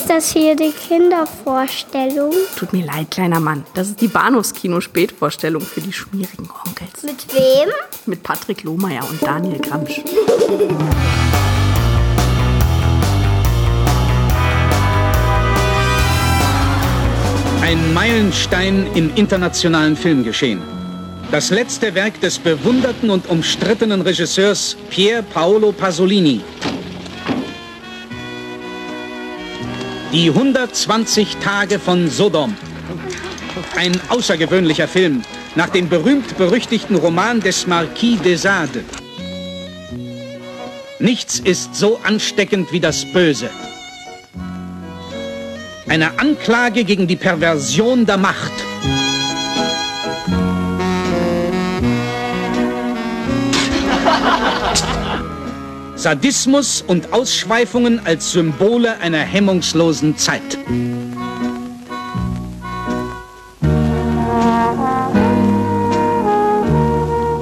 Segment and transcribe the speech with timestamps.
[0.00, 2.32] Ist das hier die Kindervorstellung?
[2.56, 3.66] Tut mir leid, kleiner Mann.
[3.74, 7.02] Das ist die Bahnhofskino-Spätvorstellung für die schmierigen Onkels.
[7.02, 7.68] Mit wem?
[8.06, 10.00] Mit Patrick Lohmeier und Daniel Gramsch.
[17.60, 20.62] Ein Meilenstein im internationalen Filmgeschehen.
[21.30, 26.40] Das letzte Werk des bewunderten und umstrittenen Regisseurs Pier Paolo Pasolini.
[30.12, 32.56] Die 120 Tage von Sodom.
[33.76, 35.22] Ein außergewöhnlicher Film
[35.54, 38.82] nach dem berühmt-berüchtigten Roman des Marquis de Sade.
[40.98, 43.50] Nichts ist so ansteckend wie das Böse.
[45.86, 48.52] Eine Anklage gegen die Perversion der Macht.
[56.00, 60.40] Sadismus und Ausschweifungen als Symbole einer hemmungslosen Zeit.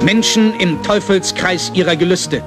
[0.03, 2.43] Menschen im Teufelskreis ihrer Gelüste.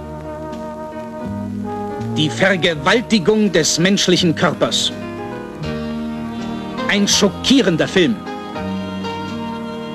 [2.19, 4.93] Die Vergewaltigung des menschlichen Körpers.
[6.89, 8.17] Ein schockierender Film.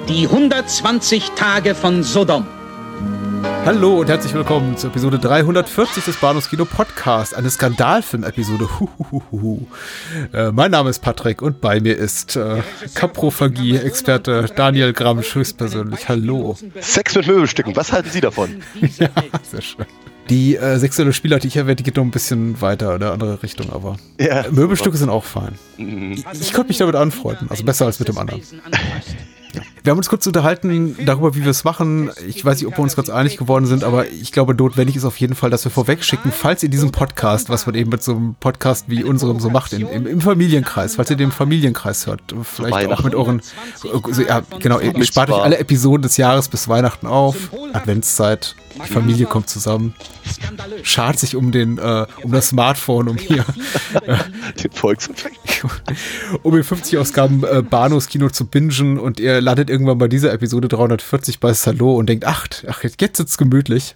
[0.09, 2.56] Die 120 Tage von Sodom.
[3.67, 8.65] Hallo und herzlich willkommen zur Episode 340 des Bahnhofskino Podcast, eine Skandalfilm-Episode.
[10.31, 12.61] Äh, mein Name ist Patrick und bei mir ist äh,
[12.95, 16.07] Kaprophagie-Experte Daniel Gramsch höchstpersönlich.
[16.07, 16.55] Hallo.
[16.79, 18.61] Sex mit Möbelstücken, was halten Sie davon?
[18.99, 19.09] ja,
[19.43, 19.85] sehr schön.
[20.29, 23.11] Die äh, sexuelle Spielart, die ich erwähnt, die geht noch ein bisschen weiter in eine
[23.11, 24.97] andere Richtung, aber ja, Möbelstücke super.
[24.97, 25.55] sind auch fein.
[25.75, 26.13] Mhm.
[26.13, 28.41] Ich, ich konnte mich damit anfreunden, also besser als mit dem anderen.
[29.83, 32.09] Wir haben uns kurz unterhalten darüber, wie wir es machen.
[32.27, 35.05] Ich weiß nicht, ob wir uns ganz einig geworden sind, aber ich glaube, notwendig ist
[35.05, 38.03] auf jeden Fall, dass wir vorweg schicken, falls ihr diesen Podcast, was man eben mit
[38.03, 42.07] so einem Podcast wie unserem so macht, in, im, im, Familienkreis, falls ihr den Familienkreis
[42.07, 43.41] hört, vielleicht auch mit euren,
[43.75, 48.91] so, ja, genau, ihr spart euch alle Episoden des Jahres bis Weihnachten auf, Adventszeit, die
[48.91, 49.95] Familie kommt zusammen,
[50.83, 53.45] schart sich um den, äh, um das Smartphone, um hier,
[54.05, 54.17] äh,
[54.63, 55.65] den Volkseffekt,
[56.43, 60.67] um in 50 Ausgaben äh, Bahnhofskino zu bingen und ihr landet irgendwann bei dieser Episode
[60.67, 63.95] 340 bei Salo und denkt, ach, ach jetzt sitzt gemütlich.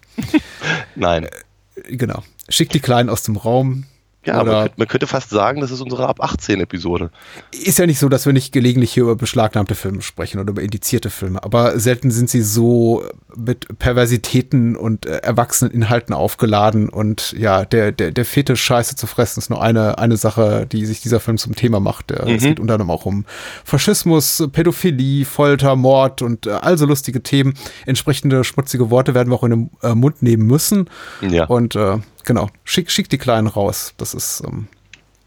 [0.96, 1.26] Nein.
[1.26, 2.24] Äh, genau.
[2.50, 3.86] Schickt die Kleinen aus dem Raum,
[4.26, 7.10] ja, man, man könnte fast sagen, das ist unsere ab 18 Episode.
[7.52, 10.62] Ist ja nicht so, dass wir nicht gelegentlich hier über beschlagnahmte Filme sprechen oder über
[10.62, 13.04] indizierte Filme, aber selten sind sie so
[13.36, 19.08] mit Perversitäten und äh, erwachsenen Inhalten aufgeladen und ja, der, der, der Fetisch Scheiße zu
[19.08, 22.12] fressen ist nur eine, eine Sache, die sich dieser Film zum Thema macht.
[22.12, 22.36] Mhm.
[22.36, 23.26] Es geht unter anderem auch um
[23.66, 27.56] Faschismus, Pädophilie, Folter, Mord und äh, also lustige Themen.
[27.88, 30.90] Entsprechende schmutzige Worte werden wir auch in den äh, Mund nehmen müssen.
[31.22, 31.46] Ja.
[31.46, 33.94] Und äh, genau, schick, schick die Kleinen raus.
[33.98, 34.68] Das ist ähm,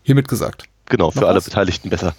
[0.02, 0.64] hiermit gesagt.
[0.86, 1.44] Genau, für Noch alle was?
[1.44, 2.14] Beteiligten besser.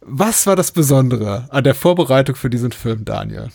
[0.00, 3.50] Was war das Besondere an der Vorbereitung für diesen Film, Daniel?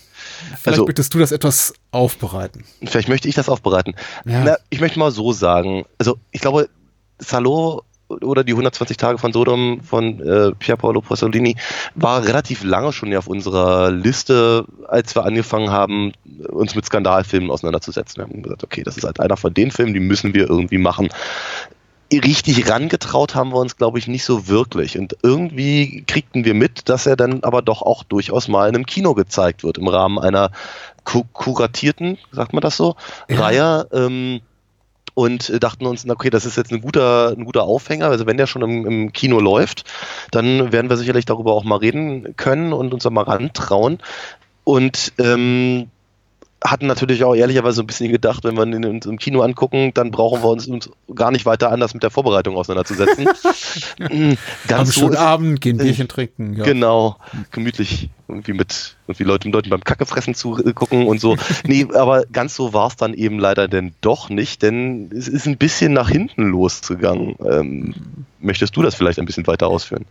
[0.49, 2.63] Vielleicht also, möchtest du das etwas aufbereiten.
[2.83, 3.95] Vielleicht möchte ich das aufbereiten.
[4.25, 4.43] Ja.
[4.43, 5.85] Na, ich möchte mal so sagen.
[5.97, 6.69] Also, ich glaube,
[7.17, 11.55] Salo oder die 120 Tage von Sodom von äh, Pier Paolo Pasolini
[11.95, 16.13] war relativ lange schon ja auf unserer Liste, als wir angefangen haben,
[16.49, 18.17] uns mit Skandalfilmen auseinanderzusetzen.
[18.17, 20.77] Wir haben gesagt, okay, das ist halt einer von den Filmen, die müssen wir irgendwie
[20.77, 21.09] machen.
[22.11, 24.99] Richtig rangetraut haben wir uns, glaube ich, nicht so wirklich.
[24.99, 28.85] Und irgendwie kriegten wir mit, dass er dann aber doch auch durchaus mal in einem
[28.85, 30.51] Kino gezeigt wird, im Rahmen einer
[31.03, 32.95] kuratierten, sagt man das so,
[33.29, 33.39] ja.
[33.39, 33.87] Reihe.
[33.91, 34.41] Ähm,
[35.13, 38.07] und dachten uns, okay, das ist jetzt ein guter, ein guter Aufhänger.
[38.07, 39.83] Also wenn der schon im, im, Kino läuft,
[40.31, 43.99] dann werden wir sicherlich darüber auch mal reden können und uns da mal rantrauen.
[44.63, 45.87] Und ähm,
[46.63, 50.11] hatten natürlich auch ehrlicherweise ein bisschen gedacht, wenn wir ihn uns im Kino angucken, dann
[50.11, 53.25] brauchen wir uns, uns gar nicht weiter anders mit der Vorbereitung auseinanderzusetzen.
[54.67, 56.55] Ganz Am so Abend, gehen Bierchen trinken.
[56.55, 56.63] Ja.
[56.63, 57.17] Genau,
[57.51, 61.37] gemütlich irgendwie mit irgendwie Leuten, Leuten beim Kackefressen zugucken und so.
[61.67, 65.47] nee, aber ganz so war es dann eben leider denn doch nicht, denn es ist
[65.47, 67.35] ein bisschen nach hinten losgegangen.
[67.45, 67.93] Ähm,
[68.39, 70.05] möchtest du das vielleicht ein bisschen weiter ausführen?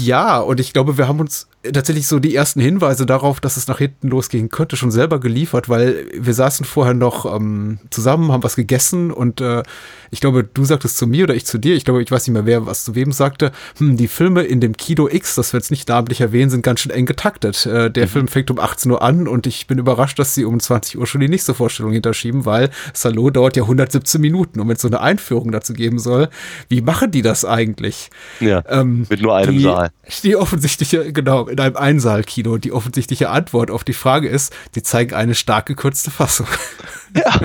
[0.00, 3.68] Ja, und ich glaube, wir haben uns tatsächlich so die ersten Hinweise darauf, dass es
[3.68, 8.42] nach hinten losgehen könnte, schon selber geliefert, weil wir saßen vorher noch ähm, zusammen, haben
[8.42, 9.62] was gegessen und äh,
[10.10, 12.34] ich glaube, du sagtest zu mir oder ich zu dir, ich glaube, ich weiß nicht
[12.34, 15.58] mehr, wer was zu wem sagte, hm, die Filme in dem Kino X, das wir
[15.58, 17.59] jetzt nicht namentlich erwähnen, sind ganz schön eng getaktet.
[17.66, 18.10] Äh, der mhm.
[18.10, 21.06] Film fängt um 18 Uhr an und ich bin überrascht, dass sie um 20 Uhr
[21.06, 24.88] schon die nächste Vorstellung hinterschieben, weil Salo dauert ja 117 Minuten und wenn es so
[24.88, 26.28] eine Einführung dazu geben soll,
[26.68, 28.10] wie machen die das eigentlich?
[28.40, 29.90] Ja, ähm, mit nur einem die, Saal.
[30.22, 35.14] Die offensichtliche, genau, in einem Einsaalkino, die offensichtliche Antwort auf die Frage ist, die zeigen
[35.14, 36.46] eine stark gekürzte Fassung.
[37.14, 37.40] Ja.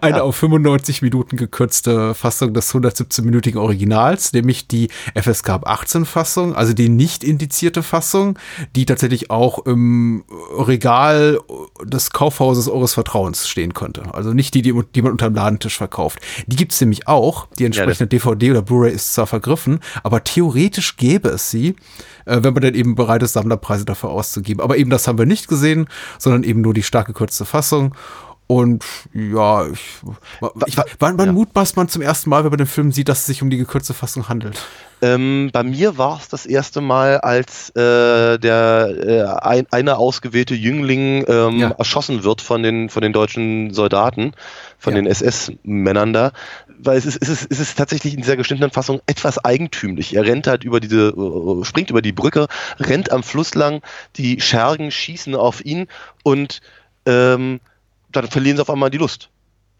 [0.00, 0.22] Eine ja.
[0.22, 6.88] auf 95 Minuten gekürzte Fassung des 117-minütigen Originals, nämlich die FSK 18 Fassung, also die
[6.88, 8.38] nicht indizierte Fassung,
[8.76, 10.24] die tatsächlich auch im
[10.56, 11.38] Regal
[11.82, 14.14] des Kaufhauses eures Vertrauens stehen könnte.
[14.14, 16.20] Also nicht die, die, die man unterm Ladentisch verkauft.
[16.46, 17.46] Die gibt es nämlich auch.
[17.58, 21.76] Die entsprechende ja, DVD oder Blu-ray ist zwar vergriffen, aber theoretisch gäbe es sie,
[22.26, 24.62] äh, wenn man dann eben bereit ist, Sammlerpreise dafür auszugeben.
[24.62, 25.88] Aber eben das haben wir nicht gesehen,
[26.18, 27.94] sondern eben nur die stark gekürzte Fassung.
[28.46, 30.02] Und ja, ich,
[30.66, 31.32] ich, wann, wann ja.
[31.32, 33.56] mutmaßt man zum ersten Mal, wenn man den Film sieht, dass es sich um die
[33.56, 34.60] gekürzte Fassung handelt?
[35.00, 40.54] Ähm, bei mir war es das erste Mal, als äh, der äh, ein, eine ausgewählte
[40.54, 41.70] Jüngling ähm, ja.
[41.70, 44.32] erschossen wird von den, von den deutschen Soldaten,
[44.78, 45.00] von ja.
[45.00, 46.32] den SS-Männern da.
[46.78, 50.14] Weil es ist, es, ist, es ist tatsächlich in dieser geschnittenen Fassung etwas eigentümlich.
[50.14, 52.46] Er rennt halt über diese, äh, springt über die Brücke,
[52.78, 53.80] rennt am Fluss lang,
[54.16, 55.86] die Schergen schießen auf ihn
[56.24, 56.60] und
[57.06, 57.60] ähm,
[58.16, 59.30] dann verlieren sie auf einmal die Lust.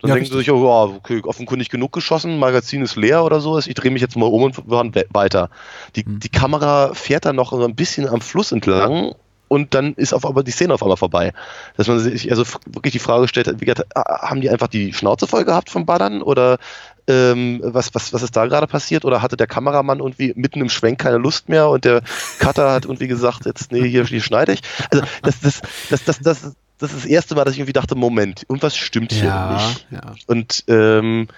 [0.01, 0.47] Dann ja, denken richtig.
[0.47, 3.91] sie sich, oh, ja, okay, offenkundig genug geschossen, Magazin ist leer oder so, ich drehe
[3.91, 5.51] mich jetzt mal um und fahren weiter.
[5.97, 6.21] Die, mhm.
[6.21, 9.15] die Kamera fährt dann noch ein bisschen am Fluss entlang
[9.49, 11.33] und dann ist auf einmal die Szene auf einmal vorbei.
[11.77, 15.45] Dass man sich also wirklich die Frage stellt, wie haben die einfach die Schnauze voll
[15.45, 16.59] gehabt vom Ballern oder
[17.07, 19.05] ähm, was, was, was ist da gerade passiert?
[19.05, 22.03] Oder hatte der Kameramann irgendwie mitten im Schwenk keine Lust mehr und der
[22.39, 24.63] Cutter hat irgendwie gesagt, jetzt, nee, hier, hier schneide ich.
[24.91, 27.95] Also das, das, das, das, das, das ist das erste Mal, dass ich irgendwie dachte,
[27.95, 29.87] Moment, irgendwas stimmt hier ja, nicht.
[29.91, 30.15] Ja.
[30.27, 31.29] Und ähm,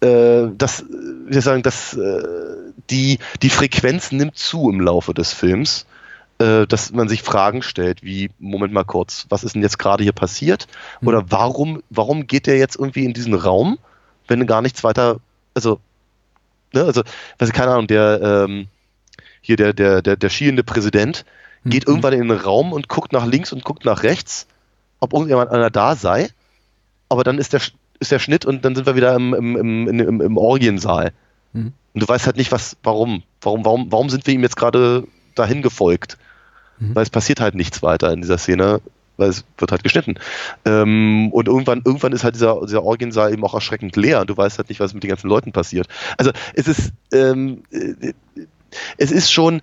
[0.00, 0.84] äh, das,
[1.26, 2.22] wir sagen, dass äh,
[2.90, 5.86] die, die Frequenz nimmt zu im Laufe des Films,
[6.38, 10.02] äh, dass man sich Fragen stellt, wie, Moment mal kurz, was ist denn jetzt gerade
[10.02, 10.66] hier passiert?
[11.00, 11.08] Mhm.
[11.08, 13.78] Oder warum, warum geht der jetzt irgendwie in diesen Raum,
[14.28, 15.20] wenn gar nichts weiter,
[15.54, 15.80] also,
[16.72, 17.02] ne, also,
[17.38, 18.68] weiß ich, keine Ahnung, der, ähm,
[19.40, 21.24] hier der, der, der, der schielende Präsident
[21.64, 21.92] geht mhm.
[21.92, 24.46] irgendwann in den Raum und guckt nach links und guckt nach rechts
[25.02, 26.28] ob irgendjemand einer da sei,
[27.08, 27.60] aber dann ist der,
[27.98, 31.12] ist der Schnitt und dann sind wir wieder im, im, im, im, im Orgiensaal.
[31.52, 31.72] Mhm.
[31.92, 33.24] Und du weißt halt nicht, was, warum.
[33.40, 35.04] Warum, warum, warum sind wir ihm jetzt gerade
[35.34, 36.18] dahin gefolgt?
[36.78, 36.94] Mhm.
[36.94, 38.80] Weil es passiert halt nichts weiter in dieser Szene,
[39.16, 40.14] weil es wird halt geschnitten.
[40.64, 44.36] Ähm, und irgendwann, irgendwann ist halt dieser, dieser Orgiensaal eben auch erschreckend leer und du
[44.36, 45.88] weißt halt nicht, was mit den ganzen Leuten passiert.
[46.16, 48.12] Also es ist, ähm, äh,
[48.98, 49.62] es ist schon,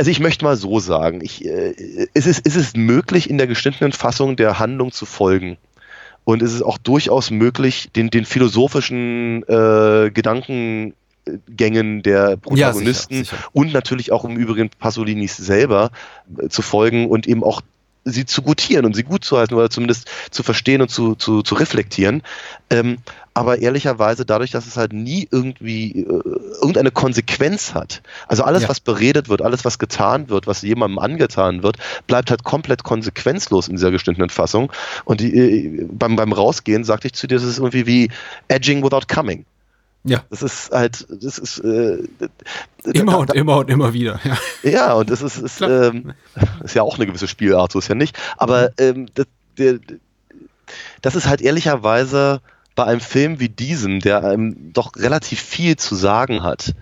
[0.00, 1.74] also ich möchte mal so sagen, ich, äh,
[2.14, 5.58] es, ist, es ist möglich, in der geschnittenen Fassung der Handlung zu folgen.
[6.24, 13.36] Und es ist auch durchaus möglich, den, den philosophischen äh, Gedankengängen der Protagonisten ja, sicher,
[13.36, 13.48] sicher.
[13.52, 15.90] und natürlich auch im Übrigen Pasolinis selber
[16.38, 17.60] äh, zu folgen und eben auch
[18.04, 21.42] sie zu gutieren und sie gut zu halten oder zumindest zu verstehen und zu, zu,
[21.42, 22.22] zu reflektieren.
[22.70, 22.96] Ähm,
[23.34, 26.22] aber ehrlicherweise dadurch, dass es halt nie irgendwie äh,
[26.60, 28.02] irgendeine Konsequenz hat.
[28.26, 28.68] Also alles, ja.
[28.68, 33.68] was beredet wird, alles, was getan wird, was jemandem angetan wird, bleibt halt komplett konsequenzlos
[33.68, 34.72] in dieser geschnittenen Fassung.
[35.04, 38.10] Und die, äh, beim, beim Rausgehen sagte ich zu dir, das ist irgendwie wie
[38.48, 39.44] edging without coming.
[40.02, 40.24] Ja.
[40.30, 41.98] Das ist halt, das ist äh,
[42.84, 44.18] immer da, und immer und immer wieder.
[44.24, 46.14] Ja, ja und das ist, ist, ähm,
[46.64, 48.18] ist ja auch eine gewisse Spielart, so ist ja nicht.
[48.38, 49.26] Aber ähm, das,
[49.58, 49.78] der,
[51.02, 52.40] das ist halt ehrlicherweise
[52.74, 56.74] bei einem Film wie diesem, der einem doch relativ viel zu sagen hat,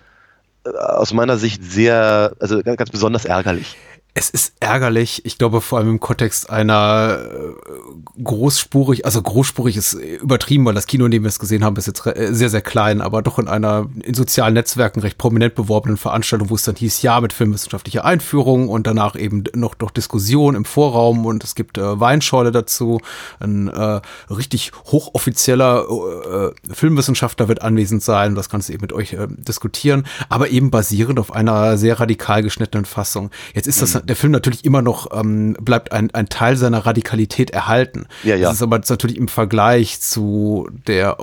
[0.64, 3.76] äh, aus meiner Sicht sehr, also ganz, ganz besonders ärgerlich.
[4.18, 9.92] Es ist ärgerlich, ich glaube vor allem im Kontext einer äh, großspurig, also großspurig ist
[9.92, 12.60] übertrieben, weil das Kino, in dem wir es gesehen haben, ist jetzt äh, sehr, sehr
[12.60, 16.74] klein, aber doch in einer in sozialen Netzwerken recht prominent beworbenen Veranstaltung, wo es dann
[16.74, 21.54] hieß, ja, mit filmwissenschaftlicher Einführung und danach eben noch, noch Diskussion im Vorraum und es
[21.54, 23.00] gibt äh, Weinschorle dazu.
[23.38, 29.28] Ein äh, richtig hochoffizieller äh, Filmwissenschaftler wird anwesend sein das Ganze eben mit euch äh,
[29.30, 33.30] diskutieren, aber eben basierend auf einer sehr radikal geschnittenen Fassung.
[33.54, 36.86] Jetzt ist das mhm der Film natürlich immer noch ähm, bleibt ein, ein Teil seiner
[36.86, 38.06] Radikalität erhalten.
[38.24, 38.48] Ja, ja.
[38.48, 41.16] Das ist aber natürlich im Vergleich zu der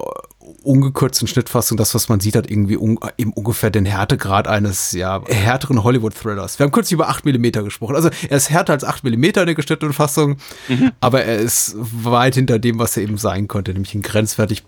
[0.63, 5.21] ungekürzten Schnittfassung, das, was man sieht, hat irgendwie un eben ungefähr den Härtegrad eines ja
[5.25, 6.59] härteren Hollywood-Thrillers.
[6.59, 7.95] Wir haben kurz über 8 mm gesprochen.
[7.95, 10.37] Also er ist härter als 8 mm in der geschnittenen Fassung,
[10.67, 10.91] mhm.
[10.99, 14.63] aber er ist weit hinter dem, was er eben sein konnte, nämlich ein grenzwertig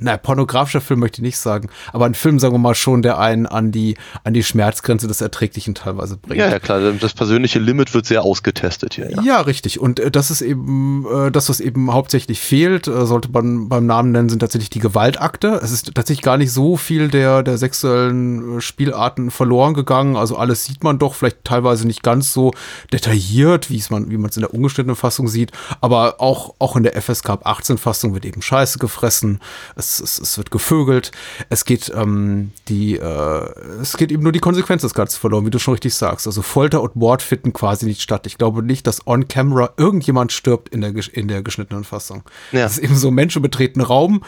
[0.00, 3.18] naja, pornografischer Film möchte ich nicht sagen, aber ein Film, sagen wir mal, schon, der
[3.18, 6.40] einen an die, an die Schmerzgrenze des Erträglichen teilweise bringt.
[6.40, 9.10] Ja, ja, klar, das persönliche Limit wird sehr ausgetestet hier.
[9.10, 9.80] Ja, ja richtig.
[9.80, 13.86] Und äh, das ist eben, äh, das, was eben hauptsächlich fehlt, äh, sollte man beim
[13.86, 15.60] Namen nennen, sind tatsächlich die Gewaltakte.
[15.62, 20.16] Es ist tatsächlich gar nicht so viel der, der sexuellen äh, Spielarten verloren gegangen.
[20.16, 22.52] Also alles sieht man doch, vielleicht teilweise nicht ganz so
[22.92, 26.82] detailliert, wie man, wie man es in der ungeschnittenen Fassung sieht, aber auch, auch in
[26.82, 29.40] der FSK 18 Fassung wird eben Scheiße gefressen.
[29.76, 31.10] Es nachts, es, es wird gevögelt,
[31.48, 35.50] es geht ähm, die, äh, es geht eben nur die Konsequenz des Ganzen verloren, wie
[35.50, 36.26] du schon richtig sagst.
[36.26, 38.26] Also Folter und Mord finden quasi nicht statt.
[38.26, 42.22] Ich glaube nicht, dass on camera irgendjemand stirbt in der, in der geschnittenen Fassung.
[42.52, 42.62] Ja.
[42.62, 44.22] Das ist eben so ein menschenbetretenen Raum.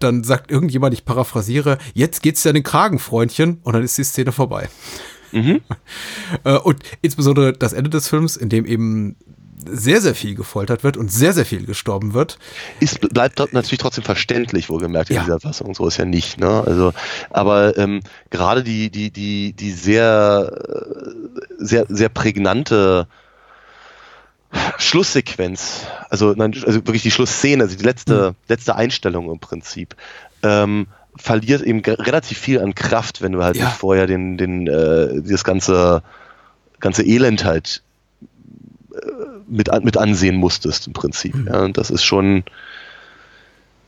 [0.00, 4.04] Dann sagt irgendjemand, ich paraphrasiere, jetzt geht's ja den Kragen, Freundchen, und dann ist die
[4.04, 4.68] Szene vorbei.
[5.32, 5.60] Mhm.
[6.44, 9.16] Äh, und insbesondere das Ende des Films, in dem eben
[9.66, 12.38] sehr, sehr viel gefoltert wird und sehr, sehr viel gestorben wird.
[12.80, 15.22] Ist, bleibt natürlich trotzdem verständlich, wohlgemerkt in ja.
[15.22, 15.74] dieser Fassung.
[15.74, 16.62] So ist ja nicht, ne?
[16.66, 16.92] Also,
[17.30, 18.00] aber ähm,
[18.30, 20.52] gerade die, die, die, die sehr,
[21.58, 23.06] sehr, sehr prägnante
[24.78, 28.36] Schlusssequenz, also, nein, also wirklich die Schlussszene, also die letzte, mhm.
[28.48, 29.94] letzte Einstellung im Prinzip,
[30.42, 30.86] ähm,
[31.16, 33.66] verliert eben relativ viel an Kraft, wenn du halt ja.
[33.66, 36.02] nicht vorher den, den, äh, das ganze,
[36.80, 37.87] ganze Elend halt äh,
[39.48, 41.34] mit, mit ansehen musstest im Prinzip.
[41.34, 41.46] Mhm.
[41.46, 42.44] Ja, und das ist schon.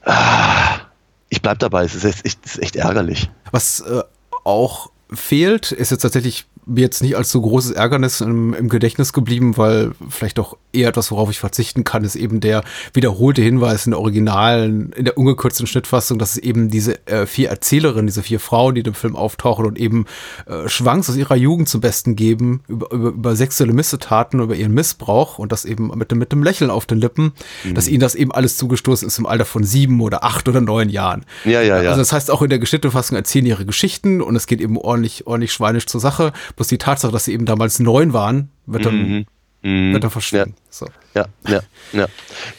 [0.04, 0.80] Ah,
[1.28, 3.30] ich bleib dabei, es ist echt, es ist echt ärgerlich.
[3.52, 4.02] Was äh,
[4.44, 9.12] auch fehlt, ist jetzt tatsächlich mir jetzt nicht als so großes Ärgernis im, im, Gedächtnis
[9.12, 12.62] geblieben, weil vielleicht auch eher etwas, worauf ich verzichten kann, ist eben der
[12.92, 17.48] wiederholte Hinweis in der originalen, in der ungekürzten Schnittfassung, dass es eben diese äh, vier
[17.48, 20.06] Erzählerinnen, diese vier Frauen, die im Film auftauchen und eben
[20.46, 24.72] äh, Schwanks aus ihrer Jugend zum Besten geben, über, über, über sexuelle Missetaten, über ihren
[24.72, 27.32] Missbrauch und das eben mit, mit einem Lächeln auf den Lippen,
[27.64, 27.74] mhm.
[27.74, 30.88] dass ihnen das eben alles zugestoßen ist im Alter von sieben oder acht oder neun
[30.88, 31.24] Jahren.
[31.44, 31.88] Ja, ja, ja.
[31.90, 34.76] Also das heißt, auch in der geschnittenen Fassung erzählen ihre Geschichten und es geht eben
[34.76, 36.32] ordentlich, ordentlich schweinisch zur Sache.
[36.56, 39.26] Bloß die Tatsache, dass sie eben damals neun waren, wird dann, mhm.
[39.62, 39.92] mhm.
[39.92, 40.54] Wird dann verschwinden.
[40.56, 40.64] Ja.
[40.70, 40.86] So.
[41.14, 41.60] ja, ja,
[41.92, 42.06] ja.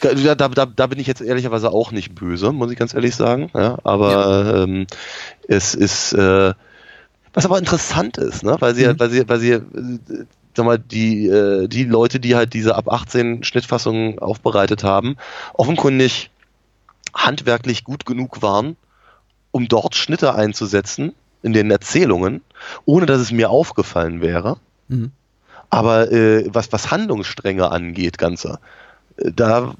[0.00, 3.14] Da, da, da, da bin ich jetzt ehrlicherweise auch nicht böse, muss ich ganz ehrlich
[3.14, 3.50] sagen.
[3.54, 4.62] Ja, aber ja.
[4.64, 4.86] Ähm,
[5.48, 6.52] es ist, äh,
[7.34, 8.56] was aber interessant ist, ne?
[8.60, 9.00] weil sie, mhm.
[9.00, 9.62] weil sie, weil sie, äh,
[10.54, 15.16] sag mal, die, äh, die Leute, die halt diese ab 18 Schnittfassungen aufbereitet haben,
[15.54, 16.30] offenkundig
[17.14, 18.76] handwerklich gut genug waren,
[19.50, 22.40] um dort Schnitte einzusetzen, in den Erzählungen,
[22.84, 24.56] ohne dass es mir aufgefallen wäre.
[24.88, 25.12] Mhm.
[25.70, 28.58] Aber äh, was, was Handlungsstränge angeht, Ganze,
[29.16, 29.74] äh, da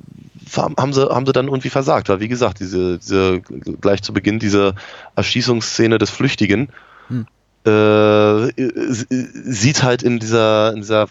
[0.56, 2.08] haben sie, haben sie dann irgendwie versagt.
[2.08, 4.74] Weil, wie gesagt, diese, diese gleich zu Beginn diese
[5.16, 6.70] Erschießungsszene des Flüchtigen
[7.08, 7.26] mhm.
[7.64, 11.08] äh, sieht halt in dieser, in dieser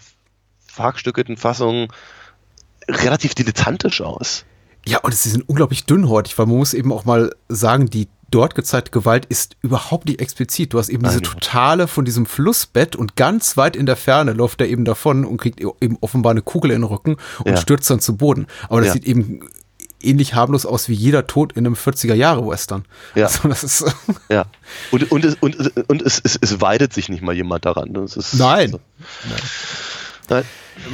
[0.66, 1.92] verhackstückelten Fassung
[2.88, 4.44] relativ dilettantisch aus.
[4.86, 8.54] Ja, und sie sind unglaublich dünnhäutig, weil man muss eben auch mal sagen, die dort
[8.54, 10.72] gezeigte Gewalt ist überhaupt nicht explizit.
[10.72, 14.60] Du hast eben diese totale von diesem Flussbett und ganz weit in der Ferne läuft
[14.60, 17.56] er eben davon und kriegt eben offenbar eine Kugel in den Rücken und ja.
[17.56, 18.46] stürzt dann zu Boden.
[18.68, 18.92] Aber das ja.
[18.94, 19.42] sieht eben
[20.02, 22.84] ähnlich harmlos aus wie jeder Tod in einem 40er-Jahre-Western.
[23.14, 23.26] Ja.
[23.26, 23.84] Also das ist
[24.28, 24.46] ja.
[24.90, 25.56] Und, und, es, und,
[25.88, 27.94] und es, es, es weidet sich nicht mal jemand daran.
[27.94, 28.66] Ist, Nein.
[28.66, 28.80] Also,
[29.28, 29.40] Nein.
[30.28, 30.44] Nein.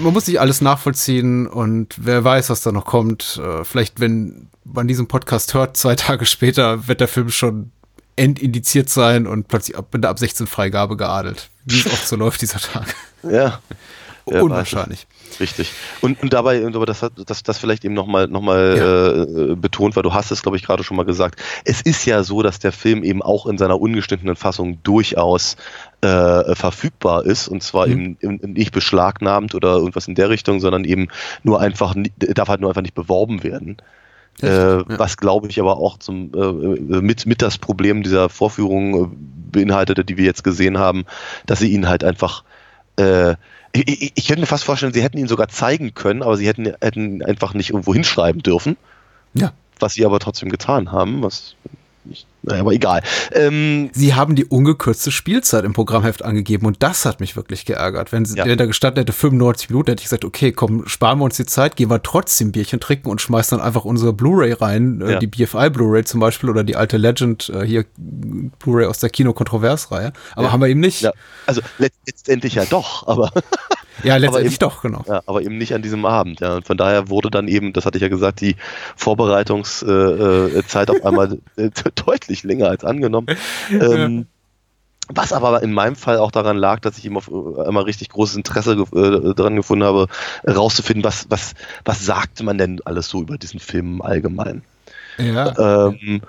[0.00, 3.40] Man muss nicht alles nachvollziehen und wer weiß, was da noch kommt.
[3.42, 7.72] Äh, vielleicht, wenn man diesen Podcast hört, zwei Tage später wird der Film schon
[8.16, 11.50] endindiziert sein und plötzlich ab, mit der ab 16 Freigabe geadelt.
[11.64, 12.94] Wie es oft so läuft dieser Tag.
[13.22, 13.60] Ja
[14.24, 15.06] Unwahrscheinlich.
[15.40, 15.72] Richtig.
[16.00, 19.52] Und, und dabei, aber das hat das, das vielleicht eben nochmal noch mal, ja.
[19.52, 21.40] äh, betont, weil du hast es, glaube ich, gerade schon mal gesagt.
[21.64, 25.56] Es ist ja so, dass der Film eben auch in seiner ungeschnittenen Fassung durchaus
[26.00, 28.16] äh, verfügbar ist und zwar mhm.
[28.20, 31.08] eben, eben nicht beschlagnahmt oder irgendwas in der Richtung, sondern eben
[31.42, 33.78] nur einfach, darf halt nur einfach nicht beworben werden.
[34.42, 34.84] Äh, ja.
[34.86, 39.08] Was glaube ich aber auch zum, äh, mit, mit das Problem dieser Vorführung äh,
[39.52, 41.04] beinhaltete, die wir jetzt gesehen haben,
[41.46, 42.44] dass sie ihn halt einfach
[42.96, 43.34] äh,
[43.72, 46.74] ich, ich, könnte mir fast vorstellen, sie hätten ihn sogar zeigen können, aber sie hätten,
[46.80, 48.76] hätten einfach nicht irgendwo hinschreiben dürfen.
[49.34, 49.52] Ja.
[49.78, 51.54] Was sie aber trotzdem getan haben, was
[52.04, 52.26] nicht.
[52.48, 53.02] Naja, aber egal.
[53.32, 58.12] Ähm, Sie haben die ungekürzte Spielzeit im Programmheft angegeben und das hat mich wirklich geärgert.
[58.12, 58.44] Wenn, ja.
[58.44, 61.46] wenn da gestanden hätte 95 Minuten, hätte ich gesagt, okay, komm, sparen wir uns die
[61.46, 65.18] Zeit, gehen wir trotzdem Bierchen trinken und schmeißen dann einfach unsere Blu-ray rein, äh, ja.
[65.18, 70.12] die BFI Blu-ray zum Beispiel oder die alte Legend äh, hier Blu-ray aus der Kino-Kontroversreihe.
[70.34, 70.52] Aber ja.
[70.52, 71.08] haben wir eben nicht.
[71.46, 73.30] Also letztendlich ja doch, aber
[74.04, 75.04] Ja, letztendlich eben, doch, genau.
[75.06, 76.40] Ja, aber eben nicht an diesem Abend.
[76.40, 76.56] Ja.
[76.56, 78.56] Und von daher wurde dann eben, das hatte ich ja gesagt, die
[78.96, 81.70] Vorbereitungszeit äh, äh auf einmal äh,
[82.38, 83.26] deutlich länger als angenommen.
[83.70, 84.26] Ähm,
[85.08, 88.10] was aber in meinem Fall auch daran lag, dass ich eben auf äh, einmal richtig
[88.10, 90.06] großes Interesse äh, daran gefunden habe,
[90.44, 91.54] herauszufinden, was, was,
[91.84, 94.62] was sagte man denn alles so über diesen Film allgemein.
[95.58, 96.20] Ähm,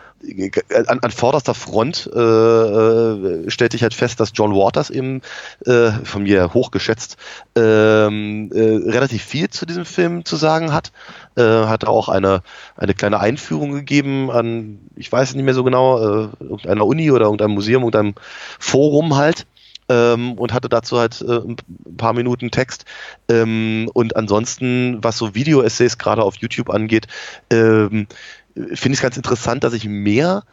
[0.88, 5.22] an, an, vorderster Front äh, äh, stellte ich halt fest, dass John Waters eben
[5.66, 7.18] äh, von mir hochgeschätzt
[7.56, 10.92] ähm, äh, relativ viel zu diesem Film zu sagen hat.
[11.36, 12.42] Äh, hat auch eine,
[12.76, 17.26] eine kleine Einführung gegeben an, ich weiß nicht mehr so genau, äh, irgendeiner Uni oder
[17.26, 18.16] irgendeinem Museum, irgendeinem
[18.60, 19.46] Forum halt.
[19.92, 21.58] Ähm, und hatte dazu halt äh, ein
[21.98, 22.86] paar Minuten Text.
[23.28, 27.08] Ähm, und ansonsten, was so Video-Essays gerade auf YouTube angeht,
[27.50, 28.06] ähm,
[28.54, 30.44] finde ich es ganz interessant, dass ich mehr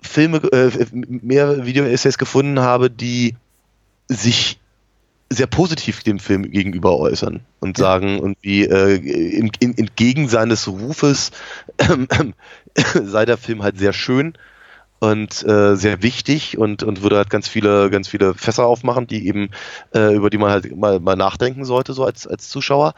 [0.00, 3.36] Filme, äh, mehr Video-Essays gefunden habe, die
[4.08, 4.58] sich
[5.30, 11.30] sehr positiv dem Film gegenüber äußern und sagen irgendwie äh, in, in, entgegen seines Rufes
[11.78, 11.96] äh,
[13.04, 14.34] sei der Film halt sehr schön
[15.02, 19.26] und äh, sehr wichtig und, und würde halt ganz viele, ganz viele Fässer aufmachen, die
[19.26, 19.50] eben,
[19.94, 22.94] äh, über die man halt mal, mal nachdenken sollte, so als, als Zuschauer.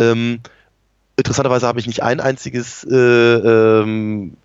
[0.00, 0.40] Ähm,
[1.16, 4.36] interessanterweise habe ich nicht ein einziges äh, ähm,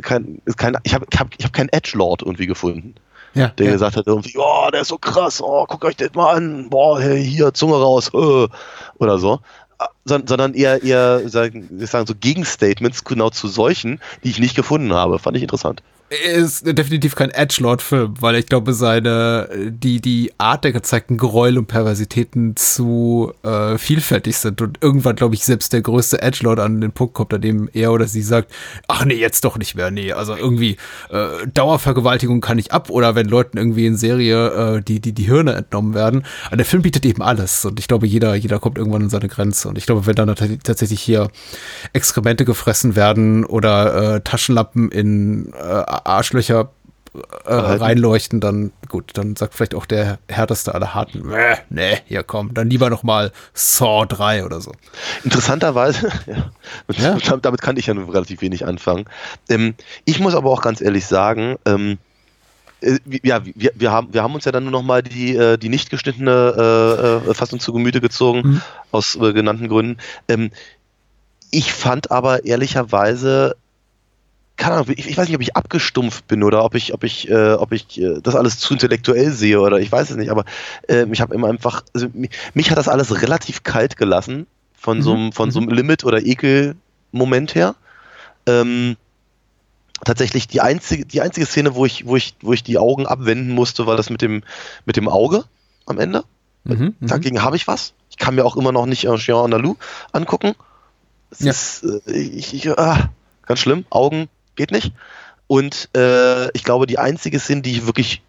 [0.00, 2.94] kein, kein, ich habe ich hab, ich hab keinen Edgelord irgendwie gefunden.
[3.34, 3.72] Ja, der ja.
[3.72, 7.00] gesagt hat irgendwie, oh, der ist so krass, oh, guckt euch das mal an, boah,
[7.00, 8.48] hey, hier, Zunge raus, äh,
[8.98, 9.40] oder so.
[9.78, 14.92] Ah, sondern eher, eher sagen, sagen so Gegenstatements genau zu solchen, die ich nicht gefunden
[14.92, 15.18] habe.
[15.18, 20.72] Fand ich interessant ist definitiv kein Edgelord-Film, weil ich glaube, seine, die, die Art der
[20.72, 24.60] gezeigten Gräuel und Perversitäten zu äh, vielfältig sind.
[24.60, 27.92] Und irgendwann, glaube ich, selbst der größte Edgelord an den Punkt kommt, an dem er
[27.92, 28.52] oder sie sagt,
[28.86, 30.76] ach nee, jetzt doch nicht mehr, nee, also irgendwie
[31.10, 32.90] äh, Dauervergewaltigung kann ich ab.
[32.90, 36.24] Oder wenn Leuten irgendwie in Serie äh, die, die, die Hirne entnommen werden.
[36.46, 37.64] Aber der Film bietet eben alles.
[37.64, 39.68] Und ich glaube, jeder, jeder kommt irgendwann an seine Grenze.
[39.68, 41.28] Und ich glaube, wenn dann tatsächlich hier
[41.92, 46.70] Exkremente gefressen werden oder äh, Taschenlampen in äh, Arschlöcher
[47.44, 52.24] äh, reinleuchten, dann gut, dann sagt vielleicht auch der härteste aller Harten, äh, nee, ja
[52.24, 54.72] komm, dann lieber noch mal Saw 3 oder so.
[55.22, 56.10] Interessanterweise,
[56.88, 57.36] ja, ja.
[57.42, 59.04] damit kann ich ja nur relativ wenig anfangen.
[59.48, 59.74] Ähm,
[60.04, 61.98] ich muss aber auch ganz ehrlich sagen, ähm,
[62.80, 65.56] äh, ja, wir, wir, haben, wir haben uns ja dann nur noch mal die, äh,
[65.56, 68.62] die nicht geschnittene äh, Fassung zu Gemüte gezogen, mhm.
[68.90, 69.98] aus äh, genannten Gründen.
[70.28, 70.50] Ähm,
[71.50, 73.56] ich fand aber ehrlicherweise
[74.56, 77.28] keine Ahnung, ich, ich, weiß nicht, ob ich abgestumpft bin oder ob ich, ob ich,
[77.28, 80.44] äh, ob ich äh, das alles zu intellektuell sehe oder ich weiß es nicht, aber
[80.88, 84.98] äh, ich habe immer einfach, also mich, mich, hat das alles relativ kalt gelassen von
[84.98, 85.02] mhm.
[85.02, 85.74] so einem, von so einem mhm.
[85.74, 87.74] Limit oder Ekel-Moment her.
[88.46, 88.96] Ähm,
[90.04, 93.52] tatsächlich die einzige, die einzige Szene, wo ich, wo ich, wo ich die Augen abwenden
[93.54, 94.44] musste, war das mit dem,
[94.84, 95.44] mit dem Auge
[95.86, 96.24] am Ende.
[96.64, 97.06] Mhm, mhm.
[97.06, 97.94] Dagegen habe ich was.
[98.10, 99.76] Ich kann mir auch immer noch nicht Jean Andalou
[100.12, 100.54] angucken.
[101.30, 101.50] Das ja.
[101.50, 103.10] ist, äh, ich, ich, ah,
[103.46, 103.84] ganz schlimm.
[103.90, 104.92] Augen geht nicht.
[105.46, 108.22] Und äh, ich glaube, die einzige Szene, die ich wirklich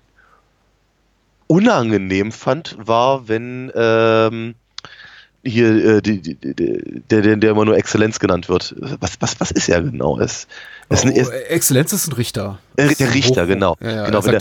[1.48, 4.56] unangenehm fand, war, wenn ähm,
[5.44, 8.76] hier äh, die, die, die, der, der, immer nur Exzellenz genannt wird.
[9.00, 10.20] Was, was, was ist er genau?
[10.20, 10.48] Es,
[10.90, 12.58] es, oh, es, Exzellenz ist ein Richter.
[12.78, 13.78] Äh, der Richter, Hoch, genau.
[13.80, 14.40] Ja, ja, genau wenn,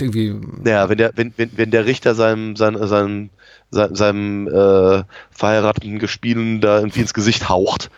[0.63, 3.29] der, ja, wenn, der, wenn, wenn, wenn der Richter seinem, seinem, seinem,
[3.71, 7.91] seinem äh, verheirateten Gespielen da irgendwie ins Gesicht haucht,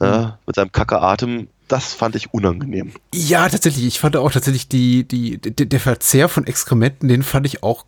[0.00, 0.32] ja, mhm.
[0.46, 2.92] mit seinem kacke Atem, das fand ich unangenehm.
[3.12, 3.86] Ja, tatsächlich.
[3.86, 7.84] Ich fand auch tatsächlich die, die, die, der Verzehr von Exkrementen, den fand ich auch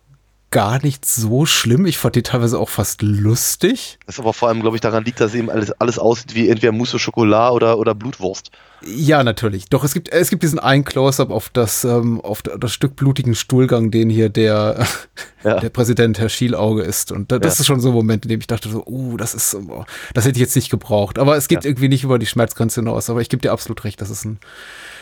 [0.51, 1.85] gar nicht so schlimm.
[1.85, 3.99] Ich fand die teilweise auch fast lustig.
[4.05, 6.71] Das aber vor allem, glaube ich, daran liegt, dass eben alles, alles aussieht wie entweder
[6.71, 8.51] Mousse au Chocolat oder, oder Blutwurst.
[8.85, 9.69] Ja, natürlich.
[9.69, 13.35] Doch es gibt es gibt diesen einen Close-up auf das ähm, auf das Stück blutigen
[13.35, 14.85] Stuhlgang, den hier der
[15.43, 15.59] ja.
[15.59, 17.11] der Präsident Herr Schielauge ist.
[17.11, 17.49] Und das ja.
[17.49, 20.25] ist schon so ein Moment, in dem ich dachte so, uh, das ist oh, das
[20.25, 21.19] hätte ich jetzt nicht gebraucht.
[21.19, 21.69] Aber es geht ja.
[21.69, 23.09] irgendwie nicht über die Schmerzgrenze hinaus.
[23.09, 24.39] Aber ich gebe dir absolut recht, das ist ein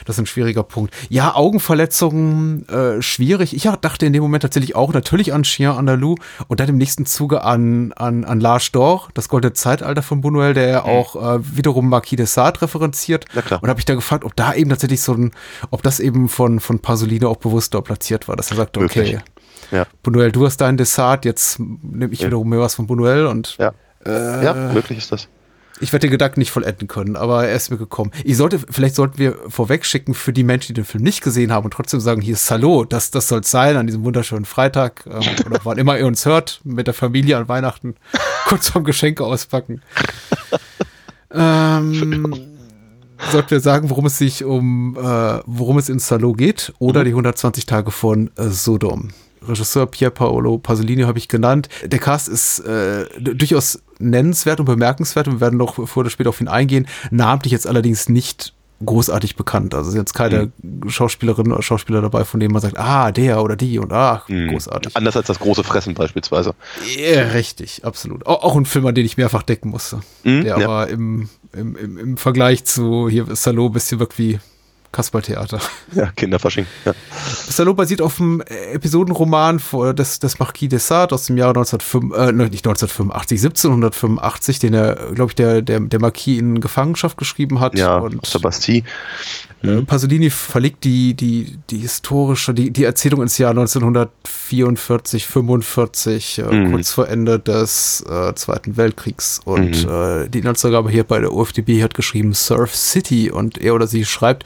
[0.05, 0.93] das ist ein schwieriger Punkt.
[1.09, 3.55] Ja, Augenverletzungen, äh, schwierig.
[3.55, 6.15] Ich dachte in dem Moment tatsächlich auch natürlich an Chien Andalou
[6.47, 10.53] und dann im nächsten Zuge an, an, an Lars Dor, das goldene Zeitalter von Buñuel,
[10.53, 10.87] der ja mhm.
[10.87, 13.25] auch äh, wiederum Marquis de Sade referenziert.
[13.33, 13.61] Na klar.
[13.61, 15.31] Und habe ich da gefragt, ob da eben tatsächlich so ein,
[15.71, 19.19] ob das eben von, von Pasolini auch bewusst dort platziert war, dass er sagte, okay,
[19.71, 19.85] ja.
[20.03, 22.27] Buñuel, du hast dein Dessert, jetzt nehme ich ja.
[22.27, 23.73] wiederum mehr was von Buñuel und ja.
[24.05, 25.27] Äh, ja, möglich ist das.
[25.79, 28.11] Ich werde den Gedanken nicht vollenden können, aber er ist mir gekommen.
[28.23, 31.65] Ich sollte, vielleicht sollten wir vorwegschicken für die Menschen, die den Film nicht gesehen haben
[31.65, 35.21] und trotzdem sagen, hier ist Salo, das, das soll sein an diesem wunderschönen Freitag ähm,
[35.45, 37.95] oder wann immer ihr uns hört, mit der Familie an Weihnachten,
[38.47, 39.81] kurz vorm Geschenke auspacken.
[41.31, 42.56] ähm,
[43.31, 47.05] sollten wir sagen, worum es sich um, äh, worum es in Salo geht oder mhm.
[47.05, 49.09] die 120 Tage von äh, Sodom.
[49.47, 51.69] Regisseur Pier Paolo Pasolini habe ich genannt.
[51.85, 56.29] Der Cast ist äh, durchaus nennenswert und bemerkenswert und wir werden noch vor oder später
[56.29, 56.87] auf ihn eingehen.
[57.11, 58.53] Namentlich jetzt allerdings nicht
[58.85, 59.73] großartig bekannt.
[59.73, 60.89] Also sind jetzt keine mhm.
[60.89, 64.49] Schauspielerinnen oder Schauspieler dabei, von denen man sagt, ah, der oder die und ach, mhm.
[64.49, 64.95] großartig.
[64.95, 66.53] Anders als das große Fressen beispielsweise.
[66.97, 68.25] Ja, richtig, absolut.
[68.25, 70.01] Auch, auch ein Film, an den ich mehrfach decken musste.
[70.23, 70.65] Mhm, der ja.
[70.65, 74.39] aber im, im, im, im Vergleich zu hier Salo ein bisschen wirkt wie
[74.91, 75.59] Kasperltheater.
[75.93, 76.65] Ja, Kinderfasching.
[76.85, 76.93] Ja.
[77.49, 79.61] Stallone basiert auf einem Episodenroman
[79.93, 84.95] des, des Marquis de Sade aus dem Jahr 1905, äh, nicht 1985, 1785, den er,
[85.13, 87.77] glaube ich, der, der, der Marquis in Gefangenschaft geschrieben hat.
[87.77, 88.83] Ja, und aus der Bastille.
[89.61, 89.85] Mhm.
[89.85, 96.71] Pasolini verlegt die, die, die historische, die, die Erzählung ins Jahr 1944, 45, äh, mhm.
[96.71, 99.41] kurz vor Ende des äh, Zweiten Weltkriegs.
[99.45, 99.91] Und mhm.
[99.91, 104.05] äh, die Inhaltsangabe hier bei der OFDB hat geschrieben Surf City und er oder sie
[104.05, 104.43] schreibt,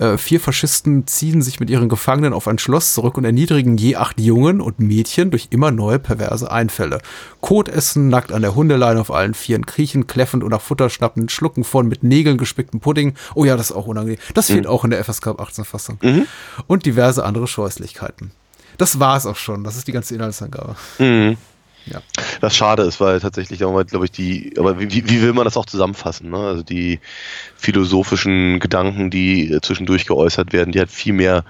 [0.00, 3.96] äh, vier Faschisten ziehen sich mit ihren Gefangenen auf ein Schloss zurück und erniedrigen je
[3.96, 7.00] acht Jungen und Mädchen durch immer neue perverse Einfälle.
[7.40, 11.28] Kot essen, nackt an der Hundeleine auf allen Vieren kriechen, kläffend und nach Futter schnappen,
[11.28, 13.14] schlucken von mit Nägeln gespickten Pudding.
[13.34, 14.18] Oh ja, das ist auch unangenehm.
[14.34, 14.70] Das fehlt mhm.
[14.70, 15.98] auch in der FSK 18 Fassung.
[16.00, 16.26] Mhm.
[16.66, 18.30] Und diverse andere Scheußlichkeiten.
[18.78, 19.64] Das war es auch schon.
[19.64, 20.76] Das ist die ganze Inhaltsangabe.
[20.98, 21.36] Mhm.
[21.86, 22.02] Ja.
[22.40, 25.66] Was schade ist, weil tatsächlich, glaube ich, die, aber wie, wie will man das auch
[25.66, 26.30] zusammenfassen?
[26.30, 26.38] Ne?
[26.38, 27.00] Also die
[27.56, 31.44] philosophischen Gedanken, die zwischendurch geäußert werden, die halt viel mehr,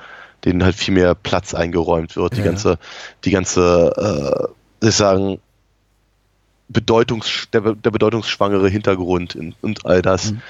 [0.44, 2.34] denen halt viel mehr Platz eingeräumt wird.
[2.34, 2.44] Die ja.
[2.44, 2.78] ganze,
[3.24, 5.40] die ganze, äh, ich sagen,
[6.68, 10.32] Bedeutungs, der, der bedeutungsschwangere Hintergrund in, und all das.
[10.32, 10.42] Mhm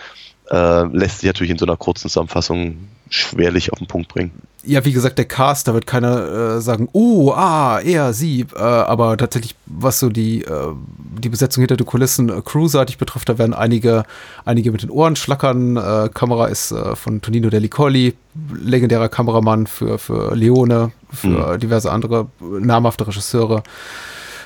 [0.51, 4.33] äh, lässt sich natürlich in so einer kurzen Zusammenfassung schwerlich auf den Punkt bringen.
[4.63, 8.59] Ja, wie gesagt, der Cast, da wird keiner äh, sagen, oh, ah, er, sie, äh,
[8.59, 10.75] aber tatsächlich, was so die, äh,
[11.19, 14.05] die Besetzung hinter den Kulissen äh, crewseitig betrifft, da werden einige,
[14.45, 15.77] einige mit den Ohren schlackern.
[15.77, 18.15] Äh, Kamera ist äh, von Tonino Delicoli,
[18.55, 21.61] legendärer Kameramann für, für Leone, für mhm.
[21.61, 23.63] diverse andere namhafte Regisseure.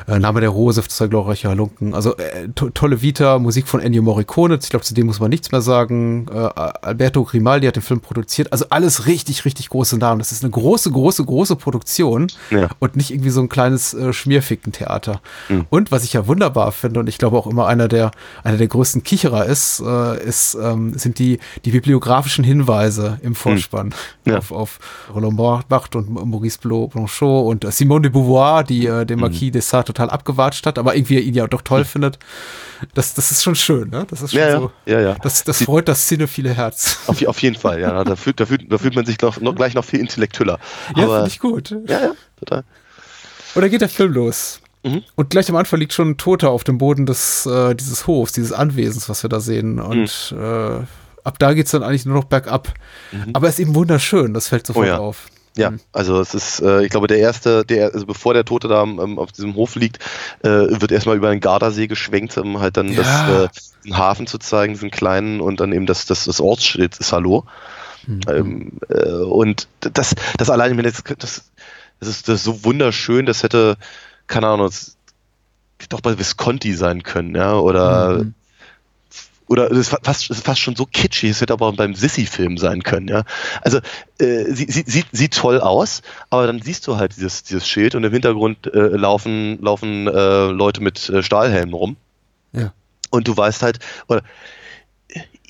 [0.06, 1.94] Äh, Name der Rose, zwei glorreiche Halunken.
[1.94, 4.58] Also äh, to tolle Vita, Musik von Ennio Morricone.
[4.62, 6.26] Ich glaube, zu dem muss man nichts mehr sagen.
[6.30, 8.52] Äh, Alberto Grimaldi hat den Film produziert.
[8.52, 10.18] Also alles richtig, richtig große Namen.
[10.18, 12.68] Das ist eine große, große, große Produktion ja.
[12.80, 15.20] und nicht irgendwie so ein kleines äh, Schmierficken-Theater.
[15.48, 15.66] Mhm.
[15.70, 18.10] Und was ich ja wunderbar finde und ich glaube auch immer einer der,
[18.42, 23.94] einer der größten Kicherer ist, äh, ist ähm, sind die, die bibliografischen Hinweise im Vorspann
[24.24, 24.32] mhm.
[24.32, 24.38] ja.
[24.38, 24.78] auf, auf
[25.14, 25.36] Roland
[25.68, 29.22] Barthes und Maurice Blanchot und Simone de Beauvoir, die äh, den mhm.
[29.22, 32.18] Marquis de Sade total abgewatscht hat, aber irgendwie ihn ja doch toll findet.
[32.92, 34.06] Das, das ist schon schön, ne?
[34.10, 34.72] Das ist schon ja, so.
[34.84, 35.14] Ja, ja.
[35.22, 36.98] Das, das freut das cinephile Herz.
[37.06, 38.04] Auf, auf jeden Fall, ja.
[38.04, 40.58] Da fühlt, da fühlt, da fühlt man sich noch, noch gleich noch viel intellektueller.
[40.96, 41.70] Ja, finde ich gut.
[41.70, 42.64] Ja, ja, total.
[43.54, 44.60] Und dann geht der Film los.
[44.82, 45.02] Mhm.
[45.14, 48.32] Und gleich am Anfang liegt schon ein Toter auf dem Boden des, äh, dieses Hofs,
[48.32, 49.80] dieses Anwesens, was wir da sehen.
[49.80, 50.38] Und mhm.
[50.38, 50.80] äh,
[51.24, 52.72] ab da geht es dann eigentlich nur noch bergab.
[53.12, 53.30] Mhm.
[53.32, 54.98] Aber es ist eben wunderschön, das fällt sofort oh, ja.
[54.98, 55.28] auf.
[55.56, 55.80] Ja, mhm.
[55.92, 59.18] also es ist, äh, ich glaube, der erste, der, also bevor der Tote da ähm,
[59.18, 59.98] auf diesem Hof liegt,
[60.42, 62.96] äh, wird erstmal über einen Gardasee geschwenkt, um halt dann ja.
[62.96, 63.48] das, äh,
[63.84, 67.44] den Hafen zu zeigen, diesen kleinen und dann eben das, das, das Ortsschild Salo.
[68.06, 68.20] Mhm.
[68.28, 71.44] Ähm, äh, und das, das allein, das, das,
[72.00, 73.76] das, ist, das ist so wunderschön, das hätte,
[74.26, 74.96] keine Ahnung, das,
[75.88, 78.34] doch bei Visconti sein können, ja, oder mhm
[79.46, 82.82] oder es ist fast, ist fast schon so kitschig, es hätte aber beim Sissy-Film sein
[82.82, 83.24] können, ja.
[83.62, 83.78] Also
[84.18, 87.94] äh, sie, sie, sieht, sieht toll aus, aber dann siehst du halt dieses, dieses Schild
[87.94, 91.96] und im Hintergrund äh, laufen, laufen äh, Leute mit äh, Stahlhelmen rum.
[92.52, 92.72] Ja.
[93.10, 93.78] Und du weißt halt,
[94.08, 94.22] oder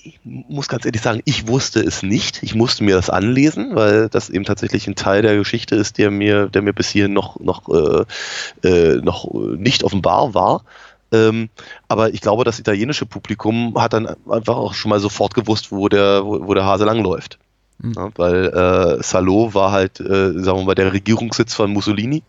[0.05, 2.43] ich muss ganz ehrlich sagen, ich wusste es nicht.
[2.43, 6.11] Ich musste mir das anlesen, weil das eben tatsächlich ein Teil der Geschichte ist, der
[6.11, 10.65] mir, der mir bis hierhin noch, noch, äh, äh, noch nicht offenbar war.
[11.13, 11.49] Ähm,
[11.89, 15.89] aber ich glaube, das italienische Publikum hat dann einfach auch schon mal sofort gewusst, wo
[15.89, 17.39] der, wo, wo der Hase langläuft.
[17.79, 17.93] Mhm.
[17.97, 22.23] Ja, weil äh, Salo war halt, äh, sagen wir mal, der Regierungssitz von Mussolini,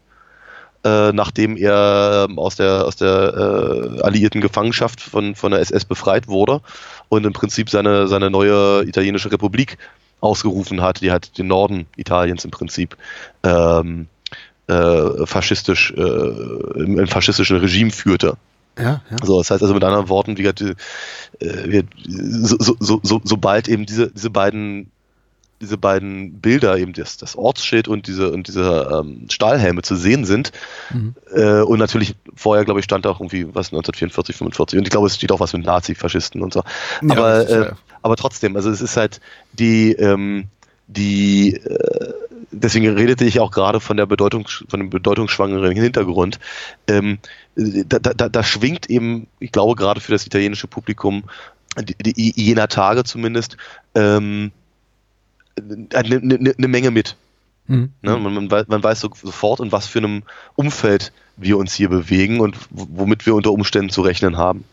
[0.84, 3.34] äh, nachdem er ähm, aus der, aus der
[3.98, 6.62] äh, alliierten Gefangenschaft von, von der SS befreit wurde
[7.10, 9.78] und im Prinzip seine, seine neue italienische Republik
[10.22, 12.98] ausgerufen hat, die halt den Norden Italiens im Prinzip
[13.44, 14.08] ähm,
[14.68, 18.38] äh, faschistisch, äh, im, im faschistischen Regime führte.
[18.78, 19.18] Ja, ja.
[19.24, 24.12] So, das heißt also mit anderen Worten, wie, äh, so, so, so, sobald eben diese,
[24.12, 24.92] diese beiden
[25.62, 30.26] diese beiden Bilder, eben das, das Ortsschild und diese und diese ähm, Stahlhelme zu sehen
[30.26, 30.52] sind.
[30.92, 31.16] Mhm.
[31.34, 34.92] Äh, und natürlich vorher, glaube ich, stand da auch irgendwie was 1944, 45 und ich
[34.92, 36.64] glaube, es steht auch was mit Nazi-Faschisten und so.
[37.02, 39.22] Ja, aber, äh, aber trotzdem, also es ist halt
[39.54, 40.48] die, ähm,
[40.88, 42.14] die äh,
[42.52, 46.40] deswegen redete ich auch gerade von der Bedeutung, von dem bedeutungsschwangeren Hintergrund.
[46.88, 47.20] Ähm,
[47.56, 51.24] da, da, da schwingt eben, ich glaube gerade für das italienische Publikum,
[51.82, 53.58] die, die, jener Tage zumindest,
[53.94, 54.52] ähm,
[55.58, 57.16] eine, eine, eine Menge mit.
[57.68, 57.92] Mhm.
[58.02, 60.24] Ne, man, man, weiß, man, weiß sofort, in was für einem
[60.56, 64.64] Umfeld wir uns hier bewegen und womit wir unter Umständen zu rechnen haben.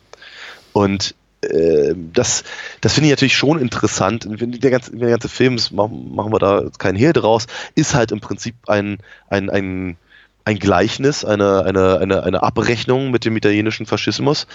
[0.73, 2.45] Und äh, das,
[2.81, 4.27] das finde ich natürlich schon interessant.
[4.29, 8.21] Der ganze, der ganze Film, machen, machen wir da keinen Hehl draus, ist halt im
[8.21, 9.97] Prinzip ein, ein, ein,
[10.45, 14.47] ein Gleichnis, eine, eine, eine, eine Abrechnung mit dem italienischen Faschismus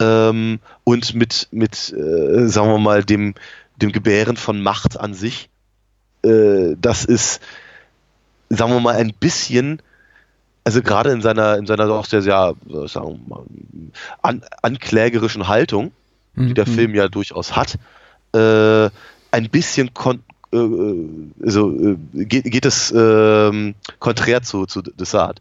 [0.00, 3.34] ähm, und mit, mit äh, sagen wir mal, dem,
[3.76, 5.48] dem Gebären von Macht an sich.
[6.22, 7.40] Äh, das ist,
[8.48, 9.82] sagen wir mal, ein bisschen
[10.62, 12.54] also gerade in seiner, in seiner doch sehr, sehr,
[12.86, 13.44] sagen wir mal,
[14.20, 15.92] an, anklägerischen Haltung,
[16.36, 16.72] die der mhm.
[16.72, 17.78] Film ja durchaus hat,
[18.34, 18.90] äh,
[19.32, 25.40] ein bisschen kon äh, also, äh, geht, geht es äh, konträr zu, zu Desart.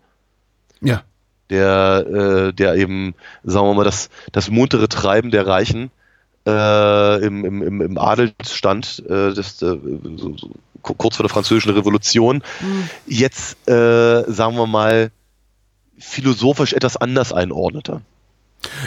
[0.82, 1.04] Ja.
[1.50, 5.90] Der, äh, der eben, sagen wir mal, das, das muntere Treiben der Reichen
[6.46, 9.78] äh, im, im, im Adelsstand, äh, das, äh,
[10.16, 12.90] so, so, kurz vor der französischen Revolution, mhm.
[13.08, 15.12] jetzt, äh, sagen wir mal,
[15.98, 18.02] philosophisch etwas anders einordnete.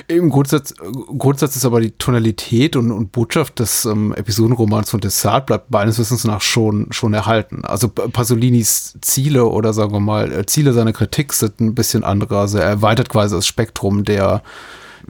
[0.06, 0.74] Im Grundsatz,
[1.18, 5.98] Grundsatz ist aber die Tonalität und, und Botschaft des ähm, Episodenromans von Dessart bleibt meines
[5.98, 7.64] Wissens nach schon, schon erhalten.
[7.64, 12.38] Also Pasolinis Ziele oder sagen wir mal, äh, Ziele seiner Kritik sind ein bisschen andere.
[12.38, 14.42] Also er erweitert quasi das Spektrum der,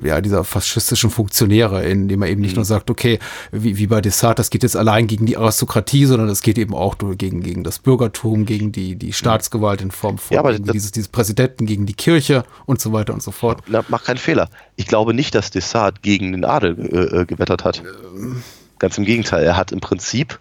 [0.02, 2.56] ja, dieser faschistischen Funktionäre, indem er eben nicht mhm.
[2.56, 3.18] nur sagt, okay,
[3.50, 6.74] wie, wie bei Desart, das geht jetzt allein gegen die Aristokratie, sondern es geht eben
[6.74, 11.08] auch gegen, gegen das Bürgertum, gegen die, die Staatsgewalt in Form von ja, dieses, dieses
[11.08, 13.62] Präsidenten, gegen die Kirche und so weiter und so fort.
[13.66, 14.48] Na, mach keinen Fehler.
[14.76, 17.82] Ich glaube nicht, dass Desart gegen den Adel äh, äh gewettert hat.
[18.16, 18.42] Ähm.
[18.78, 19.44] Ganz im Gegenteil.
[19.44, 20.40] Er hat im Prinzip,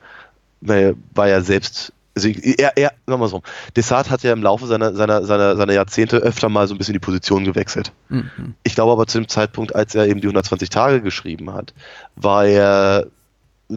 [0.62, 3.42] weil, war ja selbst also er, er, sagen wir so,
[3.76, 6.94] Desart hat ja im Laufe seiner, seiner, seiner, seiner Jahrzehnte öfter mal so ein bisschen
[6.94, 7.94] die Position gewechselt.
[8.10, 8.56] Mhm.
[8.64, 11.74] Ich glaube aber zu dem Zeitpunkt, als er eben die 120 Tage geschrieben hat,
[12.16, 13.08] war er,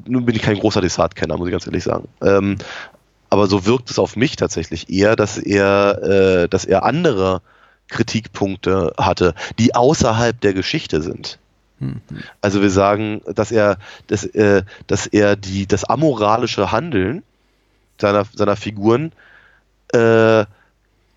[0.06, 2.08] nun bin ich kein großer Desart-Kenner, muss ich ganz ehrlich sagen.
[2.22, 2.56] Ähm,
[3.30, 7.40] aber so wirkt es auf mich tatsächlich eher, dass er, äh, dass er andere
[7.88, 11.38] Kritikpunkte hatte, die außerhalb der Geschichte sind.
[11.78, 12.00] Mhm.
[12.40, 17.22] Also wir sagen, dass er, dass, äh, dass er die, das amoralische Handeln
[18.00, 19.12] seiner, seiner Figuren
[19.92, 20.44] äh,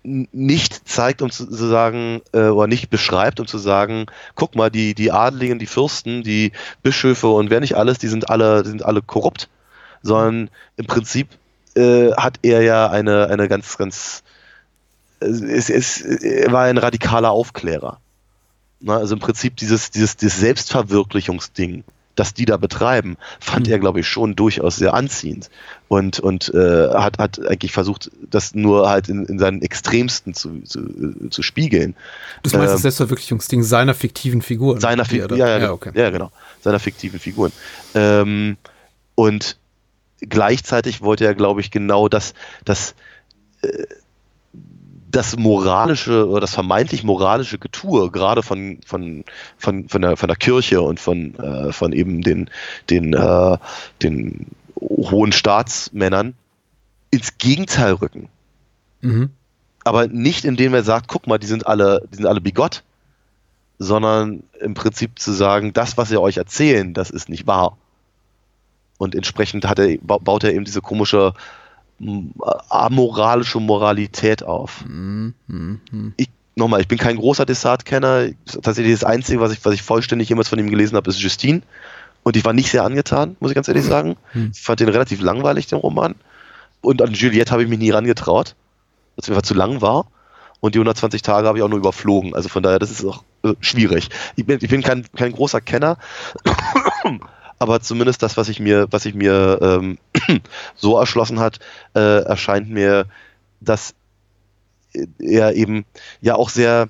[0.02, 4.70] nicht zeigt, um zu, zu sagen, äh, oder nicht beschreibt, um zu sagen, guck mal,
[4.70, 8.70] die, die Adeligen, die Fürsten, die Bischöfe und wer nicht alles, die sind alle, die
[8.70, 9.48] sind alle korrupt,
[10.02, 11.28] sondern im Prinzip
[11.74, 14.22] äh, hat er ja eine, eine ganz, ganz,
[15.20, 18.00] es, es, er war ein radikaler Aufklärer.
[18.80, 21.82] Na, also im Prinzip dieses, dieses, dieses Selbstverwirklichungsding
[22.18, 23.72] das die da betreiben, fand mhm.
[23.72, 25.50] er, glaube ich, schon durchaus sehr anziehend
[25.86, 30.60] und, und äh, hat, hat eigentlich versucht, das nur halt in, in seinen Extremsten zu,
[30.62, 31.94] zu, äh, zu spiegeln.
[32.42, 34.80] Das meinst ähm, das Selbstverwirklichungsding seiner fiktiven Figuren?
[34.80, 35.92] Seiner Fi ja, ja, ja, okay.
[35.94, 36.32] ja, genau.
[36.60, 37.52] Seiner fiktiven Figuren.
[37.94, 38.56] Ähm,
[39.14, 39.56] und
[40.20, 42.94] gleichzeitig wollte er, glaube ich, genau das, das
[43.62, 43.68] äh,
[45.10, 49.24] das moralische oder das vermeintlich moralische Getue, gerade von, von,
[49.56, 52.50] von, von, der, von der Kirche und von, äh, von eben den,
[52.90, 53.58] den, äh,
[54.02, 54.46] den
[54.80, 56.34] hohen Staatsmännern,
[57.10, 58.28] ins Gegenteil rücken.
[59.00, 59.30] Mhm.
[59.84, 62.82] Aber nicht indem er sagt, guck mal, die sind alle, die sind alle bigott,
[63.78, 67.78] sondern im Prinzip zu sagen, das, was sie euch erzählen, das ist nicht wahr.
[68.98, 71.32] Und entsprechend hat er, baut er eben diese komische
[72.68, 74.84] amoralische Moralität auf.
[74.86, 75.34] Mhm.
[76.16, 78.28] Ich, nochmal, ich bin kein großer Desart-Kenner.
[78.62, 81.62] Tatsächlich das Einzige, was ich, was ich vollständig jemals von ihm gelesen habe, ist Justine.
[82.22, 84.16] Und ich war nicht sehr angetan, muss ich ganz ehrlich sagen.
[84.34, 84.50] Mhm.
[84.52, 86.14] Ich fand den relativ langweilig, den Roman.
[86.80, 88.54] Und an Juliette habe ich mich nie rangetraut,
[89.16, 90.06] weil es mir zu lang war.
[90.60, 92.34] Und die 120 Tage habe ich auch nur überflogen.
[92.34, 94.10] Also von daher, das ist auch äh, schwierig.
[94.36, 95.98] Ich bin, ich bin kein, kein großer Kenner
[97.58, 99.98] aber zumindest das, was ich mir, was ich mir ähm,
[100.76, 101.58] so erschlossen hat,
[101.94, 103.06] äh, erscheint mir,
[103.60, 103.94] dass
[105.18, 105.84] er eben
[106.20, 106.88] ja auch sehr,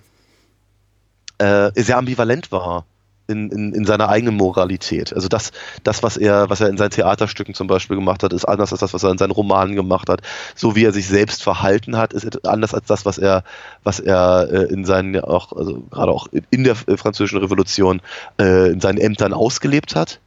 [1.38, 2.85] äh, sehr ambivalent war.
[3.31, 5.12] In, in, in seiner eigenen Moralität.
[5.12, 5.51] Also das,
[5.85, 8.81] das, was er, was er in seinen Theaterstücken zum Beispiel gemacht hat, ist anders als
[8.81, 10.22] das, was er in seinen Romanen gemacht hat.
[10.55, 13.44] So wie er sich selbst verhalten hat, ist anders als das, was er,
[13.85, 18.01] was er äh, in seinen auch, also gerade auch in der französischen Revolution
[18.40, 20.20] äh, in seinen Ämtern ausgelebt hat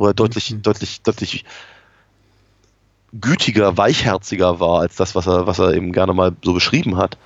[0.00, 0.62] wo er deutlich, mhm.
[0.62, 1.44] deutlich, deutlich
[3.12, 7.16] gütiger, weichherziger war als das, was er, was er eben gerne mal so beschrieben hat.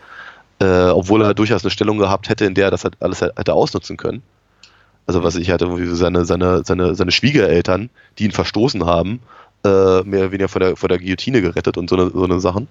[0.60, 3.54] Äh, obwohl er durchaus eine Stellung gehabt hätte, in der er das halt alles hätte
[3.54, 4.22] ausnutzen können.
[5.06, 9.20] Also was ich hatte, seine, seine, seine, seine Schwiegereltern, die ihn verstoßen haben,
[9.64, 12.40] äh, mehr oder weniger vor der, vor der Guillotine gerettet und so eine, so eine
[12.40, 12.68] Sachen.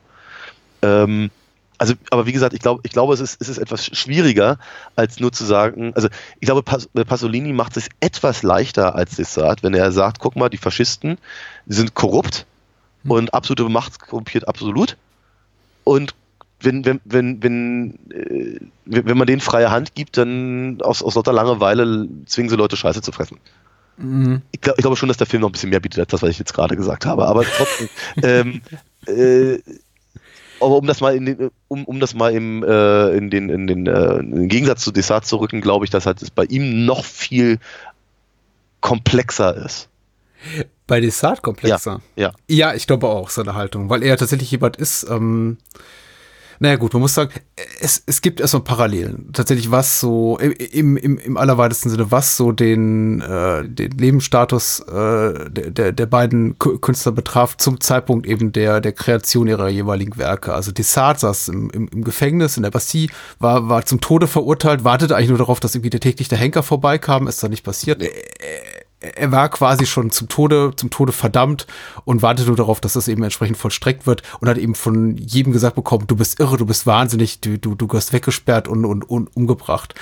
[0.81, 1.29] Ähm,
[1.77, 4.57] also, aber wie gesagt, ich glaube, ich glaube, es ist, es ist etwas schwieriger,
[4.95, 6.07] als nur zu sagen, also
[6.39, 10.57] ich glaube, Pasolini macht es etwas leichter als Dessart, wenn er sagt, guck mal, die
[10.57, 11.17] Faschisten
[11.67, 12.45] sind korrupt.
[13.07, 14.97] Und absolute Macht korrumpiert absolut.
[15.83, 16.15] Und
[16.59, 21.33] wenn, wenn, wenn, wenn, äh, wenn man denen freie Hand gibt, dann aus, aus lauter
[21.33, 23.37] Langeweile zwingen sie Leute Scheiße zu fressen.
[23.97, 24.41] Mhm.
[24.51, 26.21] Ich, glaub, ich glaube schon, dass der Film noch ein bisschen mehr bietet als das,
[26.21, 27.27] was ich jetzt gerade gesagt habe.
[27.27, 27.89] Aber trotzdem,
[28.23, 28.61] ähm,
[29.07, 29.59] äh,
[30.59, 33.67] aber um das mal in den, um, um das mal im, äh, in den, in
[33.67, 36.45] den, äh, in den Gegensatz zu Desart zu rücken, glaube ich, dass halt es bei
[36.45, 37.59] ihm noch viel
[38.79, 39.89] komplexer ist.
[40.87, 42.01] Bei Desart komplexer?
[42.15, 42.33] Ja, ja.
[42.47, 45.57] Ja, ich glaube auch, seine Haltung, weil er tatsächlich jemand ist, ähm,
[46.59, 47.33] Naja gut, man muss sagen,
[47.81, 49.31] es, es gibt erstmal Parallelen.
[49.33, 55.49] Tatsächlich was so, im, im, im allerweitesten Sinne, was so den, äh, den Lebensstatus äh,
[55.49, 60.53] der, der beiden Künstler betraf, zum Zeitpunkt eben der, der Kreation ihrer jeweiligen Werke.
[60.53, 64.83] Also Dessart saß im, im, im Gefängnis in der Bastille, war, war zum Tode verurteilt,
[64.83, 68.01] wartete eigentlich nur darauf, dass irgendwie der täglich der Henker vorbeikam, ist da nicht passiert.
[69.03, 71.67] Er war quasi schon zum Tode, zum Tode verdammt
[72.05, 75.51] und wartete nur darauf, dass das eben entsprechend vollstreckt wird und hat eben von jedem
[75.51, 79.03] gesagt bekommen, du bist irre, du bist wahnsinnig, du, du, du wirst weggesperrt und, und,
[79.09, 79.93] und umgebracht.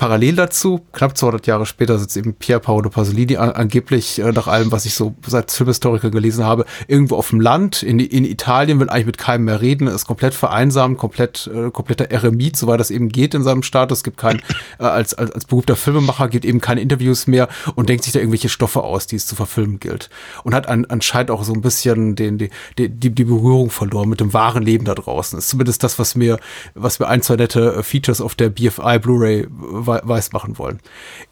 [0.00, 4.72] Parallel dazu, knapp 200 Jahre später, sitzt eben Pier Paolo Pasolini angeblich, äh, nach allem,
[4.72, 8.88] was ich so seit Filmhistoriker gelesen habe, irgendwo auf dem Land in, in Italien, will
[8.88, 13.10] eigentlich mit keinem mehr reden, ist komplett vereinsamt, komplett, äh, kompletter Eremit, soweit das eben
[13.10, 14.38] geht in seinem Status, gibt kein,
[14.78, 18.20] äh, als, als, als berufter Filmemacher gibt eben keine Interviews mehr und denkt sich da
[18.20, 20.08] irgendwelche Stoffe aus, die es zu verfilmen gilt.
[20.44, 24.20] Und hat an, anscheinend auch so ein bisschen den, die, die, die Berührung verloren mit
[24.20, 25.38] dem wahren Leben da draußen.
[25.38, 26.38] ist zumindest das, was mir,
[26.74, 29.46] was mir ein, zwei nette äh, Features auf der BFI Blu-ray
[29.90, 30.80] weiß machen wollen.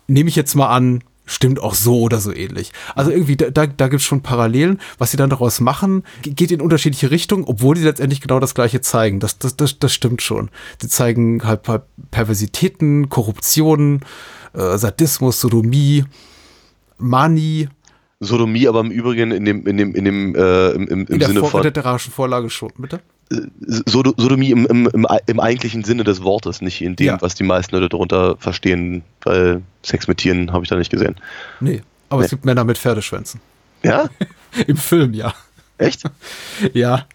[0.07, 2.73] Nehme ich jetzt mal an, stimmt auch so oder so ähnlich.
[2.95, 4.81] Also irgendwie, da, da gibt es schon Parallelen.
[4.99, 8.81] Was sie dann daraus machen, geht in unterschiedliche Richtungen, obwohl sie letztendlich genau das Gleiche
[8.81, 9.21] zeigen.
[9.21, 10.51] Das, das, das, das stimmt schon.
[10.81, 14.01] Sie zeigen halt, halt Perversitäten, Korruption,
[14.55, 16.05] äh, Sadismus, Sodomie,
[16.97, 17.69] Mani.
[18.21, 21.19] Sodomie, aber im Übrigen in dem, in dem, in dem, äh, im, im, im in
[21.19, 21.61] der Sinne Vor von.
[21.61, 23.01] In der literarischen Vorlage schon, bitte?
[23.61, 27.21] Sodomie im, im, im, im, eigentlichen Sinne des Wortes, nicht in dem, ja.
[27.21, 31.17] was die meisten Leute darunter verstehen, weil Sex mit Tieren habe ich da nicht gesehen.
[31.61, 32.25] Nee, aber nee.
[32.25, 33.41] es gibt Männer mit Pferdeschwänzen.
[33.83, 34.09] Ja?
[34.67, 35.35] Im Film, ja.
[35.77, 36.03] Echt?
[36.73, 37.07] ja.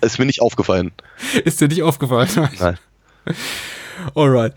[0.00, 0.92] Ist mir nicht aufgefallen.
[1.44, 2.28] Ist dir nicht aufgefallen?
[2.58, 2.78] Nein.
[4.14, 4.54] Alright.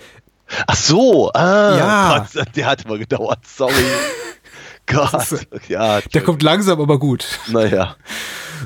[0.68, 2.28] Ach so, ah, ja.
[2.34, 3.74] Gott, der hat mal gedauert, sorry.
[4.86, 6.02] Gott, ist, ja.
[6.02, 7.26] Der kommt langsam, aber gut.
[7.48, 7.96] Naja.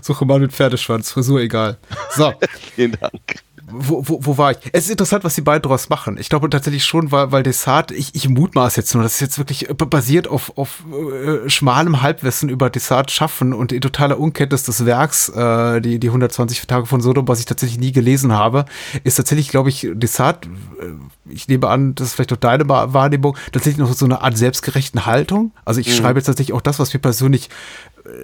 [0.01, 1.77] Suche mal mit Pferdeschwanz, Frisur egal.
[2.15, 2.33] So.
[2.75, 3.45] Vielen Dank.
[3.67, 4.57] Wo, wo, wo war ich?
[4.73, 6.17] Es ist interessant, was die beiden daraus machen.
[6.19, 9.37] Ich glaube tatsächlich schon, weil, weil Desart, ich, ich mutmaß jetzt nur, das ist jetzt
[9.39, 14.85] wirklich basiert auf, auf äh, schmalem Halbwissen über Desart schaffen und in totaler Unkenntnis des
[14.85, 18.65] Werks, äh, die, die 120 Tage von Sodom, was ich tatsächlich nie gelesen habe,
[19.03, 23.35] ist tatsächlich, glaube ich, Desart, äh, ich nehme an, das ist vielleicht auch deine Wahrnehmung,
[23.51, 25.53] tatsächlich noch so eine Art selbstgerechten Haltung.
[25.65, 25.93] Also ich mhm.
[25.93, 27.49] schreibe jetzt tatsächlich auch das, was mir persönlich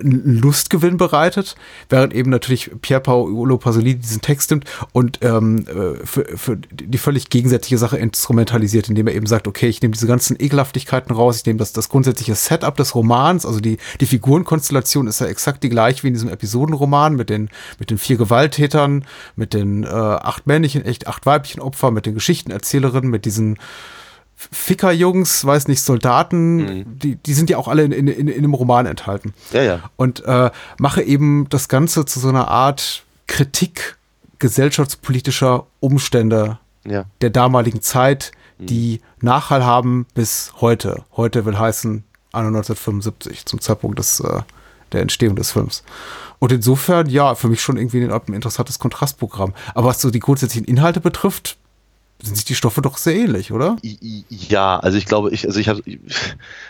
[0.01, 1.55] Lustgewinn bereitet,
[1.89, 6.97] während eben natürlich Pier Paolo Pasolini diesen Text nimmt und ähm, äh, für, für die
[6.97, 11.37] völlig gegensätzliche Sache instrumentalisiert, indem er eben sagt, okay, ich nehme diese ganzen Ekelhaftigkeiten raus,
[11.37, 15.63] ich nehme das, das grundsätzliche Setup des Romans, also die, die Figurenkonstellation ist ja exakt
[15.63, 19.87] die gleiche wie in diesem Episodenroman mit den, mit den vier Gewalttätern, mit den äh,
[19.87, 23.57] acht männlichen, echt acht weiblichen Opfern, mit den Geschichtenerzählerinnen, mit diesen
[24.51, 26.99] Ficker-Jungs, weiß nicht, Soldaten, mhm.
[26.99, 29.33] die, die sind ja auch alle in, in, in, in einem Roman enthalten.
[29.51, 29.79] Ja, ja.
[29.97, 30.49] Und äh,
[30.79, 33.97] mache eben das Ganze zu so einer Art Kritik
[34.39, 37.05] gesellschaftspolitischer Umstände ja.
[37.21, 38.65] der damaligen Zeit, mhm.
[38.65, 41.03] die Nachhall haben bis heute.
[41.15, 44.41] Heute will heißen 1975, zum Zeitpunkt des, äh,
[44.91, 45.83] der Entstehung des Films.
[46.39, 49.53] Und insofern, ja, für mich schon irgendwie ein, ein interessantes Kontrastprogramm.
[49.75, 51.57] Aber was so die grundsätzlichen Inhalte betrifft,
[52.23, 53.77] sind sich die Stoffe doch sehr ähnlich, oder?
[53.81, 55.81] Ja, also ich glaube, ich, also ich habe,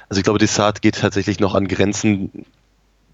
[0.09, 2.45] also ich glaube, Desart geht tatsächlich noch an Grenzen,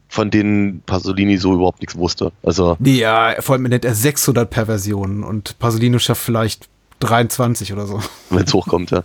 [0.10, 2.32] von denen Pasolini so überhaupt nichts wusste.
[2.43, 6.69] Also ja, vor allem nennt er 600 Perversionen und Pasolini schafft vielleicht
[7.00, 8.02] 23 oder so.
[8.30, 9.04] Wenn es hochkommt, ja.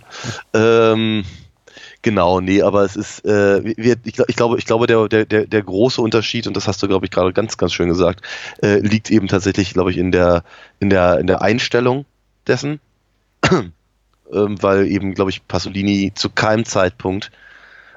[0.53, 1.23] ähm,
[2.01, 5.61] genau, nee, aber es ist, äh, wir, ich, ich, glaube, ich glaube, der, der, der
[5.61, 8.23] große Unterschied, und das hast du, glaube ich, gerade ganz, ganz schön gesagt,
[8.61, 10.43] äh, liegt eben tatsächlich, glaube ich, in der,
[10.79, 12.05] in der, in der Einstellung
[12.47, 12.79] dessen.
[13.51, 17.31] ähm, weil eben, glaube ich, Pasolini zu keinem Zeitpunkt,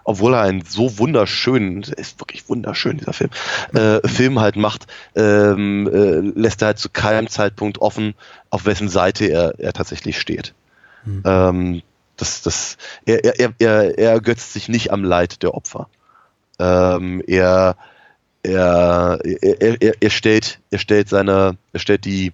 [0.05, 3.31] obwohl er einen so wunderschönen, ist wirklich wunderschön, dieser Film,
[3.75, 8.15] äh, Film halt macht, ähm, äh, lässt er halt zu keinem Zeitpunkt offen,
[8.51, 10.55] auf wessen Seite er, er tatsächlich steht.
[11.05, 11.23] Mhm.
[11.25, 11.83] Ähm,
[12.17, 15.89] das, das, er, er, er, er ergötzt sich nicht am Leid der Opfer.
[16.59, 17.77] Ähm, er,
[18.43, 22.33] er, er, er, er, stellt, er stellt seine, er stellt die,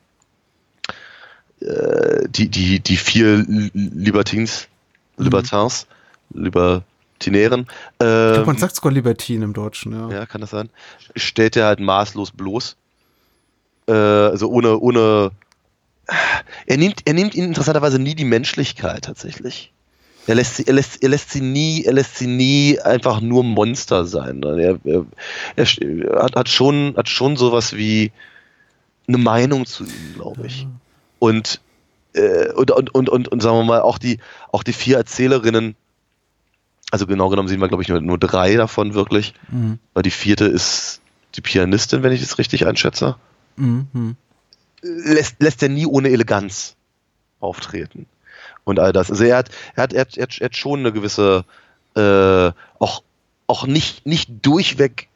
[1.63, 3.45] äh, die, die, die vier
[3.75, 4.69] Libertins,
[5.17, 5.25] mhm.
[5.25, 5.87] Libertins,
[6.35, 7.67] Libertinären.
[8.01, 10.11] Ähm, ich glaube, man sagt sogar Libertin im Deutschen, ja.
[10.11, 10.71] Ja, kann das sein.
[11.17, 12.77] Stellt er halt maßlos bloß.
[13.89, 15.31] Äh, also ohne, ohne.
[16.67, 19.73] Er nimmt, er nimmt ihnen interessanterweise nie die Menschlichkeit tatsächlich.
[20.27, 23.43] Er lässt sie, er lässt, er lässt sie nie, er lässt sie nie einfach nur
[23.43, 24.43] Monster sein.
[24.43, 25.07] Er, er,
[25.57, 28.13] er hat, hat schon, hat schon sowas wie
[29.09, 30.67] eine Meinung zu ihnen, glaube ich.
[31.23, 31.61] Und,
[32.15, 34.19] äh, und, und, und, und, und sagen wir mal, auch die,
[34.51, 35.77] auch die vier Erzählerinnen,
[36.91, 39.79] also genau genommen sehen wir, glaube ich, nur, nur drei davon wirklich, mhm.
[39.95, 41.01] weil die vierte ist
[41.37, 43.15] die Pianistin, wenn ich es richtig einschätze.
[43.55, 44.17] Mhm.
[44.83, 46.75] lässt, lässt er nie ohne Eleganz
[47.39, 48.07] auftreten
[48.65, 49.09] und all das.
[49.09, 51.45] Also er hat, er hat, er hat, er hat schon eine gewisse,
[51.95, 52.51] äh,
[52.81, 53.05] auch,
[53.47, 55.07] auch nicht, nicht durchweg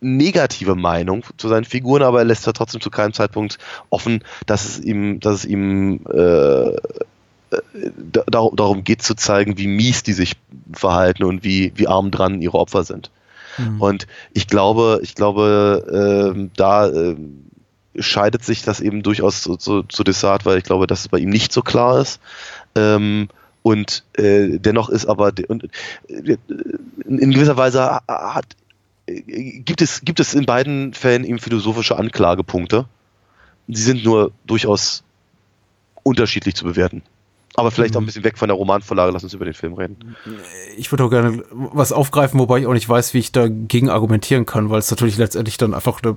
[0.00, 3.58] negative Meinung zu seinen Figuren, aber er lässt ja trotzdem zu keinem Zeitpunkt
[3.90, 6.72] offen, dass es ihm, dass es ihm äh,
[8.30, 10.34] darum geht zu zeigen, wie mies die sich
[10.72, 13.10] verhalten und wie, wie arm dran ihre Opfer sind.
[13.58, 13.80] Mhm.
[13.80, 17.16] Und ich glaube, ich glaube, äh, da äh,
[17.98, 21.18] scheidet sich das eben durchaus zu, zu, zu Desart, weil ich glaube, dass es bei
[21.18, 22.20] ihm nicht so klar ist.
[22.76, 23.28] Ähm,
[23.62, 25.64] und äh, dennoch ist aber und,
[26.08, 26.36] äh,
[27.06, 28.46] in gewisser Weise hat,
[29.26, 32.86] gibt, es, gibt es in beiden Fällen eben philosophische Anklagepunkte.
[33.68, 35.02] Sie sind nur durchaus
[36.02, 37.02] unterschiedlich zu bewerten.
[37.54, 38.06] Aber vielleicht auch ein mhm.
[38.06, 40.16] bisschen weg von der Romanvorlage, lass uns über den Film reden.
[40.76, 44.46] Ich würde auch gerne was aufgreifen, wobei ich auch nicht weiß, wie ich dagegen argumentieren
[44.46, 46.16] kann, weil es natürlich letztendlich dann einfach eine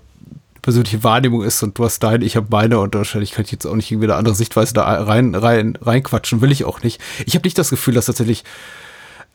[0.62, 3.66] persönliche Wahrnehmung ist und du hast deine, ich habe meine und wahrscheinlich kann ich jetzt
[3.66, 7.02] auch nicht irgendwie eine andere Sichtweise da rein, rein, reinquatschen, will ich auch nicht.
[7.26, 8.44] Ich habe nicht das Gefühl, dass tatsächlich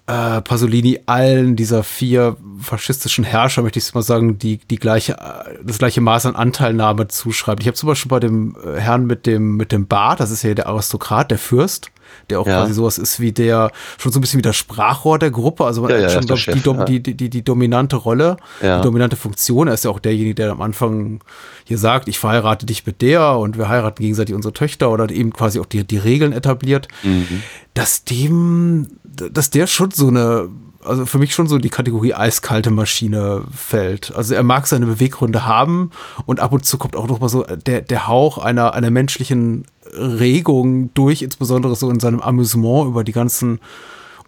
[0.09, 5.17] äh, Pasolini allen dieser vier faschistischen Herrscher, möchte ich mal sagen, die, die gleiche,
[5.63, 7.61] das gleiche Maß an Anteilnahme zuschreibt.
[7.61, 10.43] Ich habe zum Beispiel bei dem äh, Herrn mit dem, mit dem Bart, das ist
[10.43, 11.91] ja der Aristokrat, der Fürst,
[12.31, 12.61] der auch ja.
[12.61, 15.83] quasi sowas ist wie der, schon so ein bisschen wie der Sprachrohr der Gruppe, also
[15.83, 19.69] man ja, hat schon ja, Chef, die, die, die, die, dominante Rolle, die dominante Funktion.
[19.69, 21.21] Er ist ja auch derjenige, der am Anfang
[21.65, 25.35] hier sagt, ich verheirate dich mit der und wir heiraten gegenseitig unsere Töchter oder eben
[25.35, 27.43] quasi auch die, die Regeln etabliert, mhm.
[27.75, 28.87] dass dem
[29.33, 30.49] dass der schon so eine,
[30.85, 34.15] also für mich schon so die Kategorie eiskalte Maschine fällt.
[34.15, 35.91] Also er mag seine Beweggründe haben
[36.27, 39.67] und ab und zu kommt auch noch mal so der, der Hauch einer, einer menschlichen
[39.93, 43.61] Regung durch, insbesondere so in seinem Amüsement über die ganzen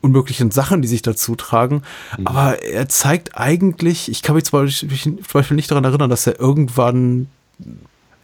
[0.00, 1.82] unmöglichen Sachen, die sich dazu tragen.
[2.18, 2.26] Mhm.
[2.26, 6.26] Aber er zeigt eigentlich, ich kann mich zum Beispiel, zum Beispiel nicht daran erinnern, dass
[6.26, 7.28] er irgendwann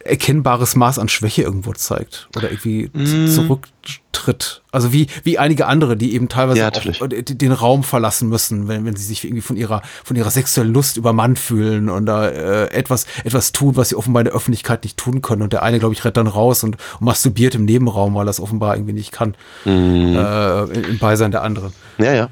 [0.07, 3.27] erkennbares Maß an Schwäche irgendwo zeigt oder irgendwie mm.
[3.27, 4.61] zurücktritt.
[4.71, 8.85] Also wie, wie einige andere, die eben teilweise ja, auch den Raum verlassen müssen, wenn,
[8.85, 12.69] wenn sie sich irgendwie von ihrer, von ihrer sexuellen Lust übermannt fühlen und da äh,
[12.71, 15.41] etwas, etwas tun, was sie offenbar in der Öffentlichkeit nicht tun können.
[15.41, 18.31] Und der eine, glaube ich, rennt dann raus und, und masturbiert im Nebenraum, weil er
[18.31, 19.35] es offenbar irgendwie nicht kann,
[19.65, 20.15] mm.
[20.15, 21.73] äh, im Beisein der anderen.
[21.97, 22.29] Ja, ja.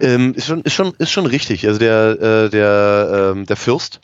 [0.00, 1.66] Ähm, ist, schon, ist, schon, ist schon richtig.
[1.66, 4.00] Also der, äh, der, ähm, der Fürst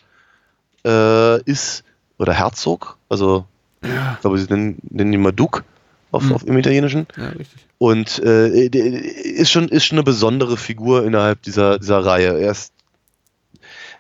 [0.85, 1.85] äh, ist
[2.19, 3.47] oder Herzog, also
[3.83, 4.15] ja.
[4.15, 5.63] ich glaube, sie nennen, nennen ihn mal Duke
[6.11, 6.33] auf, mhm.
[6.33, 7.07] auf, im Italienischen.
[7.17, 7.67] Ja, richtig.
[7.79, 12.39] Und äh, ist, schon, ist schon eine besondere Figur innerhalb dieser, dieser Reihe.
[12.41, 12.73] Er ist,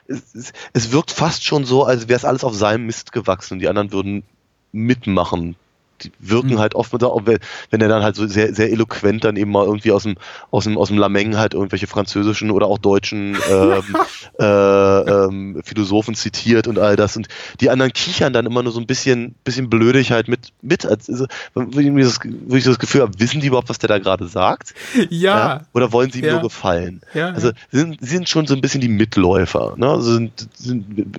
[0.07, 3.61] es, es wirkt fast schon so, als wäre es alles auf seinem Mist gewachsen.
[3.61, 4.25] Die anderen würden
[4.73, 5.57] mitmachen
[6.05, 6.59] die wirken mhm.
[6.59, 10.05] halt oft, wenn er dann halt so sehr, sehr eloquent dann eben mal irgendwie aus
[10.05, 10.17] dem,
[10.51, 13.83] aus dem, aus dem Lameng halt irgendwelche französischen oder auch deutschen ähm,
[14.39, 17.17] äh, ähm, Philosophen zitiert und all das.
[17.17, 17.29] Und
[17.61, 20.87] die anderen kichern dann immer nur so ein bisschen, bisschen blödig halt mit, mit.
[20.87, 23.99] Also, wo, ich das, wo ich das Gefühl habe, wissen die überhaupt, was der da
[23.99, 24.75] gerade sagt?
[25.11, 25.39] Ja.
[25.39, 25.61] ja.
[25.73, 26.33] Oder wollen sie ihm ja.
[26.33, 27.01] nur gefallen?
[27.15, 27.31] Ja.
[27.31, 29.75] Also sind, sind schon so ein bisschen die Mitläufer.
[29.77, 29.89] Ne?
[29.89, 31.19] Also sind, sind,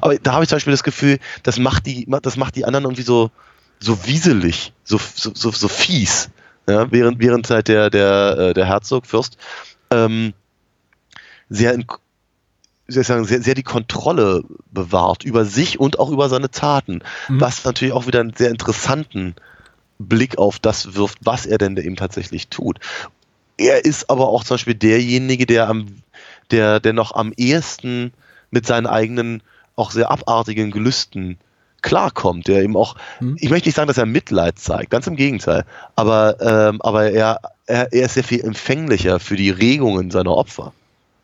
[0.00, 2.84] aber da habe ich zum Beispiel das Gefühl, das macht die, das macht die anderen
[2.84, 3.30] irgendwie so,
[3.80, 6.30] so wieselig, so, so, so, so fies,
[6.68, 9.38] ja, während, während halt der, der, äh, der Herzog, Fürst,
[9.90, 10.34] ähm,
[11.48, 11.86] sehr, in,
[12.86, 17.40] sehr, sehr, sehr die Kontrolle bewahrt über sich und auch über seine Taten, mhm.
[17.40, 19.34] was natürlich auch wieder einen sehr interessanten
[19.98, 22.78] Blick auf das wirft, was er denn eben tatsächlich tut.
[23.56, 26.02] Er ist aber auch zum Beispiel derjenige, der am,
[26.50, 28.12] der, der noch am ehesten
[28.50, 29.42] mit seinen eigenen,
[29.76, 31.38] auch sehr abartigen Gelüsten
[31.82, 33.36] klarkommt, der eben auch, hm.
[33.38, 35.64] ich möchte nicht sagen, dass er Mitleid zeigt, ganz im Gegenteil,
[35.96, 40.72] aber, ähm, aber er, er, er ist sehr viel empfänglicher für die Regungen seiner Opfer.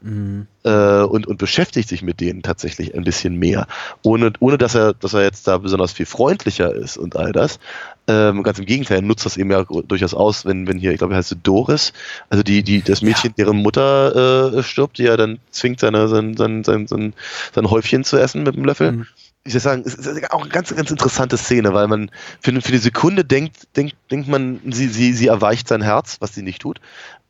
[0.02, 0.46] Mhm.
[0.62, 3.66] Äh, und, und beschäftigt sich mit denen tatsächlich ein bisschen mehr.
[4.02, 7.58] Ohne, ohne dass er, dass er jetzt da besonders viel freundlicher ist und all das.
[8.06, 10.98] Ähm, ganz im Gegenteil, er nutzt das eben ja durchaus aus, wenn, wenn hier, ich
[10.98, 11.92] glaube, er heißt Doris,
[12.30, 13.44] also die, die, das Mädchen, ja.
[13.44, 17.14] deren Mutter äh, stirbt, die er dann zwingt, seine, sein, sein, sein, sein,
[17.52, 18.92] sein Häufchen zu essen mit dem Löffel.
[18.92, 19.06] Mhm
[19.46, 22.72] ich soll sagen, es ist auch eine ganz, ganz interessante Szene, weil man für, für
[22.72, 26.62] die Sekunde denkt, denkt, denkt man, sie, sie, sie erweicht sein Herz, was sie nicht
[26.62, 26.80] tut.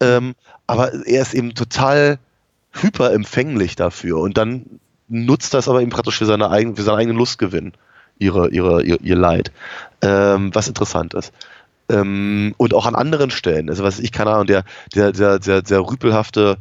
[0.01, 0.35] Ähm,
[0.67, 2.19] aber er ist eben total
[2.73, 7.19] hyperempfänglich dafür und dann nutzt das aber eben praktisch für, seine eigen, für seinen eigenen
[7.19, 7.73] Lustgewinn,
[8.19, 9.53] ihre, ihre, ihr, ihr Leid.
[10.03, 11.33] Ähm, was interessant ist.
[11.89, 14.65] Ähm, und auch an anderen Stellen, also was ich keine Ahnung, der,
[14.95, 16.59] der, der, der, der rüpelhafte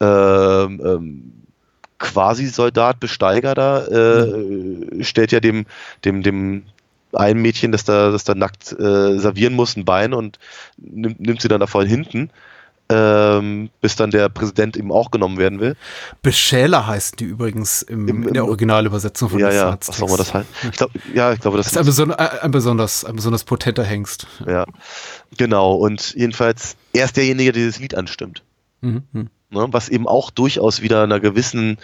[0.00, 1.41] ähm, ähm,
[2.02, 5.02] Quasi-Soldat, Besteiger da, äh, mhm.
[5.02, 5.64] stellt ja dem,
[6.04, 6.64] dem, dem
[7.14, 10.38] ein Mädchen, das da, das da nackt äh, servieren muss, ein Bein und
[10.76, 12.30] nimmt, nimmt sie dann da voll hinten.
[12.92, 15.76] ähm, bis dann der Präsident eben auch genommen werden will.
[16.20, 20.16] Beschäler heißen die übrigens im, im, in der Originalübersetzung von Ja, ja, was auch immer
[20.16, 20.48] das heißt.
[20.70, 23.84] Ich glaub, ja, ich glaube, das, das ist ein, beson ein, besonders, ein besonders potenter
[23.84, 24.26] Hengst.
[24.46, 24.66] Ja,
[25.36, 25.74] genau.
[25.74, 28.42] Und jedenfalls, er ist derjenige, der dieses Lied anstimmt.
[28.80, 29.30] Mhm.
[29.52, 31.78] Ne, was eben auch durchaus wieder einer gewissen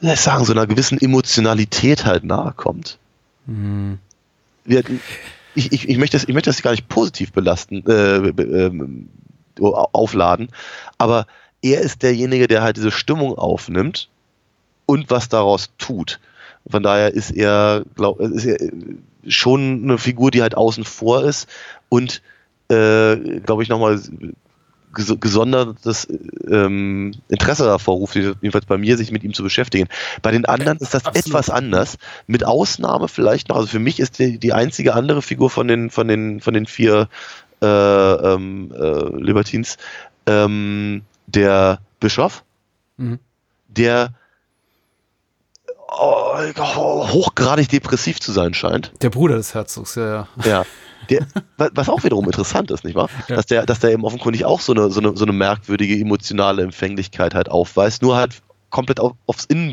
[0.00, 2.98] ich sagen, so einer gewissen Emotionalität halt nahe kommt.
[3.46, 3.98] Mhm.
[4.64, 4.82] Wir,
[5.54, 8.98] ich, ich, ich, möchte das, ich möchte das gar nicht positiv belasten, äh, äh,
[9.60, 10.48] aufladen,
[10.98, 11.26] aber
[11.62, 14.08] er ist derjenige, der halt diese Stimmung aufnimmt
[14.86, 16.20] und was daraus tut.
[16.70, 18.58] Von daher ist er, glaub, ist er
[19.26, 21.48] schon eine Figur, die halt außen vor ist
[21.88, 22.22] und,
[22.68, 24.00] äh, glaube ich, nochmal
[25.20, 26.08] gesondertes
[26.50, 29.88] ähm, Interesse davor ruft, jedenfalls bei mir, sich mit ihm zu beschäftigen.
[30.22, 31.26] Bei den anderen ist das Absolut.
[31.26, 31.98] etwas anders.
[32.26, 35.90] Mit Ausnahme vielleicht noch, also für mich ist die, die einzige andere Figur von den,
[35.90, 37.08] von den, von den vier
[37.60, 39.78] äh, ähm, äh, Libertines
[40.26, 42.44] ähm, der Bischof,
[42.96, 43.18] mhm.
[43.68, 44.14] der
[45.88, 48.92] oh, hochgradig depressiv zu sein scheint.
[49.02, 50.28] Der Bruder des Herzogs, ja, ja.
[50.44, 50.66] Ja,
[51.10, 51.26] der,
[51.56, 53.08] was auch wiederum interessant ist, nicht wahr?
[53.28, 53.36] Ja.
[53.36, 56.62] Dass der, dass der eben offenkundig auch so eine, so eine, so eine merkwürdige emotionale
[56.62, 59.72] Empfänglichkeit halt aufweist, nur halt komplett auf, aufs Innen,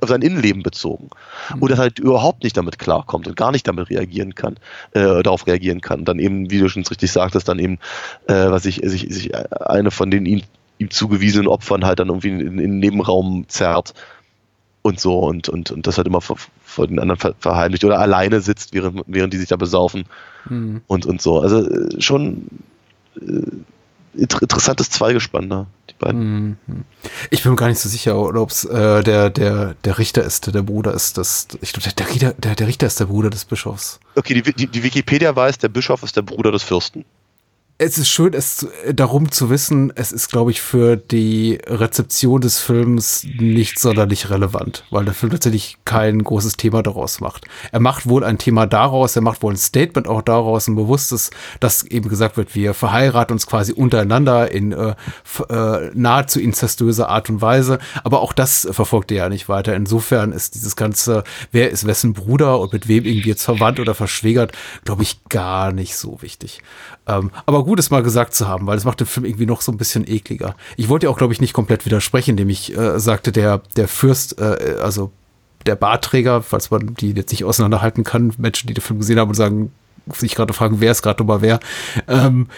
[0.00, 1.10] auf sein Innenleben bezogen.
[1.54, 1.62] Mhm.
[1.62, 4.56] Oder halt überhaupt nicht damit klarkommt und gar nicht damit reagieren kann,
[4.92, 6.04] äh, darauf reagieren kann.
[6.04, 7.78] Dann eben, wie du schon richtig sagtest, dann eben,
[8.26, 10.42] äh, was ich, sich, sich eine von den ihm,
[10.78, 13.94] ihm zugewiesenen Opfern halt dann irgendwie in, in den Nebenraum zerrt
[14.82, 18.40] und so und, und, und das halt immer vor, vor den anderen verheimlicht oder alleine
[18.40, 20.04] sitzt, während, während die sich da besaufen
[20.48, 20.82] mhm.
[20.86, 21.40] und, und so.
[21.40, 22.46] Also äh, schon
[23.20, 23.42] äh,
[24.16, 26.58] interessantes Zweigespann da, die beiden.
[26.66, 26.84] Mhm.
[27.30, 30.46] Ich bin mir gar nicht so sicher, ob es äh, der, der, der Richter ist,
[30.46, 31.18] der, der Bruder ist.
[31.18, 34.00] Das, ich glaube, der, der, der, der Richter ist der Bruder des Bischofs.
[34.14, 37.04] Okay, die, die, die Wikipedia weiß, der Bischof ist der Bruder des Fürsten
[37.76, 42.60] es ist schön, es darum zu wissen, es ist, glaube ich, für die Rezeption des
[42.60, 47.46] Films nicht sonderlich relevant, weil der Film tatsächlich kein großes Thema daraus macht.
[47.72, 51.30] Er macht wohl ein Thema daraus, er macht wohl ein Statement auch daraus, ein bewusstes,
[51.58, 54.94] dass eben gesagt wird, wir verheiraten uns quasi untereinander in äh,
[55.48, 59.74] äh, nahezu inzestuöser Art und Weise, aber auch das verfolgt er ja nicht weiter.
[59.74, 63.96] Insofern ist dieses ganze, wer ist wessen Bruder und mit wem irgendwie jetzt verwandt oder
[63.96, 64.52] verschwägert,
[64.84, 66.62] glaube ich, gar nicht so wichtig.
[67.06, 69.60] Ähm, aber gut, es mal gesagt zu haben, weil es macht den Film irgendwie noch
[69.60, 70.54] so ein bisschen ekliger.
[70.76, 73.88] Ich wollte ja auch, glaube ich, nicht komplett widersprechen, indem ich äh, sagte, der, der
[73.88, 75.10] Fürst, äh, also
[75.66, 79.28] der Barträger, falls man die jetzt nicht auseinanderhalten kann, Menschen, die den Film gesehen haben
[79.28, 79.72] und sagen,
[80.12, 81.60] sich gerade fragen, wer ist gerade nochmal wer.
[82.08, 82.48] Ähm,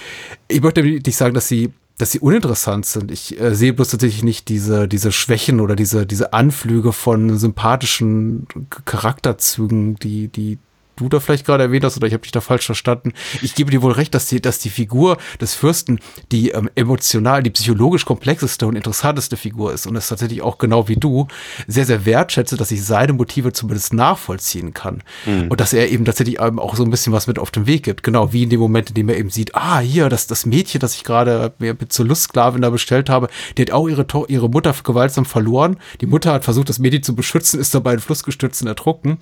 [0.48, 3.10] ich möchte nicht sagen, dass sie dass sie uninteressant sind.
[3.10, 8.46] Ich äh, sehe bloß tatsächlich nicht diese, diese Schwächen oder diese, diese Anflüge von sympathischen
[8.84, 10.58] Charakterzügen, die, die,
[10.96, 13.12] du da vielleicht gerade erwähnt hast oder ich habe dich da falsch verstanden.
[13.42, 16.00] Ich gebe dir wohl recht, dass die, dass die Figur des Fürsten
[16.32, 20.88] die ähm, emotional, die psychologisch komplexeste und interessanteste Figur ist und es tatsächlich auch genau
[20.88, 21.28] wie du
[21.66, 25.48] sehr, sehr wertschätze, dass ich seine Motive zumindest nachvollziehen kann mhm.
[25.48, 27.84] und dass er eben tatsächlich eben auch so ein bisschen was mit auf den Weg
[27.84, 28.02] gibt.
[28.02, 30.80] Genau, wie in dem Moment, in dem er eben sieht, ah, hier, das, das Mädchen,
[30.80, 34.74] das ich gerade mir zur Lustsklavin da bestellt habe, die hat auch ihre, ihre Mutter
[34.82, 35.76] gewaltsam verloren.
[36.00, 39.18] Die Mutter hat versucht, das Mädchen zu beschützen, ist dabei in Fluss gestürzt und ertrunken.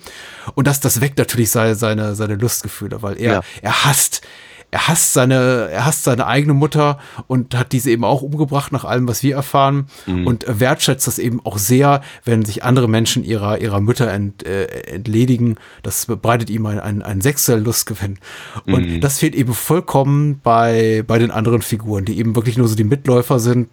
[0.53, 3.41] Und das, das weckt natürlich sein seine, seine Lustgefühle, weil er, ja.
[3.61, 4.21] er hasst,
[4.71, 8.83] er hasst seine, er hasst seine eigene Mutter und hat diese eben auch umgebracht nach
[8.83, 10.27] allem, was wir erfahren mhm.
[10.27, 14.65] und wertschätzt das eben auch sehr, wenn sich andere Menschen ihrer, ihrer Mütter ent, äh,
[14.65, 15.55] entledigen.
[15.83, 18.17] Das bereitet ihm ein, ein, ein sexuellen Lustgewinn.
[18.65, 19.01] Und mhm.
[19.01, 22.83] das fehlt eben vollkommen bei, bei den anderen Figuren, die eben wirklich nur so die
[22.83, 23.69] Mitläufer sind,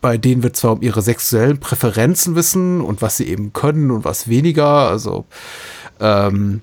[0.00, 4.04] bei denen wir zwar um ihre sexuellen Präferenzen wissen und was sie eben können und
[4.04, 5.26] was weniger, also
[6.00, 6.62] ähm,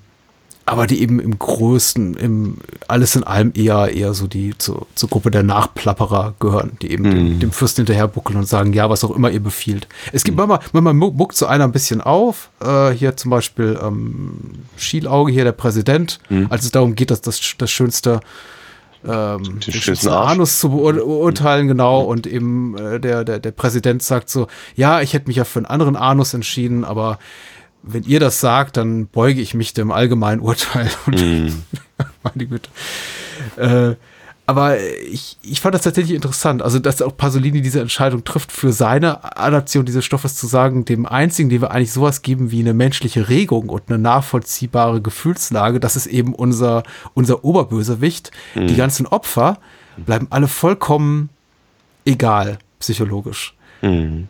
[0.69, 2.57] aber die eben im größten, im
[2.87, 7.03] alles in allem eher eher so die zu, zur Gruppe der Nachplapperer gehören, die eben
[7.03, 7.11] mhm.
[7.11, 9.87] dem, dem, Fürsten hinterherbuckeln und sagen, ja, was auch immer ihr befiehlt.
[10.13, 10.47] Es gibt mhm.
[10.47, 12.49] manchmal, manchmal muckt so einer ein bisschen auf.
[12.61, 14.33] Äh, hier zum Beispiel ähm,
[14.77, 16.47] Schielauge, hier der Präsident, mhm.
[16.49, 18.21] als es darum geht, dass das, das schönste
[19.07, 22.01] ähm, den schönsten Anus zu beurteilen, genau.
[22.01, 25.59] Und eben äh, der, der, der Präsident sagt so, ja, ich hätte mich ja für
[25.59, 27.17] einen anderen Anus entschieden, aber
[27.83, 30.89] wenn ihr das sagt, dann beuge ich mich dem allgemeinen Urteil.
[31.05, 31.63] Und mm.
[32.23, 32.69] meine Güte.
[33.57, 33.95] Äh,
[34.49, 36.63] aber ich, ich fand das tatsächlich interessant.
[36.63, 41.05] Also, dass auch Pasolini diese Entscheidung trifft, für seine Adaption dieses Stoffes zu sagen, dem
[41.05, 45.95] einzigen, dem wir eigentlich sowas geben wie eine menschliche Regung und eine nachvollziehbare Gefühlslage, das
[45.95, 46.81] ist eben unser,
[47.13, 48.31] unser Oberbösewicht.
[48.55, 48.65] Mhm.
[48.65, 49.59] Die ganzen Opfer
[49.97, 51.29] bleiben alle vollkommen
[52.05, 53.53] egal, psychologisch.
[53.81, 54.27] Mhm.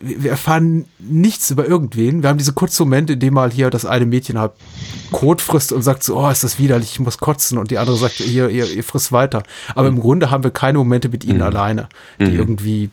[0.00, 2.22] Wir erfahren nichts über irgendwen.
[2.22, 4.52] Wir haben diese kurzen Momente, in dem mal hier das eine Mädchen halt
[5.12, 7.58] Kot frisst und sagt so, oh, ist das widerlich, ich muss kotzen.
[7.58, 9.42] Und die andere sagt, hier, ihr, ihr frisst weiter.
[9.74, 9.96] Aber mhm.
[9.96, 11.44] im Grunde haben wir keine Momente mit ihnen mhm.
[11.44, 11.88] alleine,
[12.18, 12.38] die mhm.
[12.38, 12.90] irgendwie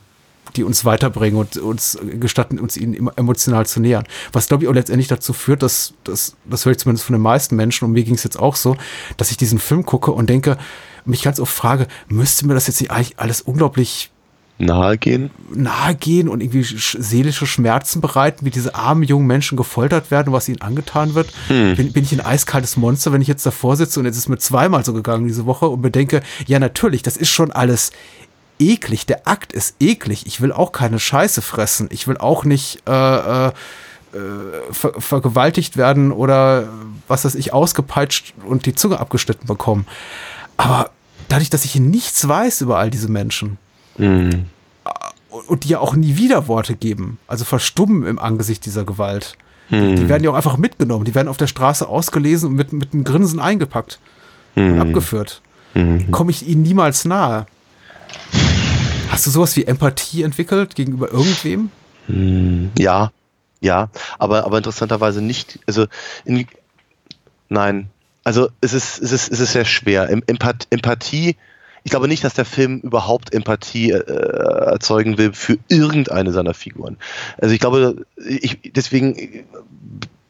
[0.55, 4.05] die uns weiterbringen und uns gestatten, uns ihnen emotional zu nähern.
[4.31, 7.21] Was, glaube ich, auch letztendlich dazu führt, dass, dass das höre ich zumindest von den
[7.21, 8.75] meisten Menschen, und mir ging es jetzt auch so,
[9.17, 10.57] dass ich diesen Film gucke und denke,
[11.05, 14.11] mich ganz oft frage, müsste mir das jetzt nicht eigentlich alles unglaublich
[14.57, 15.29] nahe gehen?
[15.53, 20.49] Nahe gehen und irgendwie seelische Schmerzen bereiten, wie diese armen jungen Menschen gefoltert werden, was
[20.49, 21.29] ihnen angetan wird.
[21.47, 21.75] Hm.
[21.75, 24.37] Bin, bin ich ein eiskaltes Monster, wenn ich jetzt davor sitze und jetzt ist mir
[24.37, 27.91] zweimal so gegangen diese Woche und bedenke, ja natürlich, das ist schon alles
[28.59, 29.05] eklig.
[29.05, 30.25] Der Akt ist eklig.
[30.25, 31.87] Ich will auch keine Scheiße fressen.
[31.91, 33.51] Ich will auch nicht äh, äh,
[34.71, 36.67] ver vergewaltigt werden oder
[37.07, 39.85] was weiß ich, ausgepeitscht und die Zunge abgeschnitten bekommen.
[40.55, 40.89] Aber
[41.27, 43.59] dadurch, dass ich nichts weiß über all diese Menschen
[43.97, 44.45] mhm.
[45.47, 49.37] und die ja auch nie wieder Worte geben, also verstummen im Angesicht dieser Gewalt,
[49.69, 49.95] mhm.
[49.95, 51.05] die werden ja auch einfach mitgenommen.
[51.05, 53.99] Die werden auf der Straße ausgelesen und mit, mit einem Grinsen eingepackt
[54.55, 54.73] mhm.
[54.73, 55.41] und abgeführt.
[55.73, 56.11] Mhm.
[56.11, 57.45] Komme ich ihnen niemals nahe.
[59.09, 61.71] Hast du sowas wie Empathie entwickelt gegenüber irgendwem?
[62.07, 63.11] Hm, ja,
[63.61, 63.89] ja,
[64.19, 65.87] aber, aber interessanterweise nicht, also
[66.25, 66.47] in,
[67.49, 67.89] nein,
[68.23, 70.09] also es ist, es ist, es ist sehr schwer.
[70.09, 71.37] Empath Empathie,
[71.87, 76.97] ich glaube nicht, dass der Film überhaupt Empathie äh, erzeugen will für irgendeine seiner Figuren.
[77.37, 79.45] Also ich glaube, ich, deswegen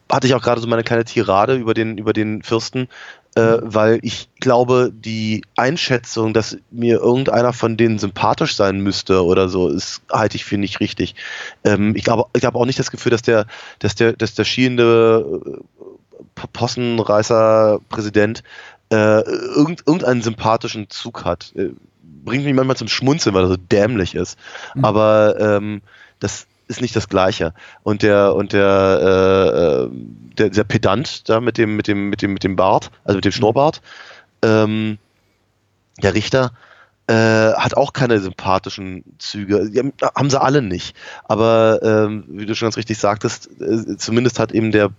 [0.07, 2.87] hatte ich auch gerade so meine kleine Tirade über den, über den Fürsten,
[3.33, 9.49] äh, weil ich glaube, die Einschätzung, dass mir irgendeiner von denen sympathisch sein müsste oder
[9.49, 11.15] so, ist halte ich für nicht richtig.
[11.63, 13.47] Ähm, ich glaube, ich habe auch nicht das Gefühl, dass der,
[13.79, 18.43] dass der, dass der schielende äh, Possenreißer Präsident
[18.91, 21.53] äh, irgend, irgendeinen sympathischen Zug hat.
[21.55, 21.71] Äh,
[22.01, 24.37] bringt mich manchmal zum Schmunzeln, weil er so dämlich ist.
[24.75, 24.85] Mhm.
[24.85, 25.81] Aber ähm,
[26.19, 27.53] das ist nicht das Gleiche.
[27.83, 29.89] Und der und der, äh, äh,
[30.37, 33.25] der, der Pedant da mit dem mit dem mit dem mit dem Bart, also mit
[33.25, 33.81] dem Schnurrbart,
[34.41, 34.97] ähm,
[36.01, 36.51] der Richter
[37.07, 37.13] äh,
[37.53, 39.69] hat auch keine sympathischen Züge.
[39.69, 40.95] Die haben sie alle nicht.
[41.23, 44.89] Aber ähm, wie du schon ganz richtig sagtest, äh, zumindest hat eben der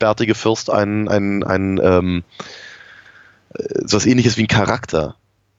[0.00, 2.71] bärtige Fürst einen einen einen ähm, äh,
[3.84, 5.16] so was ähnliches wie einen Charakter.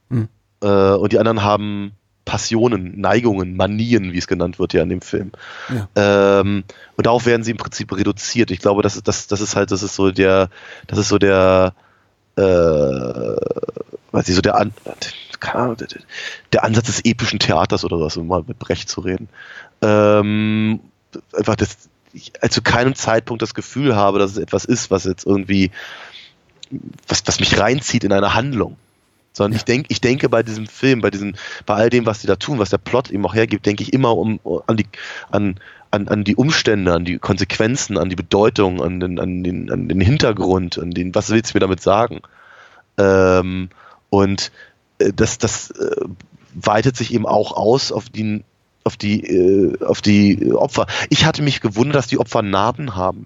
[0.10, 0.30] Mhm.
[0.62, 1.94] Äh, und die anderen haben
[2.26, 5.32] Passionen, Neigungen, Manien, wie es genannt wird ja in dem Film.
[5.70, 6.40] Ja.
[6.40, 6.64] Ähm,
[6.96, 8.50] und darauf werden sie im Prinzip reduziert.
[8.52, 10.50] Ich glaube, das ist, das, das ist halt, das ist so der,
[10.88, 11.74] das ist so der,
[12.38, 14.74] äh, weiß ich, so der, An
[15.52, 15.76] Ahnung,
[16.54, 19.28] der, Ansatz des epischen Theaters oder was, um mal mit Brecht zu reden.
[19.82, 20.80] Ähm,
[21.36, 21.78] einfach das,
[22.14, 25.72] ich zu keinem Zeitpunkt das Gefühl habe, dass es etwas ist, was jetzt irgendwie,
[27.08, 28.78] was, was mich reinzieht in eine Handlung.
[29.34, 29.58] Sondern ja.
[29.58, 31.34] ich denke, ich denke bei diesem Film, bei diesem,
[31.66, 33.92] bei all dem, was die da tun, was der Plot eben auch hergibt, denke ich
[33.92, 34.86] immer um an die,
[35.32, 35.60] an,
[35.90, 39.90] an, an die Umstände, an die Konsequenzen, an die Bedeutung, an den, an den, an
[39.90, 42.22] den Hintergrund, an den, was willst du mir damit sagen?
[42.98, 43.70] Ähm,
[44.12, 44.52] und
[45.00, 46.06] äh, das, das äh,
[46.54, 48.44] weitet sich eben auch aus auf die,
[48.84, 50.86] auf die, äh, auf die Opfer.
[51.10, 53.26] Ich hatte mich gewundert, dass die Opfer Narben haben.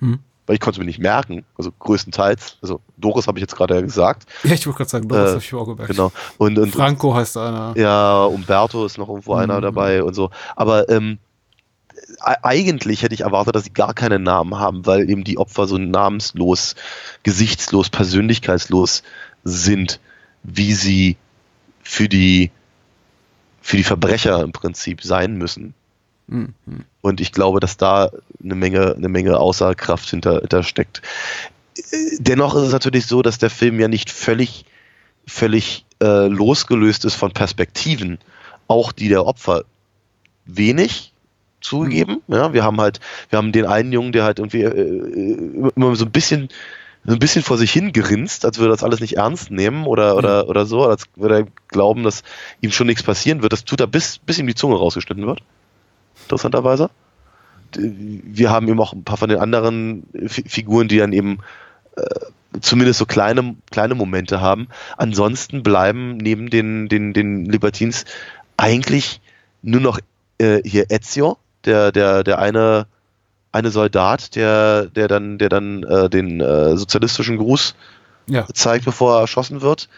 [0.00, 2.58] Hm weil ich konnte es mir nicht merken, also größtenteils.
[2.60, 4.28] Also Doris habe ich jetzt gerade gesagt.
[4.42, 5.90] Ja, ich wollte gerade sagen, Doris äh, habe ich auch gemerkt.
[5.90, 6.12] Genau.
[6.38, 7.74] Und, und, Franco heißt einer.
[7.76, 9.40] Ja, Umberto ist noch irgendwo mhm.
[9.40, 10.30] einer dabei und so.
[10.54, 11.18] Aber ähm,
[11.94, 15.66] e-, eigentlich hätte ich erwartet, dass sie gar keine Namen haben, weil eben die Opfer
[15.66, 16.74] so namenslos,
[17.22, 19.02] gesichtslos, persönlichkeitslos
[19.44, 20.00] sind,
[20.42, 21.16] wie sie
[21.82, 22.50] für die
[23.62, 25.72] für die Verbrecher im Prinzip sein müssen.
[26.26, 26.52] Mhm.
[27.04, 28.10] Und ich glaube, dass da
[28.42, 31.02] eine Menge, eine Menge Aussagekraft hinter, hinter steckt.
[32.18, 34.64] Dennoch ist es natürlich so, dass der Film ja nicht völlig,
[35.26, 38.16] völlig äh, losgelöst ist von Perspektiven,
[38.68, 39.64] auch die der Opfer.
[40.46, 41.12] Wenig,
[41.60, 42.22] zugegeben.
[42.26, 42.34] Mhm.
[42.34, 46.06] Ja, wir haben halt, wir haben den einen Jungen, der halt irgendwie äh, immer so
[46.06, 46.48] ein bisschen
[47.04, 50.16] so ein bisschen vor sich hingerinst, als würde er das alles nicht ernst nehmen oder,
[50.16, 52.22] oder, oder so, als würde er glauben, dass
[52.62, 53.52] ihm schon nichts passieren wird.
[53.52, 55.42] Das tut er bis, bis ihm die Zunge rausgeschnitten wird
[56.24, 56.90] interessanterweise.
[57.76, 61.38] Wir haben eben auch ein paar von den anderen Figuren, die dann eben
[61.96, 62.02] äh,
[62.60, 64.68] zumindest so kleine, kleine Momente haben.
[64.96, 68.04] Ansonsten bleiben neben den, den, den Libertines
[68.56, 69.20] eigentlich
[69.62, 69.98] nur noch
[70.38, 72.86] äh, hier Ezio, der, der, der eine,
[73.52, 77.74] eine Soldat, der, der dann, der dann äh, den äh, sozialistischen Gruß
[78.26, 78.46] ja.
[78.52, 79.88] zeigt, bevor er erschossen wird.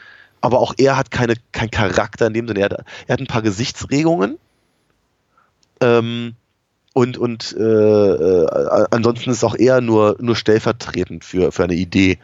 [0.41, 2.61] Aber auch er hat keine, kein Charakter in dem Sinne.
[2.61, 4.39] Er hat, er hat ein paar Gesichtsregungen,
[5.81, 6.35] ähm,
[6.93, 11.75] und und äh, äh, ansonsten ist es auch eher nur, nur stellvertretend für, für eine
[11.75, 12.19] Idee.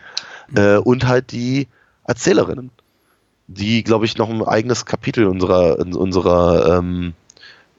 [0.49, 0.57] Mhm.
[0.57, 1.69] Äh, und halt die
[2.05, 2.71] Erzählerinnen,
[3.49, 7.13] die, glaube ich, noch ein eigenes Kapitel unserer, unserer ähm,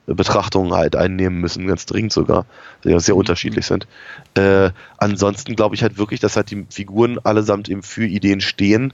[0.06, 2.46] Betrachtungen halt einnehmen müssen, ganz dringend sogar,
[2.84, 3.86] die ja sehr unterschiedlich sind.
[4.34, 8.92] Äh, ansonsten glaube ich halt wirklich, dass halt die Figuren allesamt eben für Ideen stehen,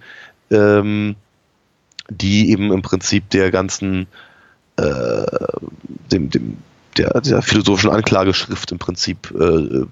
[0.50, 1.16] ähm,
[2.08, 4.06] die eben im Prinzip der ganzen
[4.76, 5.26] äh,
[6.10, 6.58] dem, dem,
[6.96, 9.86] der, der philosophischen Anklageschrift im Prinzip äh,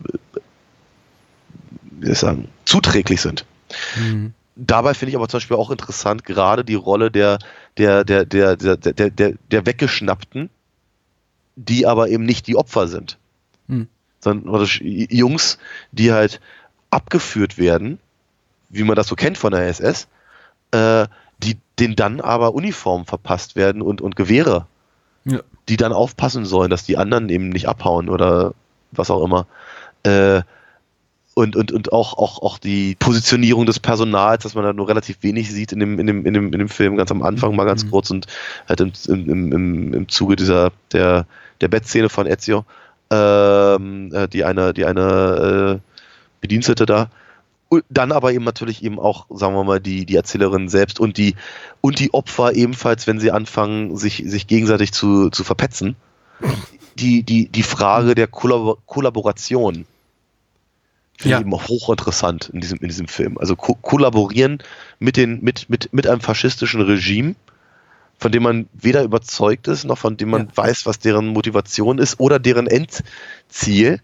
[2.01, 3.45] wie sagen, zuträglich sind.
[3.97, 4.33] Mhm.
[4.57, 7.39] Dabei finde ich aber zum Beispiel auch interessant, gerade die Rolle der,
[7.77, 10.51] der, der, der, der, der, der, der Weggeschnappten,
[11.57, 13.19] die aber eben nicht die Opfer sind.
[13.69, 13.89] Mhm.
[14.21, 15.59] Sondern Jungs,
[15.93, 16.41] die halt
[16.91, 17.99] abgeführt werden,
[18.69, 20.09] wie man das so kennt von der SS,
[20.73, 21.07] äh,
[21.39, 24.67] die denen dann aber Uniformen verpasst werden und, und Gewehre.
[25.69, 28.55] Die dann aufpassen sollen, dass die anderen eben nicht abhauen oder
[28.93, 29.47] was auch immer.
[30.03, 30.43] Äh,
[31.35, 35.19] und, und, und auch, auch, auch die Positionierung des Personals, dass man da nur relativ
[35.23, 37.65] wenig sieht in dem, in dem, in dem, in dem Film, ganz am Anfang mal
[37.65, 37.91] ganz mhm.
[37.91, 38.27] kurz und
[38.69, 41.27] halt im, im, im, im Zuge dieser, der,
[41.61, 42.65] der Bettszene von Ezio,
[43.11, 45.95] ähm, äh, die eine, die eine äh,
[46.41, 47.09] Bedienstete da.
[47.69, 51.19] Und dann aber eben natürlich eben auch, sagen wir mal, die, die Erzählerin selbst und
[51.19, 51.35] die,
[51.83, 55.97] und die Opfer ebenfalls, wenn sie anfangen, sich, sich gegenseitig zu, zu verpetzen.
[56.99, 59.87] Die, die, die Frage der Kollabor Kollaboration
[61.19, 61.39] Finde ja.
[61.39, 63.39] ich eben hochinteressant in diesem, in diesem Film.
[63.39, 64.63] Also ko kollaborieren
[65.01, 67.35] mit, den, mit, mit, mit einem faschistischen Regime,
[68.19, 70.57] von dem man weder überzeugt ist, noch von dem man ja.
[70.57, 74.01] weiß, was deren Motivation ist oder deren Endziel.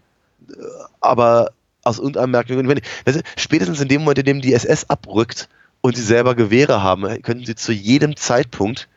[0.99, 1.51] Aber
[1.85, 5.47] aus irgendeinem merkwürdigen also spätestens in dem Moment, in dem die SS abrückt
[5.81, 8.89] und sie selber Gewehre haben, könnten sie zu jedem Zeitpunkt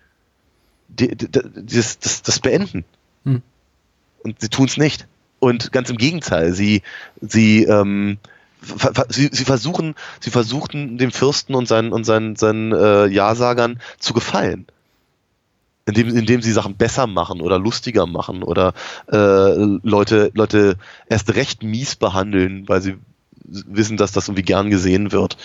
[0.89, 2.85] die, die, die, das, das, das beenden.
[3.25, 3.43] Hm.
[4.23, 5.07] Und sie tun es nicht.
[5.39, 6.83] Und ganz im Gegenteil, sie,
[7.21, 8.19] sie, ähm,
[9.09, 14.15] sie, sie versuchen, sie versuchten dem Fürsten und seinen und seinen, seinen äh, Ja-Sagern zu
[14.15, 14.67] gefallen.
[15.89, 18.75] Indem, indem sie Sachen besser machen oder lustiger machen oder
[19.11, 20.77] äh, Leute, Leute
[21.09, 22.97] erst recht mies behandeln, weil sie
[23.49, 25.37] wissen, dass das irgendwie gern gesehen wird.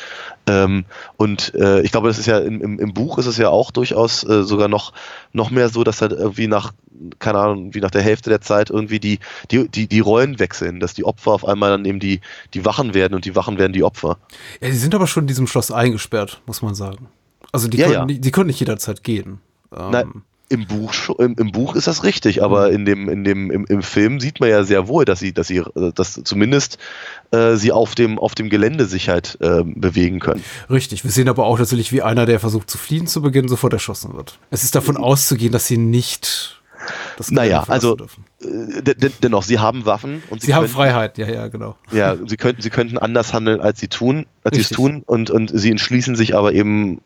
[0.47, 0.85] Ähm,
[1.17, 3.71] und äh, ich glaube, das ist ja im, im, im, Buch ist es ja auch
[3.71, 4.91] durchaus äh, sogar noch,
[5.31, 6.73] noch mehr so, dass halt irgendwie nach,
[7.19, 9.19] keine Ahnung, wie nach der Hälfte der Zeit irgendwie die,
[9.51, 12.19] die, die, die Rollen wechseln, dass die Opfer auf einmal dann eben die,
[12.53, 14.17] die Wachen werden und die Wachen werden die Opfer.
[14.59, 17.07] Ja, die sind aber schon in diesem Schloss eingesperrt, muss man sagen.
[17.51, 18.05] Also die, ja, können, ja.
[18.05, 19.39] Die, die können nicht jederzeit gehen.
[19.75, 20.21] Ähm, Nein,
[20.53, 22.75] im Buch, im, im, Buch ist das richtig, aber mhm.
[22.75, 25.47] in dem, in dem, im, im, Film sieht man ja sehr wohl, dass sie, dass
[25.47, 26.77] sie, äh, dass zumindest
[27.31, 30.43] äh, sie auf dem, auf dem Gelände sich halt äh, bewegen können.
[30.69, 31.03] Richtig.
[31.03, 34.13] Wir sehen aber auch tatsächlich, wie einer, der versucht zu fliehen zu Beginn, sofort erschossen
[34.13, 34.37] wird.
[34.51, 36.61] Es ist davon auszugehen, dass sie nicht
[37.17, 37.97] das naja, also
[38.41, 41.77] äh, dennoch, sie haben Waffen und sie, sie haben Freiheit, ja, ja, genau.
[41.91, 45.31] Ja, sie könnten, sie könnten anders handeln, als sie tun, als sie es tun und,
[45.31, 47.01] und sie entschließen sich aber eben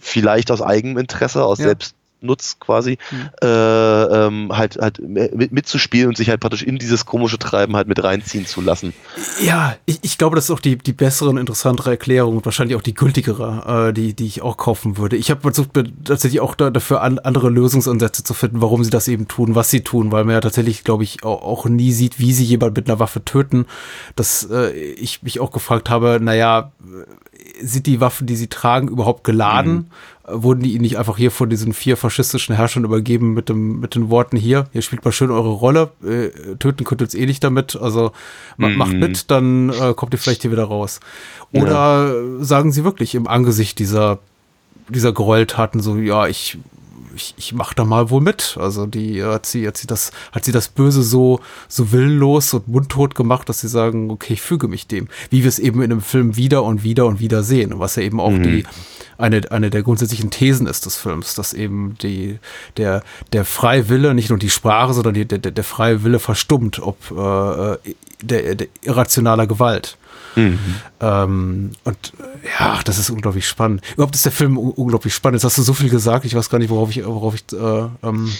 [0.00, 1.66] vielleicht aus eigenem Interesse, aus ja.
[1.66, 1.96] selbst
[2.26, 3.30] Nutz quasi, mhm.
[3.42, 7.88] äh, ähm, halt, halt mit, mitzuspielen und sich halt praktisch in dieses komische Treiben halt
[7.88, 8.92] mit reinziehen zu lassen.
[9.40, 12.76] Ja, ich, ich glaube, das ist auch die, die bessere und interessantere Erklärung und wahrscheinlich
[12.76, 15.16] auch die gültigere, äh, die, die ich auch kaufen würde.
[15.16, 15.70] Ich habe versucht,
[16.04, 19.70] tatsächlich auch da, dafür an, andere Lösungsansätze zu finden, warum sie das eben tun, was
[19.70, 22.76] sie tun, weil man ja tatsächlich, glaube ich, auch, auch nie sieht, wie sie jemand
[22.76, 23.66] mit einer Waffe töten.
[24.16, 26.72] Dass äh, ich mich auch gefragt habe, naja,
[27.62, 29.90] sind die Waffen, die sie tragen, überhaupt geladen?
[30.28, 30.42] Mhm.
[30.42, 33.94] Wurden die ihnen nicht einfach hier von diesen vier faschistischen Herrschern übergeben mit, dem, mit
[33.94, 37.26] den Worten hier, hier spielt mal schön eure Rolle, äh, töten könnt ihr uns eh
[37.26, 38.12] nicht damit, also
[38.56, 38.76] mhm.
[38.76, 41.00] macht mit, dann äh, kommt ihr vielleicht hier wieder raus.
[41.52, 42.44] Oder ja.
[42.44, 44.18] sagen sie wirklich im Angesicht dieser,
[44.88, 46.58] dieser Gräueltaten so, ja, ich
[47.16, 48.56] ich, ich mach da mal wohl mit.
[48.60, 52.68] Also die hat sie, hat sie das, hat sie das Böse so, so willenlos und
[52.68, 55.08] mundtot gemacht, dass sie sagen, okay, ich füge mich dem.
[55.30, 57.72] Wie wir es eben in einem Film wieder und wieder und wieder sehen.
[57.76, 58.42] was ja eben auch mhm.
[58.42, 58.64] die,
[59.18, 62.38] eine, eine der grundsätzlichen Thesen ist des Films, dass eben die,
[62.76, 63.02] der,
[63.32, 67.10] der freie Wille, nicht nur die Sprache, sondern die, der, der freie Wille verstummt, ob
[67.10, 67.78] äh,
[68.22, 69.96] der, der irrationaler Gewalt.
[70.36, 70.58] Mhm.
[71.00, 72.12] Ähm, und
[72.58, 73.82] ja, das ist unglaublich spannend.
[73.94, 75.36] Überhaupt ist der Film unglaublich spannend.
[75.36, 77.88] Jetzt hast du so viel gesagt, ich weiß gar nicht, worauf ich, worauf ich äh,
[78.02, 78.30] ähm,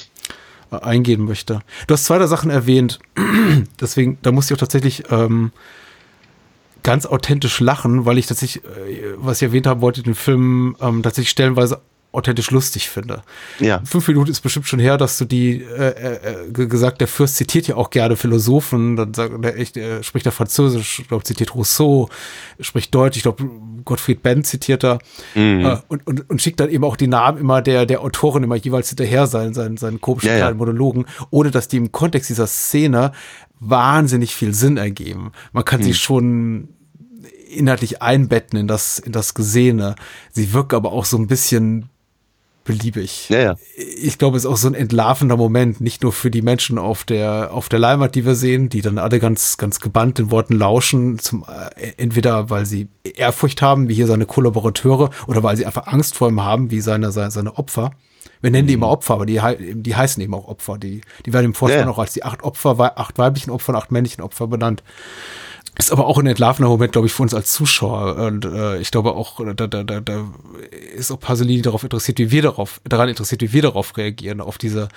[0.71, 1.61] eingehen möchte.
[1.87, 2.99] Du hast zwei der Sachen erwähnt,
[3.81, 5.53] deswegen, da musste ich auch tatsächlich ähm,
[6.83, 11.03] ganz authentisch lachen, weil ich tatsächlich, äh, was ich erwähnt haben wollte, den Film ähm,
[11.03, 11.81] tatsächlich stellenweise
[12.17, 13.23] authentisch lustig finde.
[13.61, 13.81] Ja.
[13.85, 17.69] Fünf Minuten ist bestimmt schon her, dass du die äh, äh, gesagt, der Fürst zitiert
[17.69, 21.55] ja auch gerne Philosophen, dann sagt er echt, er spricht er Französisch, ich glaube, zitiert
[21.55, 22.09] Rousseau,
[22.59, 23.45] spricht Deutsch, ich glaube,
[23.85, 24.99] Gottfried Benn zitiert er
[25.35, 25.67] mhm.
[25.67, 28.57] äh, und, und, und schickt dann eben auch die Namen immer der, der Autoren immer
[28.57, 32.47] jeweils hinterher sein, seinen, seinen komischen ja, kleinen Monologen, ohne dass die im Kontext dieser
[32.47, 33.13] Szene
[33.61, 35.33] wahnsinnig viel Sinn ergeben.
[35.53, 35.85] Man kann mhm.
[35.85, 36.69] sie schon
[37.49, 39.97] inhaltlich einbetten in das, in das Gesehene.
[40.33, 41.91] Sie wirkt aber auch so ein bisschen
[42.67, 43.29] beliebig.
[43.31, 43.55] Ja, ja.
[43.77, 47.05] Ich glaube, es ist auch so ein entlarvender Moment, nicht nur für die Menschen auf
[47.05, 50.55] der, auf der Leinwand, die wir sehen, die dann alle ganz, ganz gebannt den Worten
[50.55, 55.65] lauschen, zum, äh, entweder weil sie Ehrfurcht haben, wie hier seine Kollaborateure, oder weil sie
[55.65, 57.93] einfach Angst vor ihm haben, wie seine, seine, seine Opfer.
[58.43, 59.41] Wir nennen die immer Opfer, aber die,
[59.75, 60.79] die heißen eben auch Opfer.
[60.79, 61.91] Die, die werden im Vorspann ja.
[61.91, 64.83] auch als die acht Opfer, acht weiblichen Opfer und acht männlichen Opfer benannt.
[65.79, 68.17] Ist aber auch ein entlarvender Moment, glaube ich, für uns als Zuschauer.
[68.17, 70.25] Und äh, ich glaube auch, da, da, da, da
[70.95, 74.57] ist auch Pasolini darauf interessiert, wie wir darauf, daran interessiert, wie wir darauf reagieren, auf
[74.57, 74.89] diese,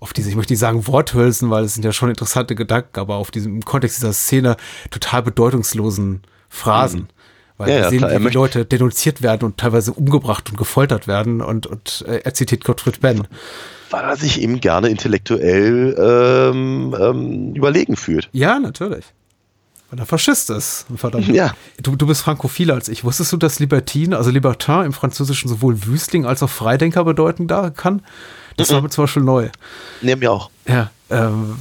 [0.00, 3.16] auf diese, ich möchte nicht sagen Worthülsen, weil es sind ja schon interessante Gedanken, aber
[3.16, 4.56] auf diesem im Kontext dieser Szene
[4.90, 7.00] total bedeutungslosen Phrasen.
[7.00, 7.08] Mhm.
[7.58, 11.40] Weil ja, wir sehen, klar, wie Leute denunziert werden und teilweise umgebracht und gefoltert werden
[11.40, 13.26] und, und äh, er zitiert Gottfried Benn.
[13.90, 18.28] Weil er sich eben gerne intellektuell ähm, ähm, überlegen fühlt.
[18.32, 19.04] Ja, natürlich.
[19.90, 20.86] Weil er Faschist ist.
[20.96, 21.28] Verdammt.
[21.28, 21.54] Ja.
[21.80, 23.04] Du, du bist frankophiler als ich.
[23.04, 27.70] Wusstest du, dass Libertine, also Libertin im Französischen sowohl Wüstling als auch Freidenker bedeuten da
[27.70, 28.02] kann?
[28.56, 28.74] Das mhm.
[28.74, 29.48] war mir zum Beispiel neu.
[30.00, 30.50] Nehmen wir auch.
[30.66, 30.90] Ja.
[31.08, 31.56] Ähm,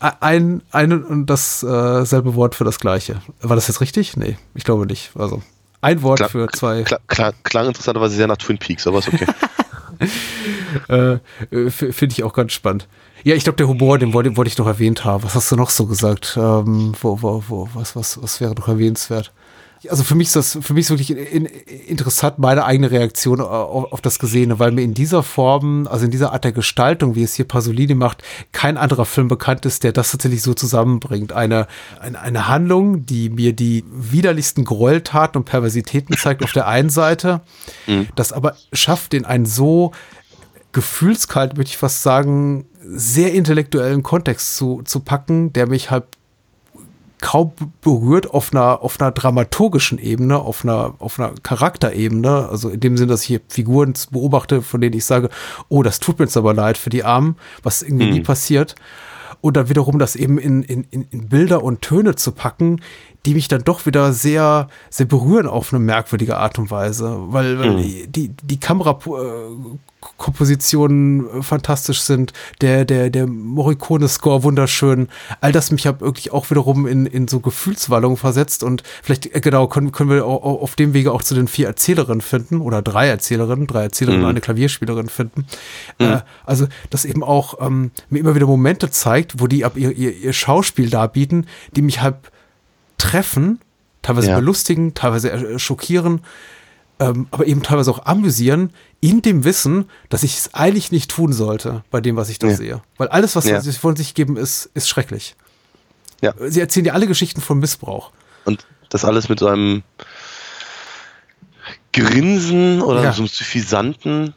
[0.00, 3.22] ein, ein und dasselbe Wort für das gleiche.
[3.40, 4.16] War das jetzt richtig?
[4.18, 5.12] Nee, ich glaube nicht.
[5.14, 5.42] Also
[5.80, 6.82] ein Wort klang, für zwei.
[6.82, 9.26] Klang, klang, klang interessanterweise sehr nach Twin Peaks, aber ist okay.
[11.50, 12.86] äh, Finde ich auch ganz spannend.
[13.26, 15.24] Ja, ich glaube, der Humor, den wollte, wollte ich noch erwähnt haben.
[15.24, 16.38] Was hast du noch so gesagt?
[16.40, 19.32] Ähm, wo, wo, wo, was, was, was wäre noch erwähnenswert?
[19.90, 23.92] Also für mich ist das, für mich ist wirklich in, interessant meine eigene Reaktion auf,
[23.92, 27.24] auf, das Gesehene, weil mir in dieser Form, also in dieser Art der Gestaltung, wie
[27.24, 28.22] es hier Pasolini macht,
[28.52, 31.32] kein anderer Film bekannt ist, der das tatsächlich so zusammenbringt.
[31.32, 31.66] Eine,
[31.98, 37.40] eine, eine Handlung, die mir die widerlichsten Gräueltaten und Perversitäten zeigt auf der einen Seite,
[37.88, 38.06] mhm.
[38.14, 39.90] das aber schafft, in einen so
[40.70, 46.04] gefühlskalt, würde ich fast sagen, sehr intellektuellen Kontext zu, zu packen, der mich halt
[47.20, 52.48] kaum berührt auf einer, auf einer dramaturgischen Ebene, auf einer, auf einer Charakterebene.
[52.48, 55.30] Also in dem Sinn, dass ich hier Figuren beobachte, von denen ich sage,
[55.68, 58.12] oh, das tut mir jetzt aber leid für die Armen, was irgendwie mhm.
[58.12, 58.74] nie passiert.
[59.40, 62.80] Und dann wiederum das eben in, in, in Bilder und Töne zu packen,
[63.26, 67.58] die mich dann doch wieder sehr, sehr berühren auf eine merkwürdige Art und Weise, weil,
[67.58, 68.12] weil mhm.
[68.12, 75.08] die, die Kamerakompositionen fantastisch sind, der, der, der Morricone-Score wunderschön,
[75.40, 79.40] all das mich hat wirklich auch wiederum in, in so Gefühlswallungen versetzt und vielleicht, äh,
[79.40, 83.08] genau, können, können wir auf dem Wege auch zu den vier Erzählerinnen finden oder drei
[83.08, 84.26] Erzählerinnen, drei Erzählerinnen mhm.
[84.26, 85.46] und eine Klavierspielerin finden.
[85.98, 86.06] Mhm.
[86.06, 89.90] Äh, also, das eben auch ähm, mir immer wieder Momente zeigt, wo die ab ihr,
[89.90, 92.14] ihr, ihr Schauspiel darbieten, die mich halt
[92.98, 93.60] treffen,
[94.02, 94.36] teilweise ja.
[94.36, 96.20] belustigen, teilweise äh, schockieren,
[96.98, 98.70] ähm, aber eben teilweise auch amüsieren,
[99.00, 102.48] in dem Wissen, dass ich es eigentlich nicht tun sollte bei dem, was ich da
[102.48, 102.56] ja.
[102.56, 102.82] sehe.
[102.96, 103.60] Weil alles, was ja.
[103.60, 105.36] sie von sich geben, ist, ist schrecklich.
[106.22, 106.34] Ja.
[106.38, 108.12] Sie erzählen dir alle Geschichten von Missbrauch.
[108.44, 109.82] Und das alles mit so einem
[111.92, 113.12] Grinsen oder ja.
[113.12, 114.34] so einem suffisanten.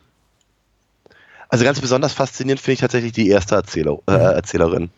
[1.47, 4.89] Also ganz besonders faszinierend finde ich tatsächlich die erste Erzähler, äh, Erzählerin,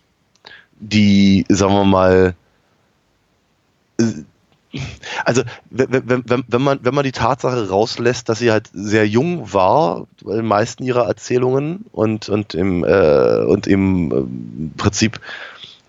[0.80, 2.36] die, sagen wir mal,
[5.26, 9.54] also wenn, wenn, wenn, man, wenn man die Tatsache rauslässt, dass sie halt sehr jung
[9.54, 15.20] war, in den meisten ihrer Erzählungen und, und, im, äh, und im äh, Prinzip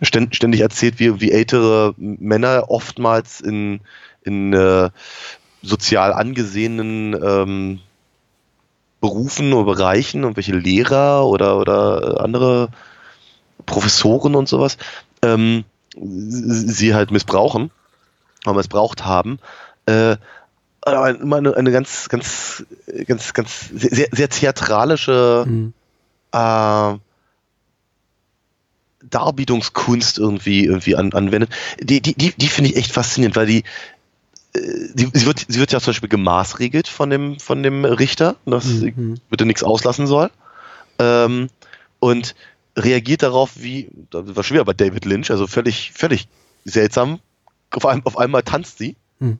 [0.01, 3.81] ständig erzählt, wie, wie ältere Männer oftmals in,
[4.25, 4.91] in äh,
[5.63, 7.81] sozial angesehenen ähm,
[9.01, 12.69] Berufen oder Bereichen und welche Lehrer oder, oder andere
[13.65, 14.77] Professoren und sowas
[15.23, 17.71] ähm, sie halt missbrauchen
[18.45, 19.39] aber missbraucht haben,
[19.87, 20.17] äh,
[20.85, 22.65] immer eine, eine, ganz, ganz,
[23.07, 25.73] ganz, ganz sehr, sehr theatralische mhm.
[26.33, 26.95] äh,
[29.09, 31.51] Darbietungskunst irgendwie, irgendwie an, anwendet.
[31.81, 33.65] Die, die, die, die finde ich echt faszinierend, weil die,
[34.55, 34.61] äh,
[34.95, 38.65] sie, sie, wird, sie wird ja zum Beispiel gemaßregelt von dem, von dem Richter, dass
[38.65, 38.79] mhm.
[38.79, 40.31] sie bitte nichts auslassen soll.
[40.99, 41.49] Ähm,
[42.01, 42.35] und
[42.77, 46.27] reagiert darauf wie, das war schwer bei David Lynch, also völlig, völlig
[46.65, 47.21] seltsam,
[47.77, 48.97] auf, ein, auf einmal tanzt sie.
[49.21, 49.39] Hm.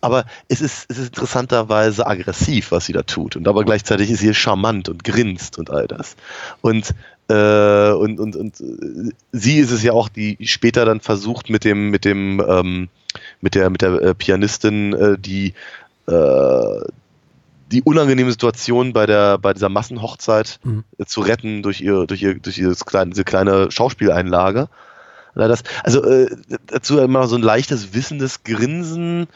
[0.00, 3.36] Aber es ist, es ist interessanterweise aggressiv, was sie da tut.
[3.36, 6.16] Und aber gleichzeitig ist sie charmant und grinst und all das.
[6.60, 6.94] Und,
[7.28, 11.64] äh, und, und, und äh, sie ist es ja auch, die später dann versucht mit
[11.64, 12.88] dem, mit dem, ähm,
[13.40, 15.54] mit der, mit der äh, Pianistin, äh, die,
[16.06, 16.80] äh,
[17.70, 20.84] die unangenehme Situation bei der bei dieser Massenhochzeit mhm.
[21.06, 24.68] zu retten durch ihr durch ihr durch dieses kleine, diese kleine Schauspieleinlage
[25.34, 26.28] das, also äh,
[26.66, 29.28] dazu immer so ein leichtes, wissendes Grinsen.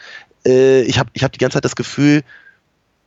[0.47, 2.23] Äh, ich habe ich hab die ganze Zeit das Gefühl,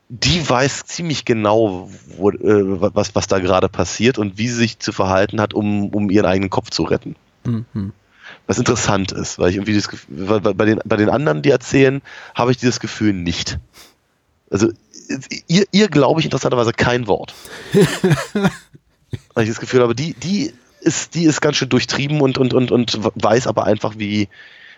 [0.09, 2.35] die weiß ziemlich genau, wo, äh,
[2.95, 6.25] was, was da gerade passiert und wie sie sich zu verhalten hat, um, um ihren
[6.25, 7.15] eigenen Kopf zu retten.
[7.45, 7.93] Mhm.
[8.47, 12.01] Was interessant ist, weil ich irgendwie das Gefühl, bei den, bei den anderen, die erzählen,
[12.33, 13.59] habe ich dieses Gefühl nicht.
[14.49, 14.71] Also
[15.47, 17.35] ihr, ihr glaube ich interessanterweise kein Wort.
[19.33, 22.53] Weil ich das Gefühl habe, die, die ist, die ist ganz schön durchtrieben und, und,
[22.53, 24.29] und, und weiß aber einfach, wie,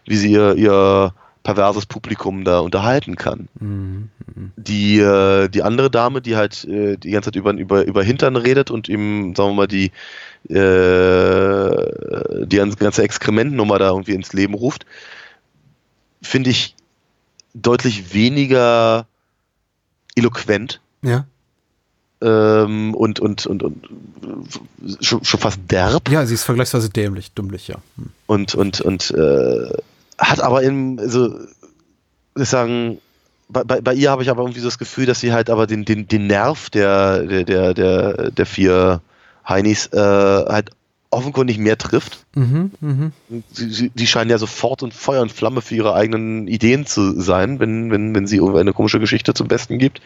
[0.05, 3.47] wie sie ihr, ihr perverses Publikum da unterhalten kann.
[3.59, 4.09] Mhm.
[4.55, 8.35] Die, äh, die andere Dame, die halt äh, die ganze Zeit über, über, über Hintern
[8.35, 9.91] redet und ihm, sagen wir mal, die,
[10.49, 14.85] äh, die ganze Exkrementnummer da irgendwie ins Leben ruft,
[16.21, 16.75] finde ich
[17.53, 19.07] deutlich weniger
[20.15, 20.79] eloquent.
[21.01, 21.25] Ja.
[22.21, 23.89] Ähm, und, und, und, und
[24.99, 26.09] schon, schon fast derb.
[26.09, 27.75] Ja, sie ist vergleichsweise dämlich, dummlich, ja.
[27.97, 28.09] Hm.
[28.27, 29.73] Und, und, und äh,
[30.17, 31.33] hat aber im, also,
[32.37, 32.99] ich sagen,
[33.49, 35.67] bei, bei, bei ihr habe ich aber irgendwie so das Gefühl, dass sie halt aber
[35.67, 39.01] den, den, den Nerv der, der, der, der, der vier
[39.47, 40.71] Heinis äh, halt
[41.09, 42.25] offenkundig mehr trifft.
[42.35, 43.11] Mhm, mh.
[43.51, 47.19] sie, sie, sie, scheinen ja sofort und Feuer und Flamme für ihre eigenen Ideen zu
[47.19, 50.01] sein, wenn, wenn, wenn sie eine komische Geschichte zum Besten gibt.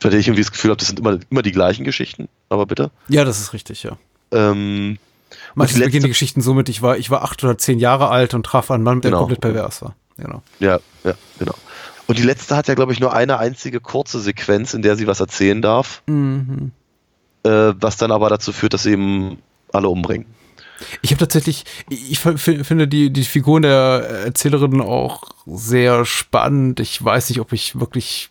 [0.00, 2.90] Weil ich irgendwie das Gefühl habe, das sind immer, immer die gleichen Geschichten, aber bitte.
[3.08, 3.98] Ja, das ist richtig, ja.
[4.32, 4.98] Ähm,
[5.54, 8.44] Manchmal beginnen die Geschichten somit, ich war, ich war acht oder zehn Jahre alt und
[8.44, 9.20] traf einen Mann, der genau.
[9.20, 9.94] komplett pervers war.
[10.16, 10.42] Genau.
[10.58, 11.54] Ja, ja, genau.
[12.06, 15.06] Und die letzte hat ja, glaube ich, nur eine einzige kurze Sequenz, in der sie
[15.06, 16.02] was erzählen darf.
[16.06, 16.72] Mhm.
[17.42, 19.38] Äh, was dann aber dazu führt, dass sie eben
[19.72, 20.26] alle umbringen.
[21.02, 26.80] Ich habe tatsächlich, ich finde die, die Figuren der Erzählerin auch sehr spannend.
[26.80, 28.30] Ich weiß nicht, ob ich wirklich,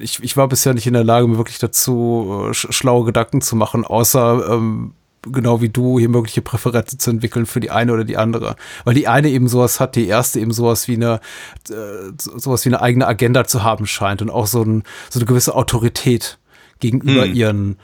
[0.00, 3.56] ich, ich war bisher nicht in der Lage, mir wirklich dazu äh, schlaue Gedanken zu
[3.56, 8.04] machen, außer ähm, genau wie du hier mögliche Präferenzen zu entwickeln für die eine oder
[8.04, 8.56] die andere.
[8.84, 11.20] Weil die eine eben sowas hat, die erste eben sowas wie eine,
[11.68, 15.26] äh, sowas wie eine eigene Agenda zu haben scheint und auch so, ein, so eine
[15.26, 16.38] gewisse Autorität
[16.80, 17.34] gegenüber hm.
[17.34, 17.76] ihren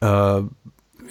[0.00, 0.42] äh,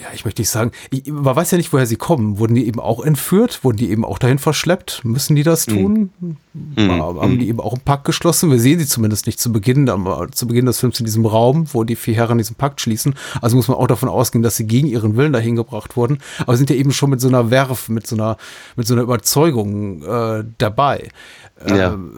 [0.01, 2.39] ja, ich möchte nicht sagen, ich, man weiß ja nicht, woher sie kommen.
[2.39, 3.63] Wurden die eben auch entführt?
[3.63, 5.03] Wurden die eben auch dahin verschleppt?
[5.03, 6.11] Müssen die das tun?
[6.19, 6.37] Mhm.
[6.89, 8.49] Haben die eben auch einen Pakt geschlossen?
[8.49, 9.87] Wir sehen sie zumindest nicht zu Beginn,
[10.31, 13.15] zu Beginn des Films in diesem Raum, wo die vier Herren diesen Pakt schließen.
[13.41, 16.19] Also muss man auch davon ausgehen, dass sie gegen ihren Willen dahin gebracht wurden.
[16.39, 18.37] Aber sind ja eben schon mit so einer Werf, mit so einer,
[18.77, 21.09] mit so einer Überzeugung äh, dabei.
[21.67, 21.93] Ja.
[21.93, 22.13] Ähm,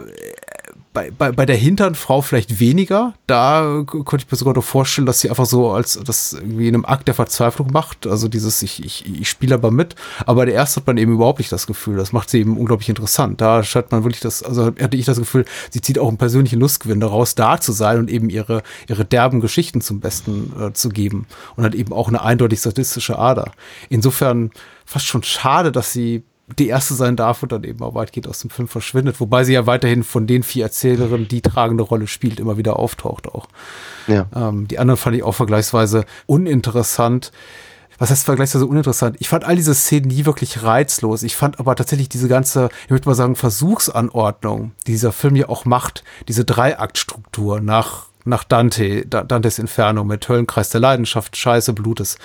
[0.93, 3.13] bei, bei, bei der Hinternfrau vielleicht weniger.
[3.25, 6.75] Da könnte ich mir sogar noch vorstellen, dass sie einfach so als das irgendwie in
[6.75, 8.07] einem Akt der Verzweiflung macht.
[8.07, 9.95] Also dieses, ich, ich, ich spiele aber mit.
[10.25, 11.95] Aber der erste hat man eben überhaupt nicht das Gefühl.
[11.97, 13.39] Das macht sie eben unglaublich interessant.
[13.39, 16.59] Da hat man wirklich das, also hatte ich das Gefühl, sie zieht auch einen persönlichen
[16.59, 20.89] Lustgewinn daraus, da zu sein und eben ihre, ihre derben Geschichten zum Besten äh, zu
[20.89, 21.25] geben.
[21.55, 23.51] Und hat eben auch eine eindeutig sadistische Ader.
[23.89, 24.51] Insofern
[24.85, 26.23] fast schon schade, dass sie
[26.57, 29.19] die erste sein darf und dann eben auch weitgehend aus dem Film verschwindet.
[29.19, 33.27] Wobei sie ja weiterhin von den vier Erzählerinnen die tragende Rolle spielt, immer wieder auftaucht
[33.27, 33.47] auch.
[34.07, 34.27] Ja.
[34.35, 37.31] Ähm, die anderen fand ich auch vergleichsweise uninteressant.
[37.97, 39.17] Was heißt vergleichsweise uninteressant?
[39.19, 41.21] Ich fand all diese Szenen nie wirklich reizlos.
[41.21, 45.49] Ich fand aber tatsächlich diese ganze, ich würde mal sagen, Versuchsanordnung, die dieser Film ja
[45.49, 52.17] auch macht, diese Dreiaktstruktur nach nach Dante, Dantes Inferno mit Höllenkreis der Leidenschaft, Scheiße, Blutes.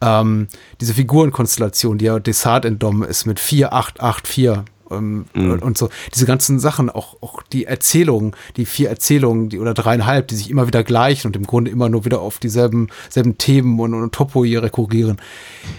[0.00, 0.48] Ähm,
[0.80, 5.58] diese Figurenkonstellation, die ja Desart entnommen ist mit 4884 ähm, mhm.
[5.60, 5.88] und so.
[6.14, 10.50] Diese ganzen Sachen, auch, auch die Erzählungen, die vier Erzählungen, die oder dreieinhalb, die sich
[10.50, 14.14] immer wieder gleichen und im Grunde immer nur wieder auf dieselben selben Themen und, und
[14.14, 15.20] Topo hier rekurrieren.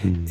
[0.02, 0.26] Mhm.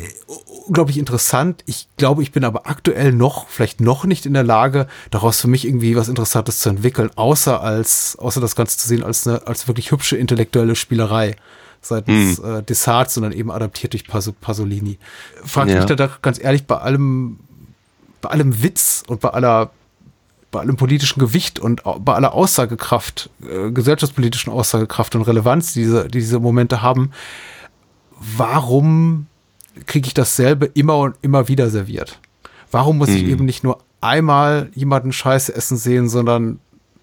[0.66, 1.62] Unglaublich interessant.
[1.66, 5.48] Ich glaube, ich bin aber aktuell noch, vielleicht noch nicht in der Lage, daraus für
[5.48, 9.46] mich irgendwie was Interessantes zu entwickeln, außer als, außer das Ganze zu sehen als eine,
[9.46, 11.36] als wirklich hübsche intellektuelle Spielerei
[11.80, 12.56] seitens mhm.
[12.56, 14.98] äh, Desart, sondern eben adaptiert durch Pas Pasolini.
[15.44, 15.84] Frage ja.
[15.84, 17.38] mich da ganz ehrlich bei allem,
[18.26, 19.70] bei allem Witz und bei aller
[20.50, 26.04] bei allem politischen Gewicht und bei aller Aussagekraft, äh, gesellschaftspolitischen Aussagekraft und Relevanz, die diese,
[26.04, 27.10] die diese Momente haben,
[28.36, 29.26] warum
[29.86, 32.20] kriege ich dasselbe immer und immer wieder serviert?
[32.70, 33.16] Warum muss mhm.
[33.16, 36.58] ich eben nicht nur einmal jemanden Scheiße essen sehen, sondern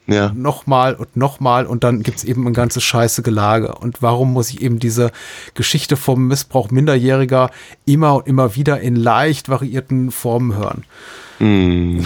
[0.08, 0.32] ja.
[0.36, 3.76] nochmal und nochmal und dann gibt's eben ein ganzes scheiße Gelage.
[3.76, 5.12] Und warum muss ich eben diese
[5.54, 7.52] Geschichte vom Missbrauch Minderjähriger
[7.86, 10.84] immer und immer wieder in leicht variierten Formen hören?
[11.40, 12.06] Hm.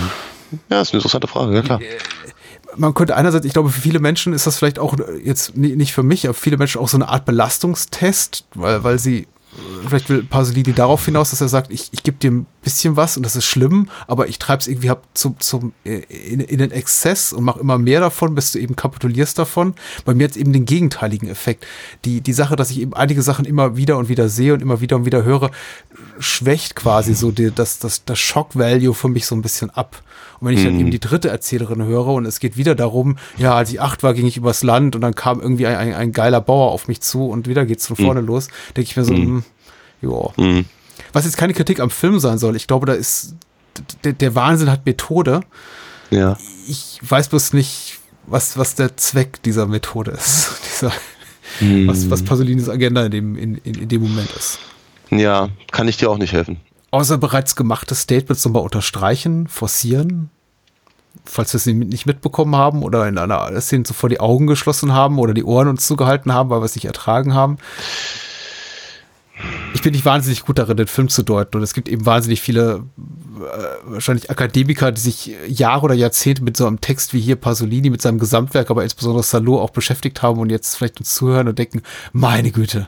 [0.70, 1.80] Ja, ist eine interessante Frage, ja klar.
[2.76, 6.04] Man könnte einerseits, ich glaube, für viele Menschen ist das vielleicht auch jetzt nicht für
[6.04, 9.28] mich, aber für viele Menschen auch so eine Art Belastungstest, weil, weil sie
[9.88, 13.18] vielleicht will Pasolini darauf hinaus, dass er sagt, ich, ich gebe dir ein bisschen was
[13.18, 16.60] und das ist schlimm, aber ich treibe es irgendwie hab zum, zum, äh, in, in
[16.60, 19.74] den Exzess und mache immer mehr davon, bis du eben kapitulierst davon.
[20.06, 21.66] Bei mir jetzt eben den gegenteiligen Effekt.
[22.06, 24.82] Die, die Sache, dass ich eben einige Sachen immer wieder und wieder sehe und immer
[24.82, 25.52] wieder und wieder höre,
[26.20, 30.04] schwächt quasi so die, das, das, das Shock-Value für mich so ein bisschen ab.
[30.40, 30.82] Und wenn ich dann mhm.
[30.82, 34.14] eben die dritte Erzählerin höre und es geht wieder darum, ja, als ich acht war,
[34.14, 37.02] ging ich übers Land und dann kam irgendwie ein, ein, ein geiler Bauer auf mich
[37.02, 38.28] zu und wieder geht's von vorne mhm.
[38.28, 39.44] los, denke ich mir so, mhm.
[40.02, 40.30] ja.
[40.38, 40.66] Mhm.
[41.14, 42.56] Was jetzt keine Kritik am Film sein soll.
[42.56, 43.36] Ich glaube, da ist,
[44.04, 45.42] der, der Wahnsinn hat Methode.
[46.10, 46.38] Ja.
[46.68, 50.52] Ich weiß bloß nicht, was, was der Zweck dieser Methode ist.
[50.66, 50.92] Dieser,
[51.60, 51.88] hm.
[51.88, 54.60] was, was Pasolinis Agenda in dem, in, in, in dem Moment ist.
[55.10, 56.58] Ja, kann ich dir auch nicht helfen.
[56.92, 60.30] Außer bereits gemachte Statements nochmal unterstreichen, forcieren,
[61.26, 65.20] falls wir es nicht mitbekommen haben oder in einer Szene zuvor die Augen geschlossen haben
[65.20, 67.58] oder die Ohren uns zugehalten haben, weil wir es nicht ertragen haben
[69.74, 71.58] ich bin nicht wahnsinnig gut darin, den Film zu deuten.
[71.58, 76.58] Und es gibt eben wahnsinnig viele, äh, wahrscheinlich Akademiker, die sich Jahre oder Jahrzehnte mit
[76.58, 80.40] so einem Text wie hier Pasolini, mit seinem Gesamtwerk, aber insbesondere Salo auch beschäftigt haben
[80.40, 81.84] und jetzt vielleicht uns zuhören und denken,
[82.14, 82.88] meine Güte.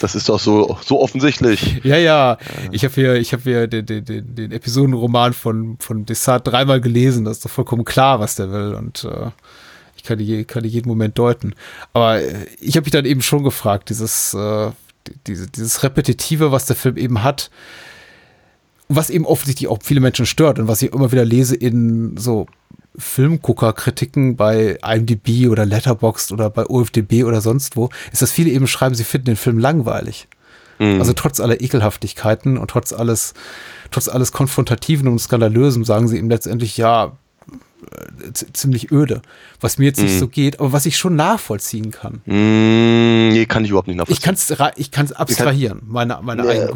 [0.00, 1.80] Das ist doch so, so offensichtlich.
[1.84, 2.38] ja, ja.
[2.72, 6.80] Ich habe hier, ich habe hier den, den, den, den Episodenroman von, von Desart dreimal
[6.80, 7.26] gelesen.
[7.26, 8.74] Das ist doch vollkommen klar, was der will.
[8.74, 9.30] Und äh,
[9.96, 11.54] ich kann die, kann die jeden Moment deuten.
[11.92, 12.22] Aber
[12.58, 14.70] ich habe mich dann eben schon gefragt, dieses, äh,
[15.26, 17.50] diese, dieses Repetitive, was der Film eben hat,
[18.88, 22.46] was eben offensichtlich auch viele Menschen stört und was ich immer wieder lese in so
[22.98, 28.66] Filmgucker-Kritiken bei IMDb oder Letterboxd oder bei OFDB oder sonst wo, ist, dass viele eben
[28.66, 30.28] schreiben, sie finden den Film langweilig.
[30.80, 30.98] Mhm.
[30.98, 33.34] Also trotz aller Ekelhaftigkeiten und trotz alles,
[33.90, 37.12] trotz alles Konfrontativen und Skandalösen sagen sie ihm letztendlich, ja,
[38.52, 39.22] ziemlich öde,
[39.60, 40.18] was mir jetzt nicht mm.
[40.18, 42.20] so geht, aber was ich schon nachvollziehen kann.
[42.24, 44.34] Mm, nee, kann ich überhaupt nicht nachvollziehen.
[44.76, 46.74] Ich kann es ich abstrahieren, meine, meine äh, eigene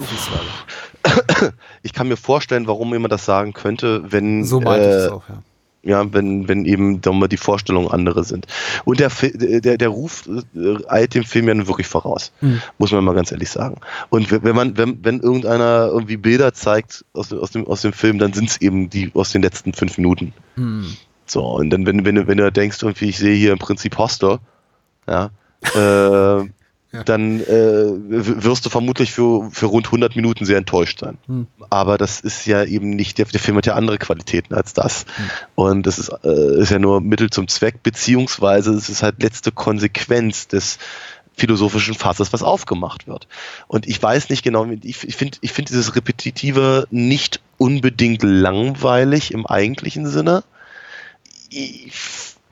[1.83, 4.45] Ich kann mir vorstellen, warum jemand das sagen könnte, wenn.
[4.45, 5.43] So meinte äh, ich es auch, ja
[5.85, 8.47] ja, wenn, wenn eben mal, die Vorstellungen andere sind.
[8.85, 12.61] Und der, der, der Ruf äh, eilt dem Film ja wirklich voraus, mhm.
[12.79, 13.77] muss man mal ganz ehrlich sagen.
[14.09, 18.19] Und wenn man, wenn, wenn irgendeiner irgendwie Bilder zeigt aus, aus, dem, aus dem Film,
[18.19, 20.33] dann sind es eben die aus den letzten fünf Minuten.
[20.57, 20.97] Mhm.
[21.27, 24.39] So, und dann, wenn, wenn, wenn du denkst, irgendwie, ich sehe hier im Prinzip Hostel,
[25.07, 25.31] ja,
[26.41, 26.49] äh,
[27.05, 31.19] dann äh, wirst du vermutlich für, für rund 100 Minuten sehr enttäuscht sein.
[31.27, 31.47] Hm.
[31.71, 35.07] Aber das ist ja eben nicht, der, der Film hat ja andere Qualitäten als das.
[35.17, 35.31] Hm.
[35.55, 39.51] Und das ist, äh, ist ja nur Mittel zum Zweck, beziehungsweise es ist halt letzte
[39.51, 40.79] Konsequenz des
[41.37, 43.27] philosophischen Fasses, was aufgemacht wird.
[43.67, 49.33] Und ich weiß nicht genau, ich, ich finde ich find dieses Repetitive nicht unbedingt langweilig
[49.33, 50.45] im eigentlichen Sinne.
[51.51, 51.93] Ich,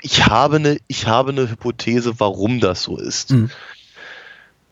[0.01, 3.31] ich habe eine, ich habe eine Hypothese, warum das so ist.
[3.31, 3.51] Mhm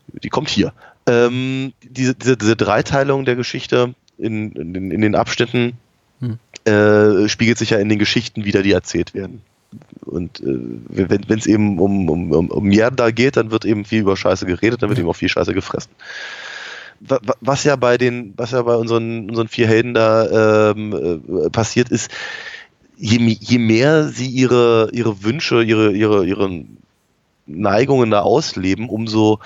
[0.07, 0.73] die kommt hier.
[1.07, 5.73] Ähm, diese, diese, diese Dreiteilung der Geschichte in, in, in den Abschnitten
[6.19, 6.37] hm.
[6.65, 9.41] äh, spiegelt sich ja in den Geschichten wieder, die erzählt werden.
[10.05, 14.01] Und äh, wenn es eben um, um, um, um Mierda geht, dann wird eben viel
[14.01, 15.91] über Scheiße geredet, dann wird eben auch viel Scheiße gefressen.
[17.39, 21.89] Was ja bei den, was ja bei unseren, unseren vier Helden da ähm, äh, passiert
[21.89, 22.11] ist,
[22.97, 26.63] je, je mehr sie ihre, ihre Wünsche, ihre, ihre, ihre
[27.47, 29.39] Neigungen da ausleben, umso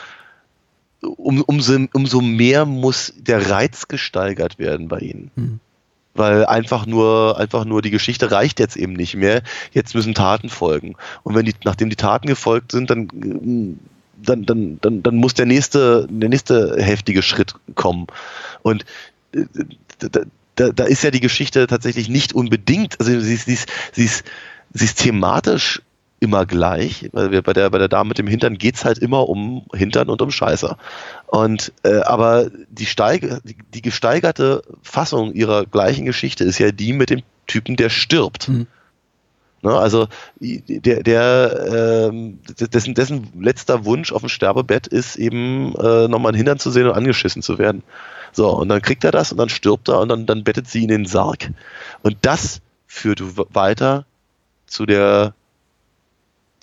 [1.02, 5.32] um, umso, umso mehr muss der Reiz gesteigert werden bei ihnen.
[5.36, 5.60] Mhm.
[6.14, 9.42] Weil einfach nur, einfach nur die Geschichte reicht jetzt eben nicht mehr.
[9.74, 10.96] Jetzt müssen Taten folgen.
[11.24, 13.10] Und wenn die, nachdem die Taten gefolgt sind, dann,
[14.16, 18.08] dann, dann, dann, dann muss der nächste, der nächste heftige Schritt kommen.
[18.62, 18.86] Und
[19.34, 19.46] äh,
[20.00, 20.22] da,
[20.56, 24.06] da, da ist ja die Geschichte tatsächlich nicht unbedingt, also sie ist, sie ist, sie
[24.06, 24.24] ist,
[24.74, 25.82] sie ist thematisch
[26.26, 28.98] immer gleich, weil wir bei der, bei der Dame mit dem Hintern geht es halt
[28.98, 30.78] immer um Hintern und um Scheißer.
[31.28, 36.94] Und äh, aber die, Steig die, die, gesteigerte Fassung ihrer gleichen Geschichte ist ja die
[36.94, 38.50] mit dem Typen, der stirbt.
[38.50, 38.66] Mhm.
[39.62, 40.08] Ne, also
[40.40, 46.38] der, der ähm, dessen, dessen letzter Wunsch auf dem Sterbebett ist eben äh, nochmal einen
[46.38, 47.84] Hintern zu sehen und angeschissen zu werden.
[48.32, 50.84] So, und dann kriegt er das und dann stirbt er und dann, dann bettet sie
[50.84, 51.52] in den Sarg.
[52.02, 53.22] Und das führt
[53.54, 54.06] weiter
[54.66, 55.34] zu der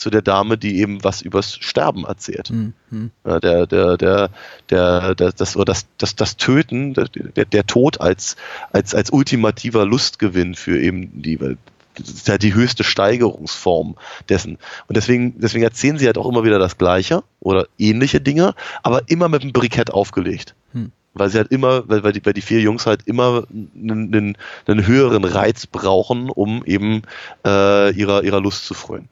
[0.02, 2.50] zu der Dame, die eben was übers Sterben erzählt.
[2.50, 3.10] Mhm.
[3.24, 4.30] Ja, der, der, der,
[4.68, 8.36] der, das, das, das, das Töten, der, der Tod als,
[8.72, 13.96] als, als ultimativer Lustgewinn für eben die, das ist halt die höchste Steigerungsform
[14.28, 14.58] dessen.
[14.88, 19.02] Und deswegen, deswegen erzählen sie halt auch immer wieder das Gleiche oder ähnliche Dinge, aber
[19.08, 20.54] immer mit einem Brikett aufgelegt.
[20.72, 20.90] Hm.
[21.14, 24.38] Weil sie halt immer, weil, weil, die, weil die vier Jungs halt immer einen, einen,
[24.66, 27.02] einen höheren Reiz brauchen, um eben
[27.44, 29.08] äh, ihrer, ihrer Lust zu freuen.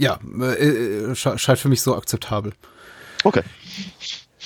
[0.00, 2.52] Ja, äh, äh scheint für mich so akzeptabel.
[3.22, 3.42] Okay.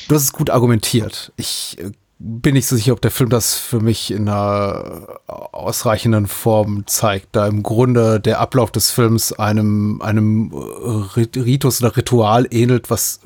[0.08, 1.32] Du hast es gut argumentiert.
[1.36, 6.26] Ich äh, bin nicht so sicher, ob der Film das für mich in einer ausreichenden
[6.26, 12.90] Form zeigt, da im Grunde der Ablauf des Films einem, einem Ritus oder Ritual ähnelt,
[12.90, 13.20] was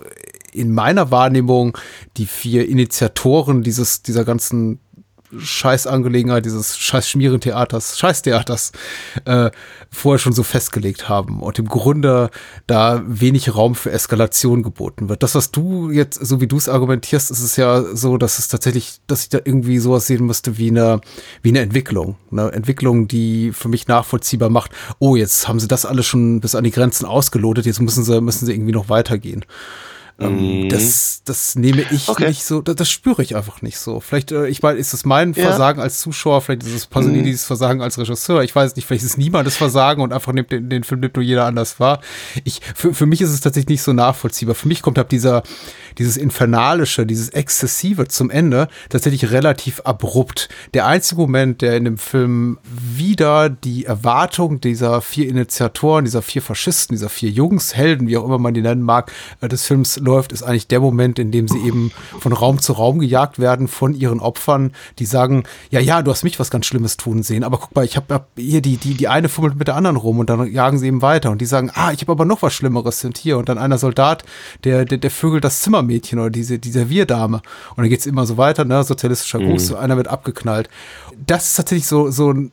[0.53, 1.79] in meiner Wahrnehmung
[2.17, 4.81] die vier Initiatoren dieses, dieser ganzen
[5.37, 8.73] Scheißangelegenheit, dieses scheiß Schmierentheaters, Scheißtheaters
[9.25, 9.51] äh,
[9.91, 12.31] vorher schon so festgelegt haben und im Grunde
[12.67, 15.23] da wenig Raum für Eskalation geboten wird.
[15.23, 18.49] Das, was du jetzt, so wie du es argumentierst, ist es ja so, dass es
[18.49, 21.01] tatsächlich, dass ich da irgendwie sowas sehen müsste wie eine,
[21.43, 22.17] wie eine Entwicklung.
[22.31, 26.55] Eine Entwicklung, die für mich nachvollziehbar macht, oh, jetzt haben sie das alles schon bis
[26.55, 29.45] an die Grenzen ausgelotet, jetzt müssen sie, müssen sie irgendwie noch weitergehen.
[30.21, 30.69] Ähm, mhm.
[30.69, 32.27] Das, das nehme ich okay.
[32.27, 34.01] nicht so, das, das, spüre ich einfach nicht so.
[34.01, 35.45] Vielleicht, äh, ich meine, ist es mein ja.
[35.45, 37.47] Versagen als Zuschauer, vielleicht ist es Pasolini's mhm.
[37.47, 40.69] Versagen als Regisseur, ich weiß nicht, vielleicht ist es niemandes Versagen und einfach nimmt den,
[40.69, 42.01] den Film nimmt nur jeder anders wahr.
[42.43, 44.57] Ich, für, für mich ist es tatsächlich nicht so nachvollziehbar.
[44.57, 45.45] Für mich kommt halt dieser,
[45.99, 50.49] dieses Infernalische, dieses Exzessive zum Ende tatsächlich relativ abrupt.
[50.75, 56.43] Der einzige Moment, der in dem Film wieder die Erwartung dieser vier Initiatoren, dieser vier
[56.43, 59.97] Faschisten, dieser vier Jungs, Helden, wie auch immer man die nennen mag, äh, des Films
[60.09, 63.69] läuft, ist eigentlich der Moment, in dem sie eben von Raum zu Raum gejagt werden
[63.69, 67.45] von ihren Opfern, die sagen, ja, ja, du hast mich was ganz Schlimmes tun sehen,
[67.45, 69.97] aber guck mal, ich habe hab hier die, die, die eine fummelt mit der anderen
[69.97, 72.43] rum und dann jagen sie eben weiter und die sagen, ah, ich habe aber noch
[72.43, 74.25] was Schlimmeres sind hier und dann einer Soldat,
[74.65, 78.37] der, der, der vögelt das Zimmermädchen oder diese, die Servierdame und dann geht's immer so
[78.37, 79.77] weiter, ne, sozialistischer Gruß, mhm.
[79.77, 80.69] einer wird abgeknallt.
[81.27, 82.53] Das ist tatsächlich so, so ein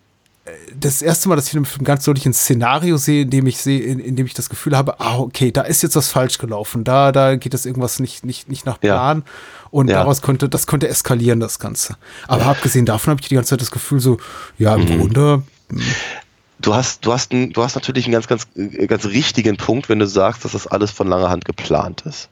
[0.80, 3.48] das erste Mal, dass ich in einem Film ganz deutlich ein Szenario sehe, in dem
[3.48, 6.10] ich sehe, in, in, dem ich das Gefühl habe, ah, okay, da ist jetzt was
[6.10, 9.24] falsch gelaufen, da, da geht das irgendwas nicht, nicht, nicht nach Plan.
[9.26, 9.32] Ja.
[9.72, 9.98] Und ja.
[9.98, 11.98] daraus konnte, das konnte eskalieren, das Ganze.
[12.28, 12.52] Aber ja.
[12.52, 14.18] abgesehen davon habe ich die ganze Zeit das Gefühl, so,
[14.58, 15.00] ja, im mhm.
[15.00, 15.44] Grunde.
[15.70, 15.82] Hm.
[16.60, 18.48] Du hast, du hast, ein, du hast natürlich einen ganz, ganz,
[18.88, 22.30] ganz richtigen Punkt, wenn du sagst, dass das alles von langer Hand geplant ist.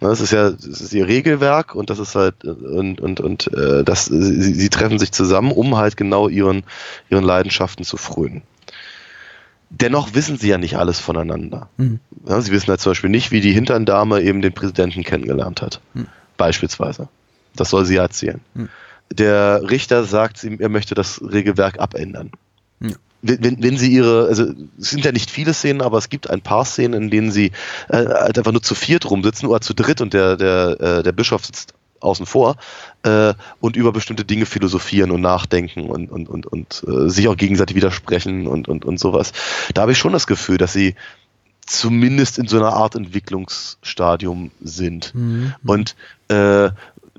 [0.00, 3.52] Ne, das ist ja das ist ihr Regelwerk und das ist halt und und und
[3.54, 6.64] äh, das sie, sie treffen sich zusammen, um halt genau ihren
[7.08, 8.42] ihren Leidenschaften zu frönen.
[9.70, 11.68] Dennoch wissen sie ja nicht alles voneinander.
[11.76, 12.00] Mhm.
[12.26, 15.80] Ja, sie wissen halt zum Beispiel nicht, wie die Hinterndame eben den Präsidenten kennengelernt hat.
[15.94, 16.06] Mhm.
[16.36, 17.08] Beispielsweise.
[17.56, 18.40] Das soll sie ja erzählen.
[18.54, 18.68] Mhm.
[19.10, 22.30] Der Richter sagt, er möchte das Regelwerk abändern
[23.28, 24.44] wenn, wenn sie ihre, also
[24.78, 27.52] es sind ja nicht viele Szenen, aber es gibt ein paar Szenen, in denen sie
[27.88, 31.12] äh, halt einfach nur zu viert rumsitzen oder zu dritt und der, der, äh, der
[31.12, 32.56] Bischof sitzt außen vor
[33.02, 37.36] äh, und über bestimmte Dinge philosophieren und nachdenken und, und, und, und äh, sich auch
[37.36, 39.32] gegenseitig widersprechen und, und, und sowas.
[39.74, 40.94] Da habe ich schon das Gefühl, dass sie
[41.64, 45.14] zumindest in so einer Art Entwicklungsstadium sind.
[45.14, 45.54] Mhm.
[45.64, 45.96] Und
[46.28, 46.70] äh,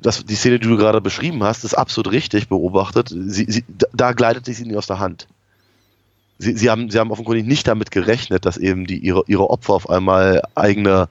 [0.01, 3.09] das, die Szene, die du gerade beschrieben hast, ist absolut richtig beobachtet.
[3.09, 5.27] Sie, sie, da gleitet sie nicht aus der Hand
[6.37, 9.73] sie, sie, haben, sie haben offenkundig nicht damit gerechnet, dass eben die, ihre, ihre Opfer
[9.73, 11.09] auf einmal eigene,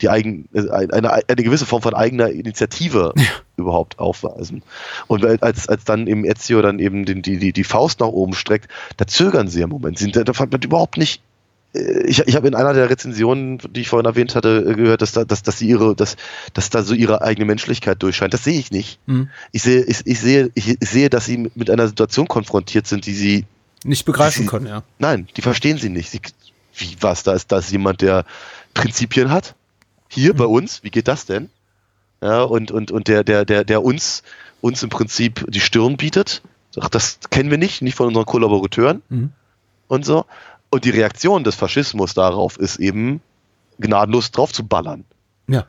[0.00, 3.24] die eigen, äh, eine, eine gewisse Form von eigener Initiative ja.
[3.56, 4.62] überhaupt aufweisen.
[5.06, 8.68] Und als, als dann eben Ezio dann eben die, die, die Faust nach oben streckt,
[8.96, 9.98] da zögern sie im Moment.
[9.98, 11.22] Sie, da fand man überhaupt nicht
[11.74, 15.02] äh, ich, ich habe in einer der Rezensionen, die ich vorhin erwähnt hatte, äh, gehört,
[15.02, 16.16] dass, da, dass, dass sie ihre, dass,
[16.52, 18.32] dass da so ihre eigene Menschlichkeit durchscheint.
[18.32, 19.00] Das sehe ich nicht.
[19.06, 19.28] Mhm.
[19.52, 23.06] Ich sehe, ich, ich sehe, ich, ich sehe, dass sie mit einer Situation konfrontiert sind,
[23.06, 23.46] die sie
[23.84, 24.82] nicht begreifen sie, können, ja.
[24.98, 26.10] Nein, die verstehen sie nicht.
[26.10, 26.20] Sie,
[26.76, 27.22] wie was?
[27.22, 28.24] Da ist das jemand, der
[28.72, 29.54] Prinzipien hat?
[30.08, 30.38] Hier mhm.
[30.38, 30.82] bei uns?
[30.82, 31.50] Wie geht das denn?
[32.22, 34.22] Ja, und, und, und der, der, der, der uns,
[34.60, 36.42] uns im Prinzip die Stirn bietet.
[36.80, 39.32] Ach, das kennen wir nicht, nicht von unseren Kollaborateuren mhm.
[39.88, 40.24] und so.
[40.70, 43.20] Und die Reaktion des Faschismus darauf ist eben
[43.78, 45.04] gnadenlos drauf zu ballern.
[45.46, 45.66] Ja.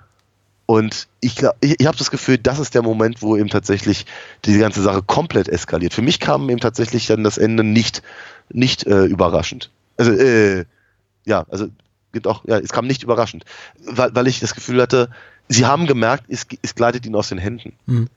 [0.66, 4.06] Und ich, ich, ich habe das Gefühl, das ist der Moment, wo eben tatsächlich
[4.46, 5.94] die ganze Sache komplett eskaliert.
[5.94, 8.02] Für mich kam eben tatsächlich dann das Ende nicht,
[8.52, 9.70] nicht äh, überraschend.
[9.98, 10.66] Also, äh,
[11.26, 11.68] ja, also
[12.14, 13.46] gibt auch, ja, es kam nicht überraschend,
[13.86, 15.10] weil, weil ich das Gefühl hatte,
[15.48, 17.74] sie haben gemerkt, es, es gleitet ihnen aus den Händen.
[17.86, 18.08] Mhm.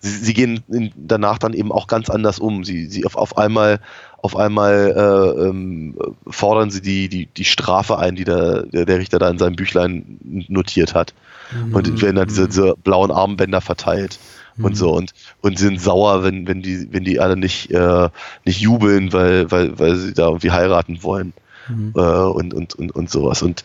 [0.00, 0.62] Sie, sie gehen
[0.96, 2.64] danach dann eben auch ganz anders um.
[2.64, 3.80] Sie, sie auf, auf einmal,
[4.20, 5.96] auf einmal äh, ähm,
[6.26, 10.18] fordern sie die, die, die Strafe ein, die der, der Richter da in seinem Büchlein
[10.48, 11.14] notiert hat
[11.52, 11.74] mhm.
[11.74, 14.18] und werden dann diese, diese, blauen Armbänder verteilt
[14.56, 14.64] mhm.
[14.64, 18.08] und so und und sind sauer, wenn wenn die wenn die alle nicht äh,
[18.44, 21.32] nicht jubeln, weil weil weil sie da irgendwie heiraten wollen.
[21.68, 21.92] Mhm.
[21.94, 23.42] Äh, und, und, und, und sowas.
[23.42, 23.62] Und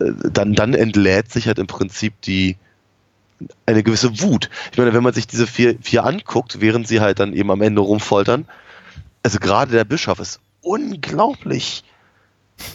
[0.00, 2.56] äh, dann, dann entlädt sich halt im Prinzip die,
[3.66, 4.50] eine gewisse Wut.
[4.72, 7.62] Ich meine, wenn man sich diese vier, vier anguckt, während sie halt dann eben am
[7.62, 8.46] Ende rumfoltern,
[9.26, 11.82] also gerade der Bischof ist unglaublich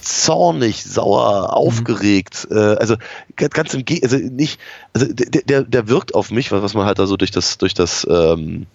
[0.02, 1.46] zornig, sauer, mhm.
[1.46, 2.46] aufgeregt.
[2.50, 2.56] Mhm.
[2.58, 2.96] Äh, also
[3.36, 4.60] ganz im Gegenteil, also nicht,
[4.92, 7.72] also der, der, der wirkt auf mich, was man halt da so durch das, durch
[7.72, 8.66] das ähm,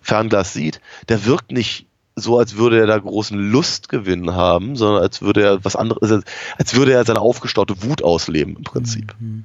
[0.00, 1.84] Fernglas sieht, der wirkt nicht
[2.16, 6.22] so, als würde er da großen Lustgewinn haben, sondern als würde er was anderes, also
[6.56, 9.14] als würde er seine aufgestaute Wut ausleben im Prinzip.
[9.20, 9.44] Mhm.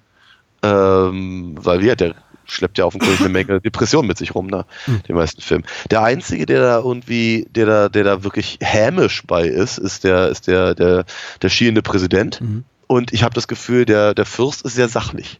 [0.63, 2.15] Ähm, weil wie hat der
[2.51, 4.65] schleppt ja offensichtlich eine Menge Depression mit sich rum, ne?
[4.87, 5.03] Mhm.
[5.03, 5.65] Den meisten Filmen.
[5.89, 10.29] Der einzige, der da irgendwie, der da, der da wirklich hämisch bei ist, ist der,
[10.29, 11.05] ist der, der,
[11.41, 12.41] der schielende Präsident.
[12.41, 12.63] Mhm.
[12.87, 15.39] Und ich habe das Gefühl, der, der Fürst ist sehr sachlich.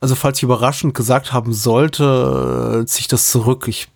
[0.00, 3.66] Also falls ich überraschend gesagt haben sollte, ziehe ich das zurück.
[3.68, 3.88] Ich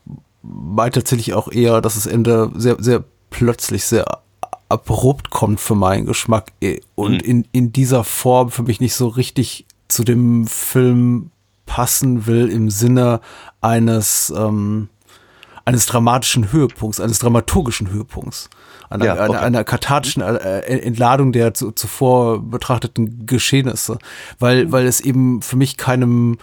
[0.43, 4.05] meint tatsächlich auch eher, dass das Ende sehr, sehr plötzlich, sehr
[4.69, 7.31] abrupt kommt für meinen Geschmack äh, und mhm.
[7.31, 11.31] in, in dieser Form für mich nicht so richtig zu dem Film
[11.67, 13.21] passen will im Sinne
[13.61, 14.89] eines, ähm,
[15.65, 18.51] eines dramatischen Höhepunkts, eines dramaturgischen Höhepunkts,
[18.91, 19.23] einer, ja, okay.
[19.23, 23.99] einer, einer kathartischen äh, Entladung der zu, zuvor betrachteten Geschehnisse,
[24.39, 26.39] weil, weil es eben für mich keinem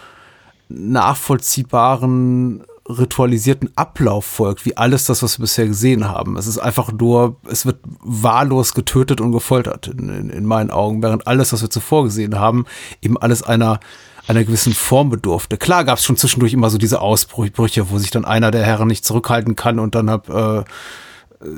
[0.68, 6.36] nachvollziehbaren ritualisierten Ablauf folgt, wie alles das, was wir bisher gesehen haben.
[6.36, 11.02] Es ist einfach nur, es wird wahllos getötet und gefoltert in, in, in meinen Augen,
[11.02, 12.64] während alles, was wir zuvor gesehen haben,
[13.00, 13.78] eben alles einer
[14.26, 15.56] einer gewissen Form bedurfte.
[15.56, 18.88] Klar gab es schon zwischendurch immer so diese Ausbrüche, wo sich dann einer der Herren
[18.88, 20.64] nicht zurückhalten kann und dann hab, äh,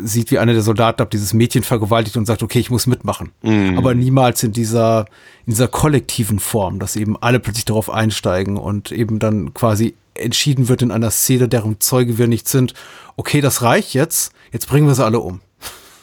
[0.03, 3.33] sieht, wie einer der Soldaten hab dieses Mädchen vergewaltigt und sagt, okay, ich muss mitmachen.
[3.43, 3.77] Mhm.
[3.77, 5.01] Aber niemals in dieser,
[5.47, 10.69] in dieser kollektiven Form, dass eben alle plötzlich darauf einsteigen und eben dann quasi entschieden
[10.69, 12.73] wird in einer Szene, deren Zeuge wir nicht sind,
[13.17, 15.41] okay, das reicht jetzt, jetzt bringen wir sie alle um.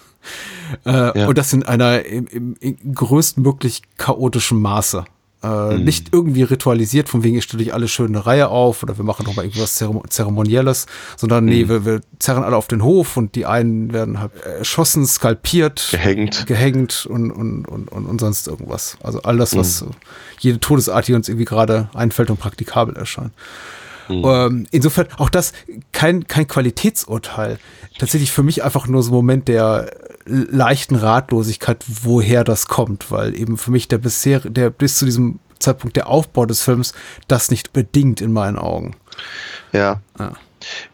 [0.85, 1.27] äh, ja.
[1.27, 5.05] Und das in einer im, im, im größtmöglich chaotischen Maße.
[5.43, 5.83] Äh, mhm.
[5.83, 9.03] Nicht irgendwie ritualisiert, von wegen, ich stelle dich alle schön eine Reihe auf oder wir
[9.03, 9.75] machen noch mal irgendwas
[10.09, 10.85] Zeremonielles,
[11.17, 11.69] sondern nee, mhm.
[11.69, 16.45] wir, wir zerren alle auf den Hof und die einen werden halt erschossen, skalpiert, gehängt,
[16.45, 18.97] gehängt und, und, und, und, und sonst irgendwas.
[19.01, 19.91] Also all das, was mhm.
[20.39, 23.33] jede Todesart, die uns irgendwie gerade einfällt und praktikabel erscheint.
[24.09, 24.23] Mhm.
[24.25, 25.53] Ähm, insofern auch das
[25.91, 27.57] kein, kein Qualitätsurteil.
[27.97, 29.91] Tatsächlich für mich einfach nur so ein Moment der
[30.25, 35.39] leichten Ratlosigkeit, woher das kommt, weil eben für mich der bisher, der bis zu diesem
[35.59, 36.93] Zeitpunkt der Aufbau des Films
[37.27, 38.95] das nicht bedingt in meinen Augen.
[39.71, 40.01] Ja.
[40.19, 40.33] Ja.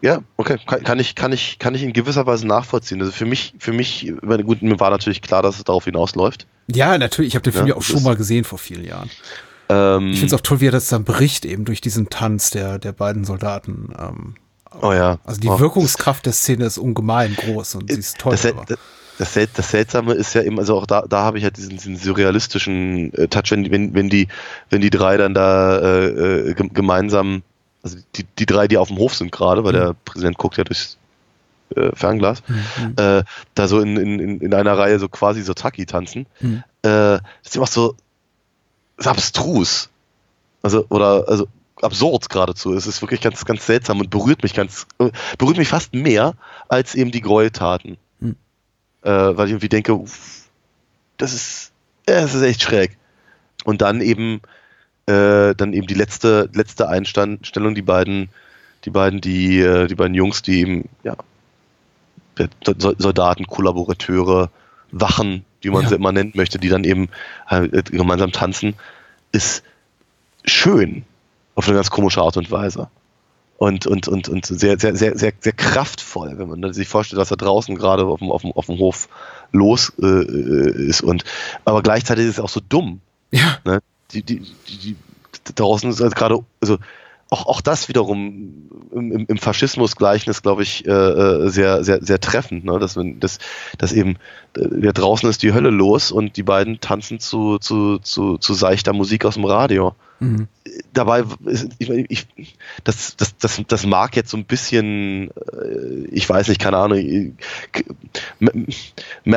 [0.00, 3.00] Ja, okay, kann, kann, ich, kann ich, kann ich in gewisser Weise nachvollziehen.
[3.00, 4.10] Also für mich, für mich,
[4.44, 6.46] gut, mir war natürlich klar, dass es darauf hinausläuft.
[6.68, 7.32] Ja, natürlich.
[7.32, 9.10] Ich habe den Film ja, ja auch schon mal gesehen vor vielen Jahren.
[9.68, 12.50] Ähm, ich finde es auch toll, wie er das dann bricht, eben durch diesen Tanz
[12.50, 13.92] der, der beiden Soldaten.
[13.98, 14.34] Ähm,
[14.80, 15.18] oh ja.
[15.24, 18.36] Also die oh, Wirkungskraft der Szene ist ungemein groß und sie ist toll.
[18.40, 18.78] Das,
[19.18, 21.70] das, das, das, Seltsame ist ja eben, also auch da, da habe ich halt diesen,
[21.70, 24.28] diesen surrealistischen äh, Touch, wenn, wenn, wenn, die,
[24.70, 27.42] wenn die drei dann da äh, äh gemeinsam,
[27.82, 29.76] also die, die drei, die auf dem Hof sind gerade, weil mhm.
[29.76, 30.96] der Präsident guckt ja durchs
[31.76, 32.94] äh, Fernglas, mhm.
[32.96, 33.24] äh,
[33.54, 36.26] da so in, in, in einer Reihe so quasi so Taki tanzen.
[36.40, 36.62] Mhm.
[36.82, 37.96] Äh, das ist immer so,
[38.96, 39.90] ist abstrus.
[40.62, 41.46] Also, oder, also,
[41.82, 42.74] absurd geradezu.
[42.74, 44.86] Es ist wirklich ganz, ganz seltsam und berührt mich ganz,
[45.38, 46.34] berührt mich fast mehr
[46.68, 47.98] als eben die Gräueltaten.
[49.02, 49.98] Äh, weil ich irgendwie denke,
[51.16, 51.72] das ist,
[52.06, 52.96] das ist echt schräg.
[53.64, 54.40] Und dann eben,
[55.06, 58.30] äh, dann eben die letzte, letzte Einstellung, die beiden,
[58.84, 61.16] die beiden, die, äh, die beiden Jungs, die eben, ja,
[62.64, 64.50] Soldaten, Kollaborateure,
[64.92, 65.88] Wachen, wie man ja.
[65.88, 67.08] sie immer nennen möchte, die dann eben
[67.46, 68.74] halt gemeinsam tanzen,
[69.32, 69.64] ist
[70.44, 71.04] schön
[71.56, 72.88] auf eine ganz komische Art und Weise.
[73.58, 77.28] Und, und, und, und sehr, sehr, sehr, sehr, sehr kraftvoll, wenn man sich vorstellt, was
[77.28, 79.08] da draußen gerade auf dem, auf dem, auf dem Hof
[79.50, 81.02] los äh, ist.
[81.02, 81.24] Und,
[81.64, 83.00] aber gleichzeitig ist es auch so dumm.
[83.32, 83.58] Ja.
[83.64, 83.80] Ne?
[84.12, 84.96] Die, die, die, die,
[85.56, 86.78] draußen ist halt gerade, also
[87.30, 92.64] auch, auch das wiederum im, im Faschismus-Gleichnis, glaube ich, äh, äh, sehr, sehr, sehr treffend,
[92.64, 92.78] ne?
[92.78, 93.38] dass, dass,
[93.76, 94.18] dass eben
[94.56, 98.92] äh, draußen ist die Hölle los und die beiden tanzen zu, zu, zu, zu seichter
[98.92, 99.96] Musik aus dem Radio.
[100.20, 100.48] Mhm.
[100.92, 101.24] Dabei,
[101.78, 106.60] ich, ich, das, das, das, das mag jetzt so ein bisschen, äh, ich weiß nicht,
[106.60, 107.36] keine Ahnung,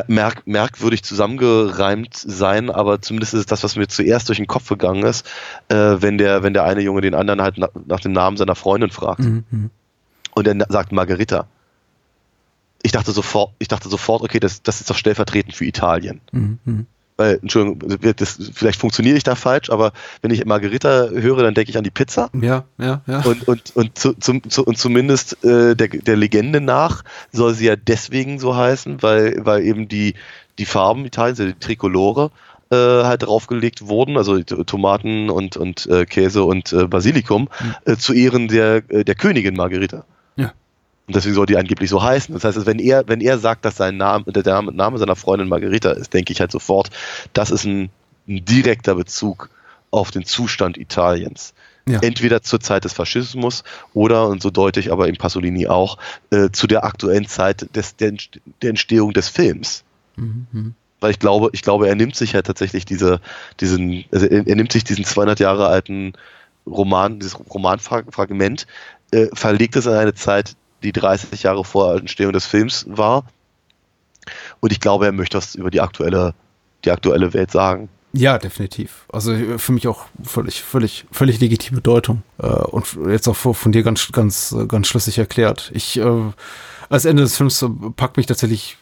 [0.07, 4.69] merk, merkwürdig zusammengereimt sein, aber zumindest ist es das, was mir zuerst durch den Kopf
[4.69, 5.27] gegangen ist,
[5.69, 8.91] äh, wenn, der, wenn der eine Junge den anderen halt nach, dem Namen seiner Freundin
[8.91, 9.19] fragt.
[9.19, 9.43] Mhm.
[9.51, 9.69] mhm.
[10.33, 11.47] Und er sagt Margarita.
[12.83, 16.21] Ich dachte sofort, ich dachte sofort, okay, das, das ist doch stellvertretend für Italien.
[16.31, 16.87] Mhm.
[17.21, 19.93] Weil, Entschuldigung, das, vielleicht funktioniere ich da falsch, aber
[20.23, 22.29] wenn ich Margarita höre, dann denke ich an die Pizza.
[22.33, 23.21] Ja, ja, ja.
[23.21, 27.67] Und, und, und, zu, zum, zu, und zumindest äh, der, der Legende nach soll sie
[27.67, 30.15] ja deswegen so heißen, weil, weil eben die,
[30.57, 32.31] die Farben Italiens, die Trikolore,
[32.71, 37.49] äh, halt draufgelegt wurden, also Tomaten und, und äh, Käse und äh, Basilikum,
[37.85, 37.99] mhm.
[37.99, 40.05] zu Ehren der, äh, der Königin Margarita.
[41.07, 42.33] Und deswegen soll die angeblich so heißen.
[42.33, 45.91] Das heißt, wenn er, wenn er sagt, dass sein Name, der Name seiner Freundin Margarita
[45.91, 46.89] ist, denke ich halt sofort,
[47.33, 47.89] das ist ein,
[48.27, 49.49] ein direkter Bezug
[49.89, 51.53] auf den Zustand Italiens.
[51.89, 51.99] Ja.
[52.01, 53.63] Entweder zur Zeit des Faschismus
[53.93, 55.97] oder, und so deute ich aber im Pasolini auch,
[56.29, 58.13] äh, zu der aktuellen Zeit des, der,
[58.61, 59.83] der Entstehung des Films.
[60.15, 60.75] Mhm.
[60.99, 63.19] Weil ich glaube, ich glaube, er nimmt sich ja tatsächlich diese,
[63.59, 66.13] diesen, also er, er nimmt sich diesen 200 Jahre alten
[66.67, 68.67] Roman, dieses Romanfragment,
[69.11, 73.25] äh, verlegt es in eine Zeit, die 30 Jahre vor Entstehung des Films war.
[74.59, 76.33] Und ich glaube, er möchte das über die aktuelle,
[76.85, 77.89] die aktuelle Welt sagen.
[78.13, 79.05] Ja, definitiv.
[79.11, 82.23] Also äh, für mich auch völlig, völlig, völlig legitime Deutung.
[82.39, 85.71] Äh, und jetzt auch von dir ganz, ganz, ganz schlüssig erklärt.
[85.73, 86.31] Ich, äh,
[86.89, 88.77] als Ende des Films packt mich tatsächlich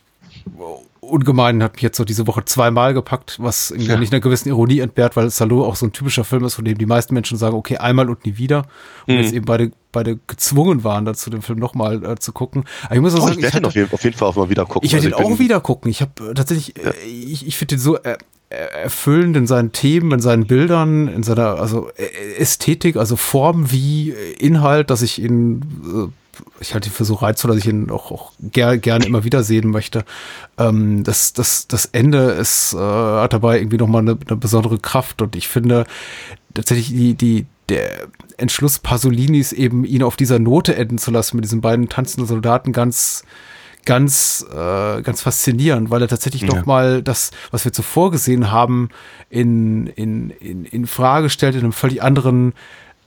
[1.01, 3.97] ungemein, hat mich jetzt so diese Woche zweimal gepackt, was ja.
[3.97, 6.77] nicht einer gewissen Ironie entbehrt, weil Salo auch so ein typischer Film ist, von dem
[6.77, 8.65] die meisten Menschen sagen, okay, einmal und nie wieder.
[9.07, 9.21] Und mhm.
[9.21, 12.65] jetzt eben beide, beide gezwungen waren, dazu den Film nochmal äh, zu gucken.
[12.85, 14.35] Aber ich muss auch oh, sagen, ich werde ihn auf jeden, auf jeden, Fall auch
[14.35, 14.85] mal wieder gucken.
[14.85, 15.89] Ich werde also ihn auch wieder gucken.
[15.89, 16.91] Ich habe äh, tatsächlich, ja.
[16.91, 18.17] äh, ich, ich finde den so, äh,
[18.49, 21.91] erfüllend in seinen Themen, in seinen Bildern, in seiner also
[22.37, 24.09] Ästhetik, also Form wie
[24.39, 26.11] Inhalt, dass ich ihn
[26.59, 29.43] ich halte ihn für so reizvoll, dass ich ihn auch, auch ger gerne immer wieder
[29.43, 30.05] sehen möchte.
[30.57, 35.21] Ähm, das, das, das Ende ist, äh, hat dabei irgendwie nochmal eine, eine besondere Kraft
[35.21, 35.85] und ich finde
[36.53, 38.07] tatsächlich die, die, der
[38.37, 42.71] Entschluss Pasolinis eben ihn auf dieser Note enden zu lassen mit diesen beiden tanzenden Soldaten
[42.71, 43.23] ganz
[43.85, 46.47] ganz äh, ganz faszinierend, weil er tatsächlich ja.
[46.47, 48.89] noch mal das, was wir zuvor gesehen haben,
[49.29, 52.53] in in in, in Frage stellt in einem völlig anderen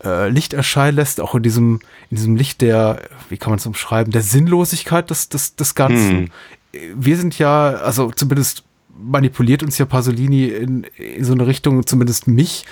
[0.05, 1.81] äh, Licht erscheinen lässt, auch in diesem,
[2.11, 6.11] in diesem Licht der, wie kann man es umschreiben, der Sinnlosigkeit des, des, des Ganzen.
[6.11, 6.29] Hm.
[6.95, 8.65] Wir sind ja, also zumindest
[9.03, 12.65] manipuliert uns ja Pasolini in, in so eine Richtung, zumindest mich,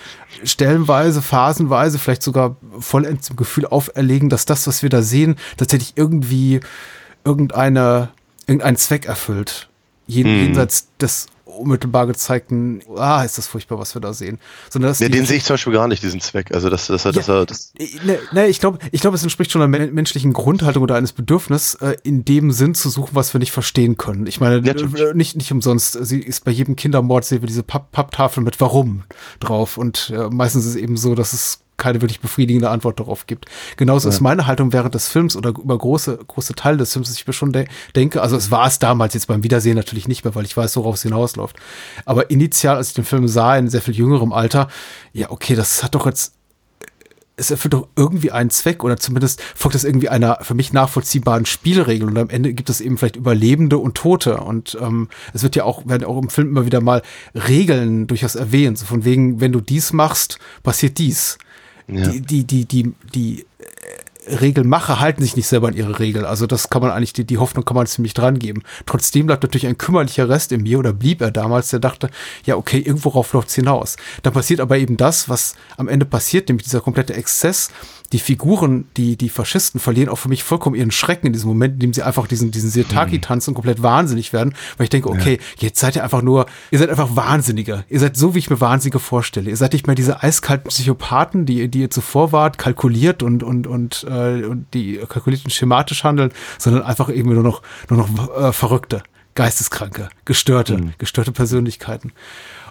[0.44, 5.94] stellenweise, phasenweise, vielleicht sogar vollends im Gefühl auferlegen, dass das, was wir da sehen, tatsächlich
[5.96, 6.60] irgendwie
[7.24, 8.10] irgendeine,
[8.46, 9.68] irgendeinen Zweck erfüllt.
[10.06, 10.42] Jeden, hm.
[10.46, 11.26] Jenseits des
[11.60, 14.38] unmittelbar gezeigten, ah, ist das furchtbar, was wir da sehen.
[14.68, 16.52] Sondern, ja, den sehe ich zum Beispiel gar nicht, diesen Zweck.
[16.52, 17.72] Also, dass, dass, er, dass er, das
[18.04, 21.74] ne, ne, ich glaube, ich glaube, es entspricht schon einer menschlichen Grundhaltung oder eines Bedürfnisses,
[21.76, 24.26] äh, in dem Sinn zu suchen, was wir nicht verstehen können.
[24.26, 25.92] Ich meine, ja, äh, nicht, nicht umsonst.
[26.04, 29.04] Sie ist bei jedem Kindermord sehen wir diese Papptafel mit Warum
[29.38, 29.78] drauf.
[29.78, 33.46] Und äh, meistens ist es eben so, dass es keine wirklich befriedigende Antwort darauf gibt.
[33.76, 34.14] Genauso ja.
[34.14, 37.26] ist meine Haltung während des Films oder über große, große Teile des Films, dass ich
[37.26, 37.66] mir schon de
[37.96, 40.76] denke, also es war es damals jetzt beim Wiedersehen natürlich nicht mehr, weil ich weiß,
[40.76, 41.56] worauf es hinausläuft.
[42.04, 44.68] Aber initial, als ich den Film sah, in sehr viel jüngerem Alter,
[45.12, 46.34] ja, okay, das hat doch jetzt
[47.40, 51.46] es erfüllt doch irgendwie einen Zweck oder zumindest folgt es irgendwie einer für mich nachvollziehbaren
[51.46, 55.56] Spielregel und am Ende gibt es eben vielleicht Überlebende und Tote und ähm, es wird
[55.56, 57.02] ja auch, werden auch im Film immer wieder mal
[57.34, 61.38] Regeln durchaus erwähnt, so von wegen, wenn du dies machst, passiert dies
[61.90, 66.24] die, die, die, die, die äh, Regelmacher halten sich nicht selber an ihre Regel.
[66.24, 68.62] Also das kann man eigentlich, die, die Hoffnung kann man ziemlich dran geben.
[68.86, 72.10] Trotzdem bleibt natürlich ein kümmerlicher Rest in mir oder blieb er damals, der dachte,
[72.44, 73.96] ja, okay, irgendwo rauf läuft's hinaus.
[74.22, 77.70] Dann passiert aber eben das, was am Ende passiert, nämlich dieser komplette Exzess,
[78.12, 81.74] die Figuren, die, die Faschisten verlieren auch für mich vollkommen ihren Schrecken in diesem Moment,
[81.74, 85.08] in dem sie einfach diesen, diesen Sirtaki tanzen und komplett wahnsinnig werden, weil ich denke,
[85.08, 85.68] okay, ja.
[85.68, 87.84] jetzt seid ihr einfach nur, ihr seid einfach Wahnsinniger.
[87.88, 89.50] Ihr seid so, wie ich mir Wahnsinnige vorstelle.
[89.50, 93.66] Ihr seid nicht mehr diese eiskalten Psychopathen, die, die ihr zuvor wart, kalkuliert und, und,
[93.66, 98.36] und, äh, und die kalkuliert und schematisch handeln, sondern einfach irgendwie nur noch, nur noch
[98.36, 99.02] äh, Verrückte.
[99.34, 100.92] Geisteskranke, gestörte, mhm.
[100.98, 102.12] gestörte Persönlichkeiten.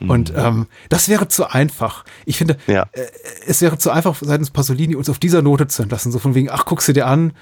[0.01, 0.39] Und mhm.
[0.39, 2.03] ähm, das wäre zu einfach.
[2.25, 2.83] Ich finde, ja.
[2.91, 3.05] äh,
[3.47, 6.11] es wäre zu einfach seitens Pasolini, uns auf dieser Note zu entlassen.
[6.11, 7.33] So von wegen, ach, guck sie dir an,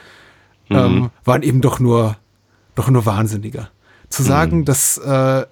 [0.70, 0.78] mhm.
[0.78, 2.18] ähm, waren eben doch nur,
[2.76, 3.70] doch nur Wahnsinniger.
[4.10, 4.66] Zu sagen, mhm.
[4.66, 5.46] dass äh,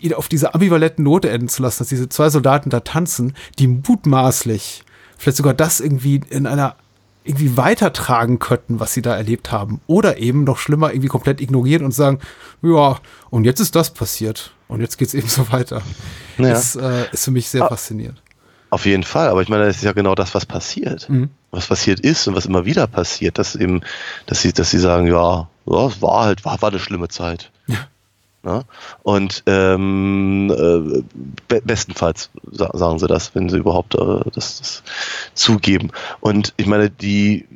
[0.00, 3.68] ihn auf diese ambivalenten Note enden zu lassen, dass diese zwei Soldaten da tanzen, die
[3.68, 4.84] mutmaßlich
[5.18, 6.76] vielleicht sogar das irgendwie in einer
[7.24, 9.80] irgendwie weitertragen könnten, was sie da erlebt haben.
[9.86, 12.18] Oder eben noch schlimmer, irgendwie komplett ignorieren und sagen,
[12.62, 12.98] ja,
[13.30, 14.52] und jetzt ist das passiert.
[14.68, 15.82] Und jetzt geht es eben so weiter.
[16.38, 16.48] Ja.
[16.50, 18.22] Das äh, ist für mich sehr ah, faszinierend.
[18.70, 21.08] Auf jeden Fall, aber ich meine, das ist ja genau das, was passiert.
[21.08, 21.30] Mhm.
[21.50, 23.82] Was passiert ist und was immer wieder passiert, dass eben,
[24.26, 27.52] dass sie, dass sie sagen, ja, ja, es war halt, war, war eine schlimme Zeit.
[27.66, 27.86] Ja.
[28.44, 28.64] Ja?
[29.02, 31.02] Und ähm, äh,
[31.48, 34.82] be bestenfalls sagen sie das, wenn sie überhaupt äh, das, das,
[35.34, 35.90] zugeben.
[36.20, 37.46] Und ich meine, die,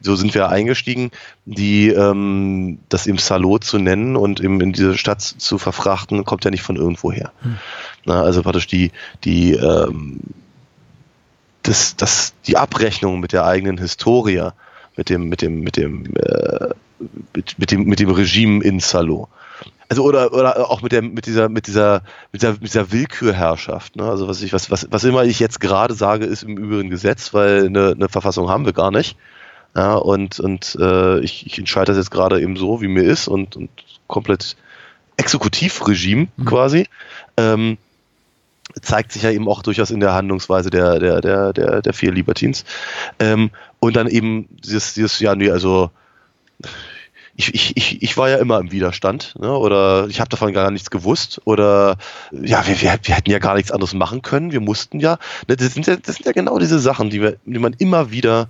[0.00, 1.10] so sind wir eingestiegen,
[1.44, 6.44] die ähm, das im Salot zu nennen und im, in diese Stadt zu verfrachten, kommt
[6.44, 7.32] ja nicht von irgendwoher.
[7.42, 7.58] Hm.
[8.06, 8.92] Na, also praktisch die,
[9.24, 10.20] die ähm,
[11.62, 14.50] das, das, die Abrechnung mit der eigenen Historie,
[14.96, 16.70] mit dem, mit dem, mit dem, äh,
[17.34, 19.28] mit, mit dem, mit dem Regime in Salo
[19.88, 22.02] also oder oder auch mit der mit dieser mit dieser
[22.32, 23.96] mit dieser, mit dieser Willkürherrschaft.
[23.96, 24.04] Ne?
[24.04, 27.32] Also was ich was was was immer ich jetzt gerade sage, ist im Übrigen Gesetz,
[27.32, 29.16] weil eine, eine Verfassung haben wir gar nicht.
[29.74, 33.28] Ja, und und äh, ich, ich entscheide das jetzt gerade eben so, wie mir ist
[33.28, 33.70] und, und
[34.06, 34.56] komplett
[35.16, 36.44] Exekutivregime mhm.
[36.44, 36.86] quasi.
[37.36, 37.78] Ähm,
[38.82, 42.12] zeigt sich ja eben auch durchaus in der Handlungsweise der der der der, der vier
[42.12, 42.64] Libertines.
[43.18, 43.50] Ähm,
[43.80, 45.90] und dann eben dieses dieses ja nee also
[47.38, 49.56] ich, ich, ich, war ja immer im Widerstand, ne?
[49.56, 51.96] oder ich habe davon gar nichts gewusst, oder
[52.32, 55.18] ja, wir, wir, wir hätten ja gar nichts anderes machen können, wir mussten ja.
[55.46, 55.56] Ne?
[55.56, 58.48] Das, sind ja das sind ja genau diese Sachen, die, wir, die man immer wieder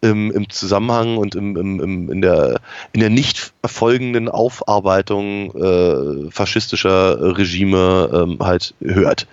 [0.00, 2.60] im, im Zusammenhang und im, im, im, in, der,
[2.92, 9.26] in der nicht erfolgenden Aufarbeitung äh, faschistischer Regime ähm, halt hört.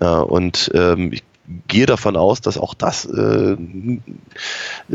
[0.00, 1.22] Ja, und ähm, ich
[1.68, 3.56] gehe davon aus, dass auch das äh,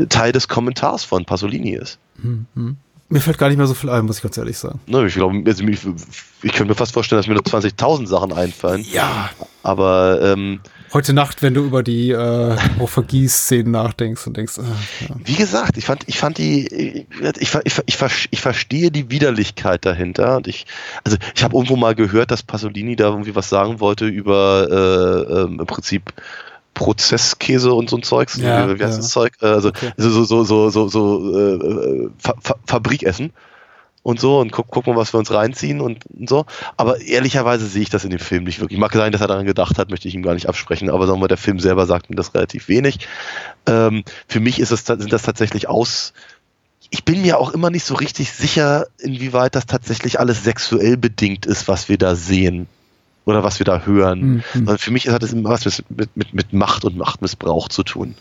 [0.08, 2.00] Teil des Kommentars von Pasolini ist.
[2.16, 2.76] Mhm.
[3.10, 4.80] Mir fällt gar nicht mehr so viel ein, muss ich ganz ehrlich sagen.
[4.86, 5.80] Ne, ich glaube, also ich,
[6.42, 8.84] ich könnte mir fast vorstellen, dass mir nur 20.000 Sachen einfallen.
[8.92, 9.30] Ja.
[9.62, 10.60] Aber ähm,
[10.92, 12.56] heute Nacht, wenn du über die äh,
[12.86, 14.62] Vergieß-Szenen nachdenkst und denkst, äh,
[15.08, 15.16] ja.
[15.24, 17.06] wie gesagt, ich fand, ich fand die, ich,
[17.38, 20.66] ich, ich, ich, ich verstehe die Widerlichkeit dahinter und ich,
[21.02, 25.32] also ich habe irgendwo mal gehört, dass Pasolini da irgendwie was sagen wollte über äh,
[25.32, 26.12] äh, im Prinzip
[26.78, 28.36] Prozesskäse und so ein Zeugs.
[28.36, 28.96] Ja, wie heißt ja.
[28.98, 29.32] das Zeug?
[29.42, 29.90] Äh, also okay.
[29.96, 33.32] so, so, so, so, so äh, Fa Fa Fabrikessen
[34.04, 36.46] und so und guck, guck mal, was wir uns reinziehen und, und, so.
[36.76, 38.78] Aber ehrlicherweise sehe ich das in dem Film nicht wirklich.
[38.78, 41.20] Mag sein, dass er daran gedacht hat, möchte ich ihm gar nicht absprechen, aber sagen
[41.20, 43.00] wir, der Film selber sagt mir das relativ wenig.
[43.66, 46.12] Ähm, für mich ist es, sind das tatsächlich aus.
[46.90, 51.44] Ich bin mir auch immer nicht so richtig sicher, inwieweit das tatsächlich alles sexuell bedingt
[51.44, 52.68] ist, was wir da sehen
[53.28, 54.42] oder was wir da hören.
[54.54, 54.78] Mhm.
[54.78, 58.14] Für mich hat es immer was mit, mit, mit Macht und Machtmissbrauch zu tun.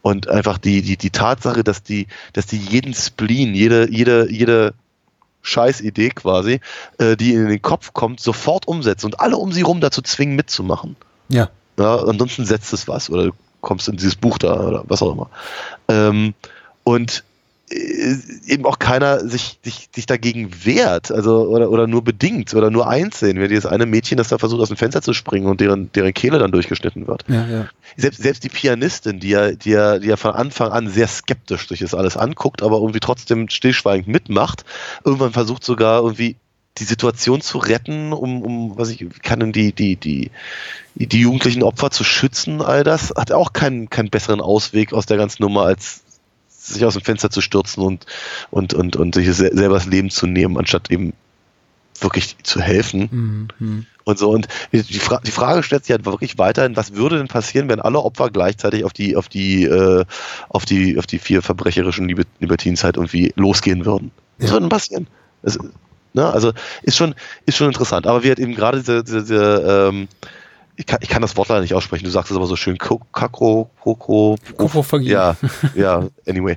[0.00, 4.72] Und einfach die, die, die Tatsache, dass die, dass die jeden Spleen, jede, jede, jede
[5.42, 6.60] Scheißidee quasi,
[6.96, 10.36] äh, die in den Kopf kommt, sofort umsetzen und alle um sie rum dazu zwingen,
[10.36, 10.96] mitzumachen.
[11.28, 11.50] Ja.
[11.78, 15.12] ja ansonsten setzt es was oder du kommst in dieses Buch da oder was auch
[15.12, 15.28] immer.
[15.88, 16.32] Ähm,
[16.82, 17.24] und
[17.70, 22.88] eben auch keiner sich, sich, sich dagegen wehrt, also oder, oder nur bedingt oder nur
[22.88, 25.92] einsehen, wenn dieses eine Mädchen, das da versucht aus dem Fenster zu springen und deren,
[25.92, 27.24] deren Kehle dann durchgeschnitten wird.
[27.28, 27.68] Ja, ja.
[27.96, 31.68] Selbst, selbst die Pianistin, die ja, die, ja, die ja von Anfang an sehr skeptisch
[31.68, 34.64] sich das alles anguckt, aber irgendwie trotzdem stillschweigend mitmacht,
[35.04, 36.36] irgendwann versucht sogar irgendwie
[36.78, 40.30] die Situation zu retten, um, um was ich kann, die, die, die,
[40.94, 45.18] die jugendlichen Opfer zu schützen, all das, hat auch keinen, keinen besseren Ausweg aus der
[45.18, 46.02] ganzen Nummer, als
[46.60, 48.06] sich aus dem Fenster zu stürzen und,
[48.50, 51.14] und, und, und sich selber das Leben zu nehmen, anstatt eben
[52.00, 53.48] wirklich zu helfen.
[53.58, 53.86] Mhm.
[54.04, 54.30] Und so.
[54.30, 57.80] Und die, Fra die Frage stellt sich halt wirklich weiterhin, was würde denn passieren, wenn
[57.80, 60.04] alle Opfer gleichzeitig auf die, auf die, äh,
[60.48, 62.08] auf die, auf die vier verbrecherischen
[62.40, 64.10] Libertins halt irgendwie losgehen würden?
[64.38, 64.52] Was ja.
[64.52, 65.06] würde denn passieren?
[65.42, 65.58] Das,
[66.12, 67.14] ne, also ist schon,
[67.46, 68.06] ist schon interessant.
[68.06, 70.08] Aber wir halt eben gerade diese, diese, diese ähm,
[70.80, 72.78] ich kann, ich kann das Wort leider nicht aussprechen, du sagst es aber so schön,
[72.78, 74.36] Kakro, Koko,
[75.10, 75.36] Ja,
[75.74, 76.56] ja, anyway.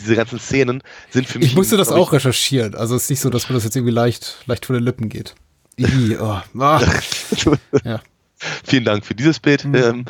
[0.00, 0.80] Diese ganzen Szenen
[1.10, 1.48] sind für mich.
[1.48, 3.92] Ich musste das auch recherchieren, also es ist nicht so, dass mir das jetzt irgendwie
[3.92, 5.34] leicht, leicht von den Lippen geht.
[5.76, 6.80] I, oh, ah.
[7.84, 8.00] ja.
[8.64, 9.64] Vielen Dank für dieses Bild.
[9.64, 9.74] Mhm.
[9.74, 10.04] Ähm,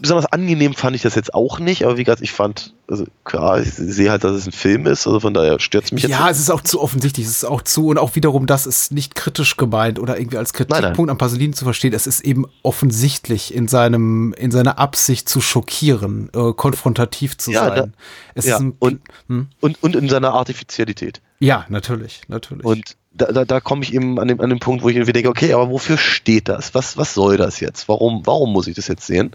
[0.00, 3.60] besonders angenehm fand ich das jetzt auch nicht, aber wie gesagt, ich fand, also klar,
[3.60, 6.12] ich sehe halt, dass es ein Film ist, also von daher stört es mich jetzt.
[6.12, 6.32] Ja, nicht.
[6.32, 9.14] es ist auch zu offensichtlich, es ist auch zu, und auch wiederum, das ist nicht
[9.14, 11.10] kritisch gemeint oder irgendwie als Kritikpunkt nein, nein.
[11.10, 11.92] an Pasolini zu verstehen.
[11.92, 17.68] Es ist eben offensichtlich in seinem, in seiner Absicht zu schockieren, äh, konfrontativ zu ja,
[17.68, 17.92] sein.
[18.34, 19.48] Da, ja, ein, und, hm?
[19.60, 21.20] und, und in seiner Artifizialität.
[21.40, 22.64] Ja, natürlich, natürlich.
[22.64, 25.12] Und da, da, da komme ich eben an dem, an dem Punkt, wo ich irgendwie
[25.12, 26.74] denke, okay, aber wofür steht das?
[26.74, 27.88] Was, was soll das jetzt?
[27.88, 29.32] Warum, warum muss ich das jetzt sehen?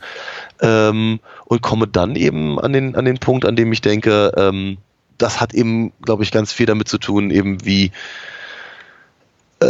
[0.62, 4.78] Ähm, und komme dann eben an den, an den Punkt, an dem ich denke, ähm,
[5.18, 7.92] das hat eben, glaube ich, ganz viel damit zu tun, eben wie,
[9.60, 9.66] äh,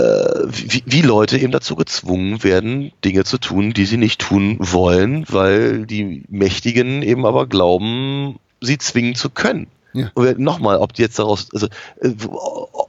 [0.48, 5.26] wie, wie Leute eben dazu gezwungen werden, Dinge zu tun, die sie nicht tun wollen,
[5.30, 9.68] weil die Mächtigen eben aber glauben, sie zwingen zu können.
[9.94, 10.12] Ja.
[10.14, 11.68] Und nochmal, ob die jetzt daraus, also
[12.02, 12.14] äh,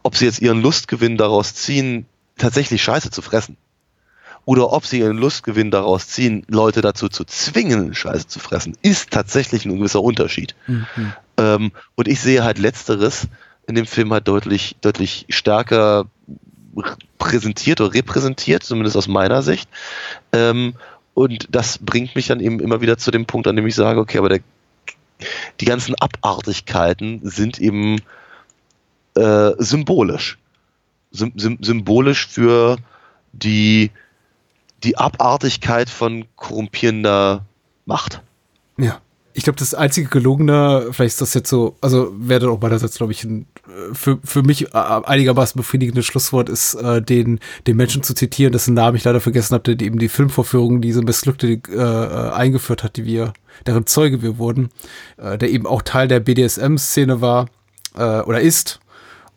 [0.02, 2.06] ob sie jetzt ihren Lustgewinn daraus ziehen,
[2.36, 3.56] tatsächlich Scheiße zu fressen.
[4.47, 9.10] Oder ob sie ihren Lustgewinn daraus ziehen, Leute dazu zu zwingen, Scheiße zu fressen, ist
[9.10, 10.55] tatsächlich ein gewisser Unterschied.
[10.66, 11.12] Mhm.
[11.39, 13.28] Ähm, und ich sehe halt letzteres
[13.66, 16.06] in dem Film halt deutlich, deutlich stärker
[17.18, 19.68] präsentiert oder repräsentiert, zumindest aus meiner Sicht.
[20.32, 20.74] Ähm,
[21.14, 24.01] und das bringt mich dann eben immer wieder zu dem Punkt, an dem ich sage,
[24.01, 24.40] okay, aber der
[25.61, 28.01] die ganzen Abartigkeiten sind eben
[29.15, 30.39] äh, symbolisch.
[31.11, 32.77] Sym symbolisch für
[33.32, 33.91] die,
[34.82, 37.45] die Abartigkeit von korrumpierender
[37.86, 38.23] Macht.
[38.78, 39.01] Ja.
[39.36, 42.97] Ich glaube, das einzige gelungene, vielleicht ist das jetzt so, also wäre dann auch meinerseits,
[42.97, 43.47] glaube ich, ein,
[43.93, 48.74] für, für mich äh, einigermaßen befriedigendes Schlusswort ist, äh, den, den Menschen zu zitieren, dessen
[48.74, 52.97] Namen ich leider vergessen habe, der eben die Filmvorführung, diese missglückte äh, äh, eingeführt hat,
[52.97, 53.32] die wir,
[53.66, 54.70] deren Zeuge wir wurden,
[55.16, 57.47] äh, der eben auch Teil der BDSM-Szene war
[57.97, 58.78] äh, oder ist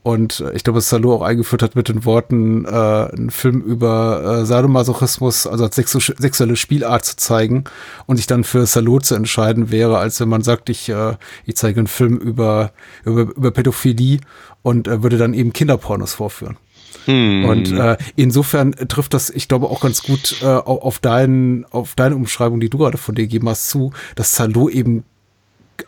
[0.08, 3.60] und äh, ich glaube, dass Salo auch eingeführt hat mit den Worten, äh, einen Film
[3.60, 7.66] über äh, Sadomasochismus, also als sexu sexuelle Spielart zu zeigen
[8.06, 11.58] und sich dann für Salo zu entscheiden wäre, als wenn man sagt, ich, äh, ich
[11.58, 12.72] zeige einen Film über,
[13.04, 14.22] über, über Pädophilie
[14.62, 16.56] und äh, würde dann eben Kinderpornos vorführen.
[17.04, 17.44] Hm.
[17.44, 22.16] Und äh, insofern trifft das, ich glaube, auch ganz gut äh, auf, dein, auf deine
[22.16, 25.04] Umschreibung, die du gerade von dir gegeben hast, zu, dass Salo eben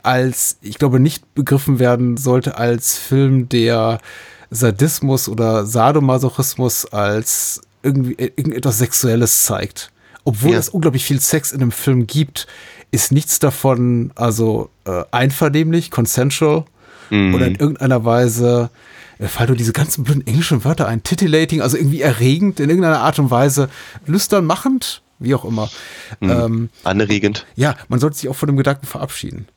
[0.04, 4.00] als, ich glaube, nicht begriffen werden sollte als Film, der
[4.52, 9.92] Sadismus oder Sadomasochismus als irgendwie irgendetwas Sexuelles zeigt.
[10.24, 10.60] Obwohl ja.
[10.60, 12.48] es unglaublich viel Sex in dem Film gibt,
[12.92, 16.66] ist nichts davon also äh, einvernehmlich, consensual
[17.10, 17.34] mhm.
[17.36, 18.70] oder in irgendeiner Weise
[19.20, 23.02] äh, fall du diese ganzen blöden englischen Wörter ein, titillating, also irgendwie erregend, in irgendeiner
[23.02, 23.70] Art und Weise,
[24.06, 25.70] lüstern machend, wie auch immer.
[26.20, 26.30] Mhm.
[26.30, 27.46] Ähm, Anregend.
[27.56, 29.48] Ja, man sollte sich auch von dem Gedanken verabschieden.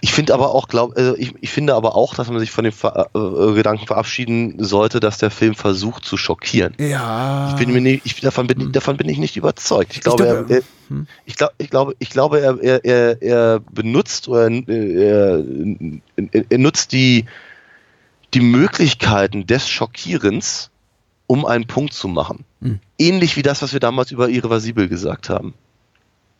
[0.00, 2.64] Ich finde aber auch, glaub, also ich, ich, finde aber auch, dass man sich von
[2.64, 6.74] dem Ver äh, äh, Gedanken verabschieden sollte, dass der Film versucht zu schockieren.
[6.78, 7.50] Ja.
[7.50, 8.72] Ich bin mir nicht, ich, davon, bin, hm.
[8.72, 9.94] davon bin ich nicht überzeugt.
[9.94, 11.06] Ich glaube, ich glaube, er, er, hm.
[11.26, 15.44] ich, glaub, ich glaube, ich glaube, er, er, er benutzt oder er,
[16.48, 17.26] er, nutzt die,
[18.34, 20.70] die Möglichkeiten des Schockierens,
[21.26, 22.44] um einen Punkt zu machen.
[22.62, 22.80] Hm.
[22.98, 25.54] Ähnlich wie das, was wir damals über Irreversibel gesagt haben.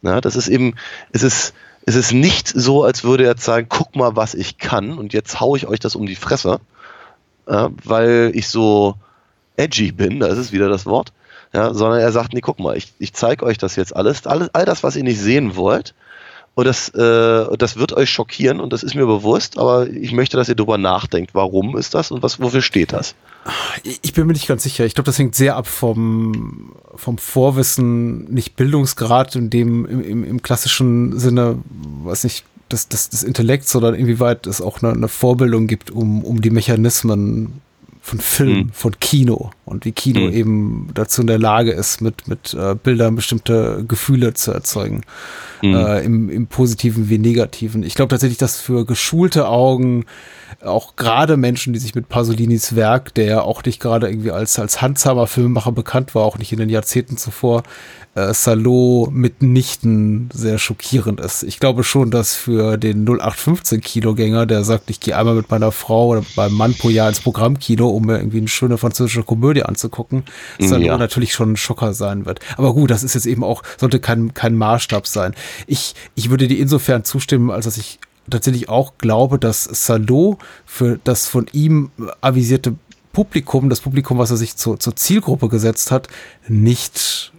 [0.02, 0.74] Ja, das ist eben,
[1.12, 1.54] es ist,
[1.86, 5.40] es ist nicht so, als würde er zeigen, guck mal, was ich kann und jetzt
[5.40, 6.60] haue ich euch das um die Fresse,
[7.48, 8.94] ja, weil ich so
[9.56, 11.12] edgy bin, da ist es wieder das Wort,
[11.52, 14.50] ja, sondern er sagt, nee, guck mal, ich, ich zeige euch das jetzt alles, alles,
[14.54, 15.94] all das, was ihr nicht sehen wollt,
[16.58, 20.36] und das, äh, das wird euch schockieren und das ist mir bewusst, aber ich möchte,
[20.36, 23.14] dass ihr darüber nachdenkt, warum ist das und was, wofür steht das?
[24.02, 24.84] Ich bin mir nicht ganz sicher.
[24.84, 30.24] Ich glaube, das hängt sehr ab vom, vom Vorwissen, nicht Bildungsgrad in dem im, im,
[30.24, 31.62] im klassischen Sinne,
[32.02, 36.24] weiß nicht, des, des, des Intellekts, sondern inwieweit es auch eine, eine Vorbildung gibt, um,
[36.24, 37.60] um die Mechanismen
[38.08, 38.70] von Film, mhm.
[38.72, 40.32] von Kino und wie Kino mhm.
[40.32, 45.02] eben dazu in der Lage ist, mit, mit äh, Bildern bestimmte Gefühle zu erzeugen.
[45.62, 45.74] Mhm.
[45.74, 47.82] Äh, im, Im Positiven wie Negativen.
[47.82, 50.06] Ich glaube tatsächlich, dass für geschulte Augen
[50.62, 54.58] auch gerade Menschen, die sich mit Pasolinis Werk, der ja auch nicht gerade irgendwie als,
[54.58, 57.62] als handsamer Filmemacher bekannt war, auch nicht in den Jahrzehnten zuvor,
[58.14, 61.42] äh, Salo mitnichten sehr schockierend ist.
[61.42, 66.08] Ich glaube schon, dass für den 0815-Kinogänger, der sagt, ich gehe einmal mit meiner Frau
[66.08, 70.24] oder beim Mann pro Jahr ins Programmkino, um mir irgendwie eine schöne französische Komödie anzugucken,
[70.58, 70.98] Salo ja.
[70.98, 72.40] natürlich schon ein Schocker sein wird.
[72.56, 75.34] Aber gut, das ist jetzt eben auch, sollte kein, kein Maßstab sein.
[75.66, 78.00] Ich, ich würde dir insofern zustimmen, als dass ich
[78.30, 81.90] tatsächlich auch glaube, dass Salo für das von ihm
[82.20, 82.74] avisierte
[83.12, 86.08] Publikum, das Publikum, was er sich zur, zur Zielgruppe gesetzt hat,
[86.46, 87.32] nicht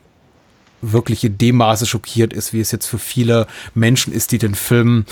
[0.81, 4.55] wirklich in dem Maße schockiert ist, wie es jetzt für viele Menschen ist, die den
[4.55, 5.05] Film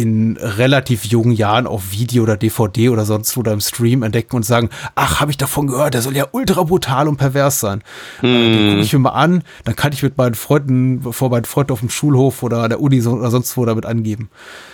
[0.00, 4.36] in relativ jungen Jahren auf Video oder DVD oder sonst wo oder im Stream entdecken
[4.36, 7.82] und sagen, ach, habe ich davon gehört, der soll ja ultra brutal und pervers sein.
[8.20, 8.28] Hm.
[8.28, 11.72] Den gucke ich mir mal an, dann kann ich mit meinen Freunden, vor meinen Freunden
[11.72, 14.30] auf dem Schulhof oder an der Uni oder sonst wo damit angeben.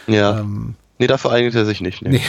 [0.07, 0.41] Ja.
[0.41, 2.03] Ähm, nee, dafür eignet er sich nicht.
[2.03, 2.11] Nee.
[2.11, 2.23] nee.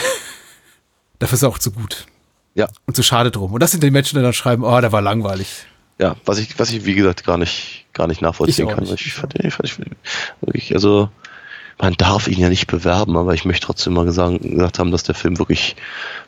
[1.18, 2.06] dafür ist er auch zu gut.
[2.54, 2.68] Ja.
[2.86, 3.52] Und zu schade drum.
[3.52, 5.66] Und das sind die Menschen, die dann schreiben, oh, der war langweilig
[5.98, 8.84] ja, was ich, was ich wie gesagt gar nicht, gar nicht nachvollziehen ich kann.
[8.84, 9.06] Nicht.
[9.06, 9.70] Ich fand, ich fand,
[10.52, 11.08] ich, also
[11.78, 15.02] man darf ihn ja nicht bewerben, aber ich möchte trotzdem mal gesagt, gesagt haben, dass
[15.02, 15.76] der Film wirklich,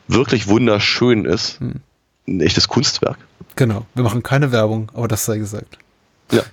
[0.07, 1.59] wirklich wunderschön ist.
[1.59, 1.75] Hm.
[2.27, 3.17] Ein echtes Kunstwerk.
[3.55, 3.85] Genau.
[3.95, 5.79] Wir machen keine Werbung, aber das sei gesagt.
[6.31, 6.43] Ja.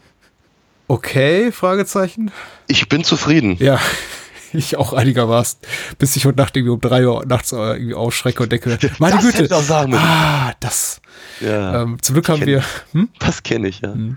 [0.88, 2.30] Okay, Fragezeichen.
[2.66, 3.56] Ich bin zufrieden.
[3.58, 3.78] Ja.
[4.52, 5.58] ich auch einigermaßen,
[5.98, 9.24] bis ich heute Nacht irgendwie um drei Uhr nachts irgendwie aufschrecke und denke, meine das
[9.24, 11.00] Güte, ah, das.
[11.40, 12.62] Ja, ähm, zum Glück haben wir.
[12.92, 13.08] Hm?
[13.18, 13.92] Das kenne ich, ja.
[13.92, 14.16] Hm.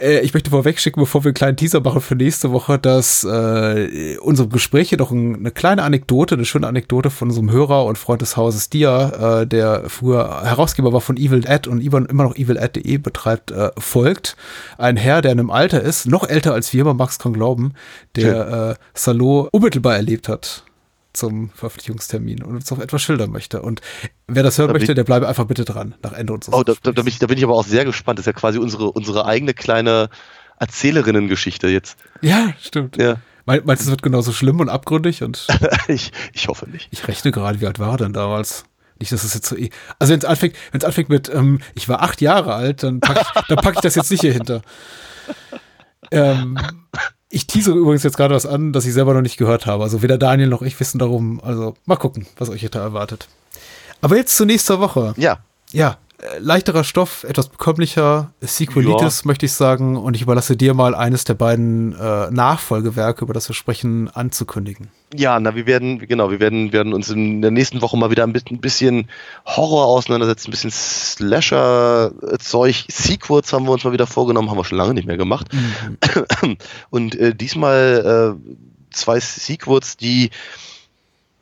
[0.00, 3.24] Äh, ich möchte vorweg schicken, bevor wir einen kleinen Teaser machen für nächste Woche, dass
[3.24, 7.96] äh, unsere Gespräche doch ein, eine kleine Anekdote, eine schöne Anekdote von unserem Hörer und
[7.96, 12.36] Freund des Hauses Dia, äh, der früher Herausgeber war von Evil Ed und immer noch
[12.36, 14.36] evilat.de betreibt, äh, folgt.
[14.78, 17.32] Ein Herr, der in einem Alter ist, noch älter als wir, man mag es kaum
[17.32, 17.72] glauben,
[18.16, 20.65] der äh, Salo unmittelbar erlebt hat
[21.16, 23.62] zum Verpflichtungstermin und uns auch etwas schildern möchte.
[23.62, 23.80] Und
[24.26, 26.74] wer das hören da möchte, der bleibe einfach bitte dran nach Ende unseres Oh, da,
[26.82, 28.18] da, bin ich, da bin ich aber auch sehr gespannt.
[28.18, 30.08] Das ist ja quasi unsere, unsere eigene kleine
[30.58, 31.98] Erzählerinnen-Geschichte jetzt.
[32.20, 32.96] Ja, stimmt.
[32.96, 33.16] Ja.
[33.46, 35.22] Meinst du, es wird genauso schlimm und abgründig?
[35.22, 35.46] Und
[35.88, 36.88] ich, ich hoffe nicht.
[36.90, 38.64] Ich rechne gerade, wie alt war er denn damals?
[38.98, 39.56] Nicht, dass es jetzt so.
[39.56, 43.20] Eh also wenn es anfängt, anfängt mit, ähm, ich war acht Jahre alt, dann packe
[43.20, 44.62] ich, dann pack ich das jetzt nicht hier hinter.
[46.12, 46.56] Ähm,
[47.28, 49.82] ich tease übrigens jetzt gerade was an, das ich selber noch nicht gehört habe.
[49.82, 51.40] Also weder Daniel noch ich wissen darum.
[51.42, 53.28] Also mal gucken, was euch hier da erwartet.
[54.00, 55.14] Aber jetzt zur nächsten Woche.
[55.16, 55.38] Ja.
[55.72, 55.98] Ja,
[56.38, 59.26] leichterer Stoff, etwas bekömmlicher, Sequelitis, ja.
[59.26, 59.96] möchte ich sagen.
[59.96, 64.88] Und ich überlasse dir mal eines der beiden äh, Nachfolgewerke, über das wir sprechen, anzukündigen.
[65.14, 68.24] Ja, na, wir werden, genau, wir werden, werden uns in der nächsten Woche mal wieder
[68.24, 69.08] ein bisschen
[69.44, 72.86] Horror auseinandersetzen, ein bisschen Slasher-Zeug.
[72.88, 75.48] Sequels haben wir uns mal wieder vorgenommen, haben wir schon lange nicht mehr gemacht.
[75.52, 76.56] Mhm.
[76.90, 78.54] Und äh, diesmal äh,
[78.90, 80.30] zwei Sequels, die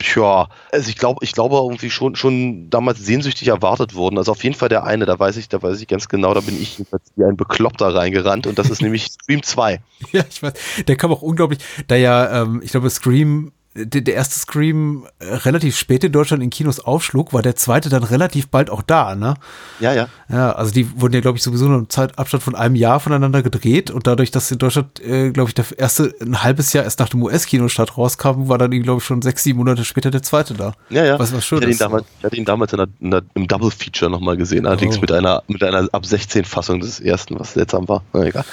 [0.05, 4.18] Tja, also ich glaube, ich glaube irgendwie schon, schon damals sehnsüchtig erwartet wurden.
[4.18, 6.40] Also auf jeden Fall der eine, da weiß ich, da weiß ich ganz genau, da
[6.40, 6.85] bin ich
[7.16, 9.81] wie ein Bekloppter reingerannt und das ist nämlich Scream 2.
[10.12, 10.52] Ja, ich weiß.
[10.86, 15.35] Der kam auch unglaublich, da ja, ähm, ich glaube, Scream der, der erste Scream äh,
[15.35, 19.15] relativ spät in Deutschland in Kinos aufschlug, war der zweite dann relativ bald auch da,
[19.15, 19.35] ne?
[19.81, 20.09] Ja, ja.
[20.29, 23.43] Ja, also die wurden ja, glaube ich, sowieso nur im Zeitabstand von einem Jahr voneinander
[23.43, 27.01] gedreht und dadurch, dass in Deutschland, äh, glaube ich, der erste ein halbes Jahr erst
[27.01, 30.55] nach dem US-Kinostart rauskam, war dann, glaube ich, schon sechs, sieben Monate später der zweite
[30.55, 30.75] da.
[30.91, 31.19] Ja, ja.
[31.19, 31.81] Was, was schön ich, hatte ihn ist.
[31.81, 35.01] damals, ich hatte ihn damals in der, in der, im Double-Feature nochmal gesehen, allerdings Oh.
[35.01, 38.03] mit einer, mit einer ab 16 Fassung des ersten, was seltsam war.
[38.13, 38.45] Na, egal.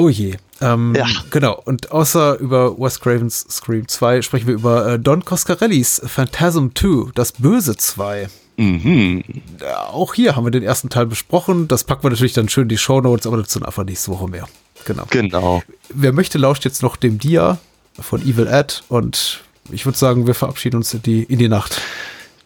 [0.00, 0.36] Oh je.
[0.62, 1.06] Ähm, Ja.
[1.30, 1.60] Genau.
[1.64, 7.10] Und außer über Wes Cravens Scream 2 sprechen wir über äh, Don Coscarellis Phantasm 2,
[7.14, 8.28] das Böse 2.
[8.56, 9.22] Mhm.
[9.60, 11.68] Ja, auch hier haben wir den ersten Teil besprochen.
[11.68, 14.48] Das packen wir natürlich dann schön in die Shownotes, aber dazu einfach nächste Woche mehr.
[14.86, 15.04] Genau.
[15.10, 15.62] Genau.
[15.90, 17.58] Wer möchte, lauscht jetzt noch dem Dia
[17.98, 19.40] von Evil Ed und
[19.70, 21.80] ich würde sagen, wir verabschieden uns in die, in die Nacht.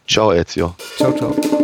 [0.08, 0.74] Ciao, Ezio.
[0.96, 1.63] Ciao, ciao.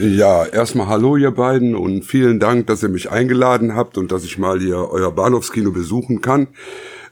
[0.00, 4.24] Ja, erstmal hallo ihr beiden und vielen Dank, dass ihr mich eingeladen habt und dass
[4.24, 6.48] ich mal hier euer Bahnhofskino besuchen kann.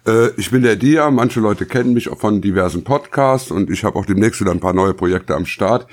[0.07, 3.85] Äh, ich bin der Dia, manche Leute kennen mich auch von diversen Podcasts und ich
[3.85, 5.87] habe auch demnächst wieder ein paar neue Projekte am Start.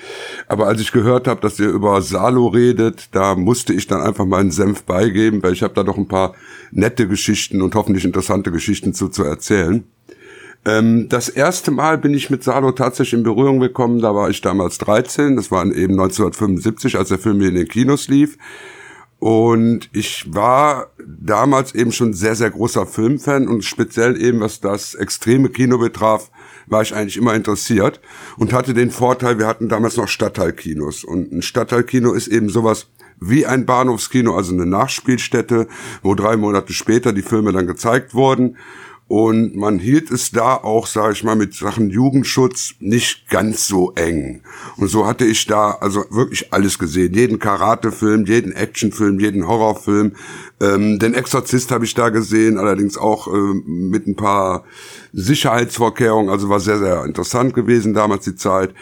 [0.47, 4.25] Aber als ich gehört habe, dass ihr über Salo redet, da musste ich dann einfach
[4.25, 6.33] meinen Senf beigeben, weil ich habe da doch ein paar
[6.71, 9.83] nette Geschichten und hoffentlich interessante Geschichten zu, zu erzählen.
[10.65, 14.41] Ähm, das erste Mal bin ich mit Salo tatsächlich in Berührung gekommen, da war ich
[14.41, 18.37] damals 13, das war eben 1975, als der Film hier in den Kinos lief.
[19.19, 24.93] Und ich war damals eben schon sehr, sehr großer Filmfan und speziell eben, was das
[24.93, 26.29] extreme Kino betraf,
[26.67, 28.01] war ich eigentlich immer interessiert
[28.37, 31.03] und hatte den Vorteil, wir hatten damals noch Stadtteilkinos.
[31.03, 32.87] Und ein Stadtteilkino ist eben sowas
[33.19, 35.67] wie ein Bahnhofskino, also eine Nachspielstätte,
[36.03, 38.57] wo drei Monate später die Filme dann gezeigt wurden.
[39.07, 43.91] Und man hielt es da auch, sage ich mal, mit Sachen Jugendschutz nicht ganz so
[43.93, 44.41] eng.
[44.77, 47.13] Und so hatte ich da also wirklich alles gesehen.
[47.13, 50.13] Jeden Karatefilm, jeden Actionfilm, jeden Horrorfilm.
[50.59, 54.63] Ähm, den Exorzist habe ich da gesehen, allerdings auch ähm, mit ein paar
[55.13, 56.31] Sicherheitsvorkehrungen.
[56.31, 58.73] Also war sehr, sehr interessant gewesen damals die Zeit.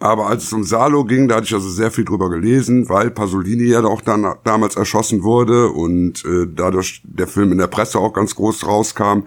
[0.00, 3.10] Aber als es um Salo ging, da hatte ich also sehr viel drüber gelesen, weil
[3.10, 7.98] Pasolini ja auch dann damals erschossen wurde und äh, dadurch der Film in der Presse
[7.98, 9.24] auch ganz groß rauskam.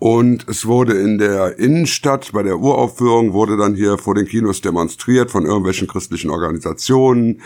[0.00, 4.60] Und es wurde in der Innenstadt bei der Uraufführung wurde dann hier vor den Kinos
[4.60, 7.40] demonstriert von irgendwelchen christlichen Organisationen.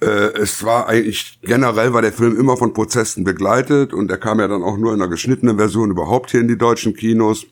[0.00, 4.40] Äh, es war eigentlich generell war der Film immer von Protesten begleitet und er kam
[4.40, 7.44] ja dann auch nur in einer geschnittenen Version überhaupt hier in die deutschen Kinos.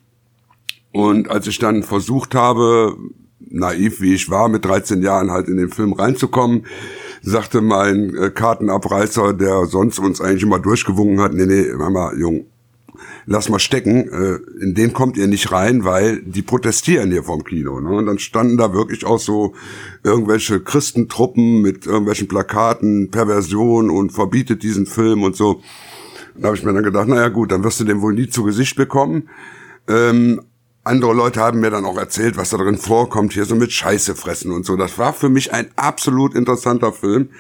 [0.93, 2.97] Und als ich dann versucht habe,
[3.51, 6.67] naiv wie ich war, mit 13 Jahren halt in den Film reinzukommen,
[7.23, 12.47] sagte mein äh, Kartenabreißer, der sonst uns eigentlich immer durchgewungen hat, nee, nee, Mama, Jung,
[13.27, 17.45] lass mal stecken, äh, in den kommt ihr nicht rein, weil die protestieren hier vom
[17.45, 17.81] Kino.
[17.81, 17.91] Ne?
[17.91, 19.55] Und dann standen da wirklich auch so
[20.03, 25.61] irgendwelche Christentruppen mit irgendwelchen Plakaten, Perversion und verbietet diesen Film und so.
[26.37, 28.45] Da habe ich mir dann gedacht, naja gut, dann wirst du den wohl nie zu
[28.45, 29.29] Gesicht bekommen.
[29.89, 30.43] Ähm,
[30.87, 34.15] andere Leute haben mir dann auch erzählt, was da drin vorkommt, hier so mit Scheiße
[34.15, 34.77] fressen und so.
[34.77, 37.31] Das war für mich ein absolut interessanter Film.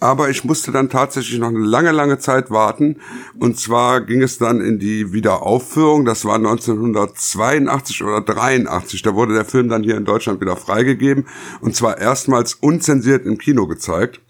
[0.00, 2.96] Aber ich musste dann tatsächlich noch eine lange, lange Zeit warten.
[3.38, 6.06] Und zwar ging es dann in die Wiederaufführung.
[6.06, 9.02] Das war 1982 oder 83.
[9.02, 11.26] Da wurde der Film dann hier in Deutschland wieder freigegeben.
[11.60, 14.20] Und zwar erstmals unzensiert im Kino gezeigt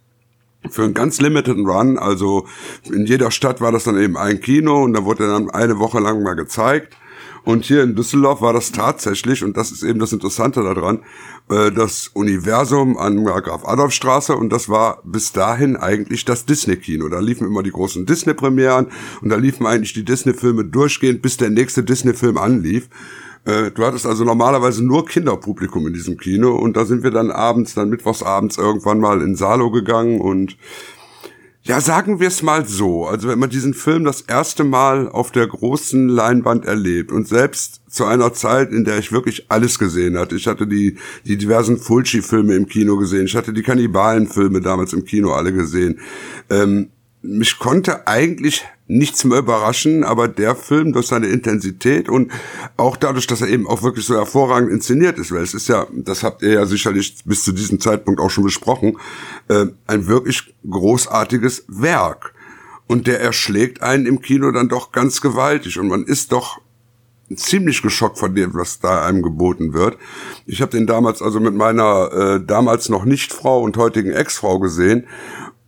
[0.70, 2.46] für einen ganz limited Run, also
[2.84, 6.00] in jeder Stadt war das dann eben ein Kino und da wurde dann eine Woche
[6.00, 6.96] lang mal gezeigt.
[7.44, 11.00] Und hier in Düsseldorf war das tatsächlich, und das ist eben das Interessante daran,
[11.50, 17.08] äh, das Universum an der Graf-Adolf-Straße und das war bis dahin eigentlich das Disney-Kino.
[17.08, 18.86] Da liefen immer die großen Disney-Premieren
[19.20, 22.88] und da liefen eigentlich die Disney-Filme durchgehend, bis der nächste Disney-Film anlief.
[23.44, 27.30] Äh, Du hattest also normalerweise nur Kinderpublikum in diesem Kino und da sind wir dann
[27.30, 30.56] abends, dann mittwochsabends irgendwann mal in Salo gegangen und
[31.66, 33.06] ja, sagen wir es mal so.
[33.06, 37.80] Also wenn man diesen Film das erste Mal auf der großen Leinwand erlebt und selbst
[37.88, 40.36] zu einer Zeit, in der ich wirklich alles gesehen hatte.
[40.36, 43.24] Ich hatte die, die diversen Fulci-Filme im Kino gesehen.
[43.24, 46.00] Ich hatte die Kannibalen-Filme damals im Kino alle gesehen.
[46.50, 46.90] Ähm,
[47.24, 52.30] mich konnte eigentlich nichts mehr überraschen, aber der Film durch seine Intensität und
[52.76, 55.86] auch dadurch, dass er eben auch wirklich so hervorragend inszeniert ist, weil es ist ja,
[55.92, 58.98] das habt ihr ja sicherlich bis zu diesem Zeitpunkt auch schon besprochen,
[59.48, 62.34] äh, ein wirklich großartiges Werk.
[62.86, 66.60] Und der erschlägt einen im Kino dann doch ganz gewaltig und man ist doch
[67.34, 69.96] ziemlich geschockt von dem, was da einem geboten wird.
[70.44, 74.58] Ich habe den damals also mit meiner äh, damals noch nicht Frau und heutigen Ex-Frau
[74.58, 75.06] gesehen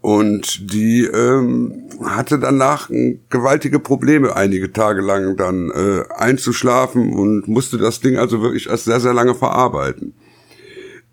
[0.07, 2.89] und die ähm, hatte danach
[3.29, 8.85] gewaltige Probleme, einige Tage lang dann äh, einzuschlafen und musste das Ding also wirklich erst
[8.85, 10.15] sehr, sehr lange verarbeiten.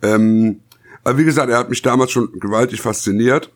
[0.03, 0.59] Ähm,
[1.03, 3.51] aber wie gesagt, er hat mich damals schon gewaltig fasziniert.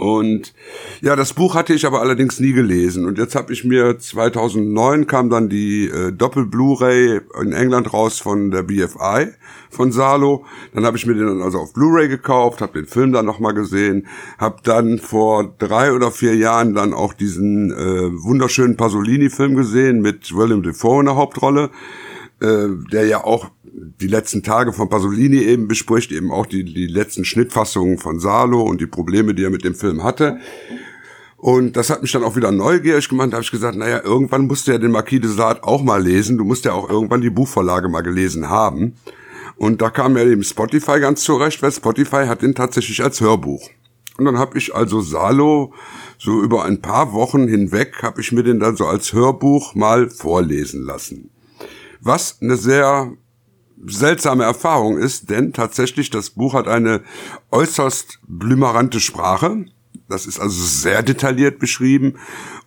[0.00, 0.54] Und
[1.02, 3.04] ja, das Buch hatte ich aber allerdings nie gelesen.
[3.04, 8.50] Und jetzt habe ich mir 2009 kam dann die äh, Doppel-Blu-ray in England raus von
[8.50, 9.34] der BFI
[9.68, 10.46] von Salo.
[10.72, 13.52] Dann habe ich mir den dann also auf Blu-ray gekauft, habe den Film dann nochmal
[13.52, 14.06] gesehen,
[14.38, 20.34] habe dann vor drei oder vier Jahren dann auch diesen äh, wunderschönen Pasolini-Film gesehen mit
[20.34, 21.68] William Defoe in der Hauptrolle,
[22.40, 26.86] äh, der ja auch die letzten Tage von Pasolini eben bespricht, eben auch die, die
[26.86, 30.38] letzten Schnittfassungen von Salo und die Probleme, die er mit dem Film hatte.
[31.36, 33.28] Und das hat mich dann auch wieder neugierig gemacht.
[33.32, 36.02] Da habe ich gesagt, naja, irgendwann musst du ja den Marquis de Sade auch mal
[36.02, 36.36] lesen.
[36.36, 38.94] Du musst ja auch irgendwann die Buchvorlage mal gelesen haben.
[39.56, 43.70] Und da kam ja eben Spotify ganz zurecht, weil Spotify hat den tatsächlich als Hörbuch.
[44.18, 45.72] Und dann habe ich also Salo
[46.18, 50.10] so über ein paar Wochen hinweg, habe ich mir den dann so als Hörbuch mal
[50.10, 51.30] vorlesen lassen.
[52.00, 53.12] Was eine sehr
[53.86, 57.02] seltsame Erfahrung ist, denn tatsächlich das Buch hat eine
[57.50, 59.66] äußerst blümerante Sprache.
[60.08, 62.16] Das ist also sehr detailliert beschrieben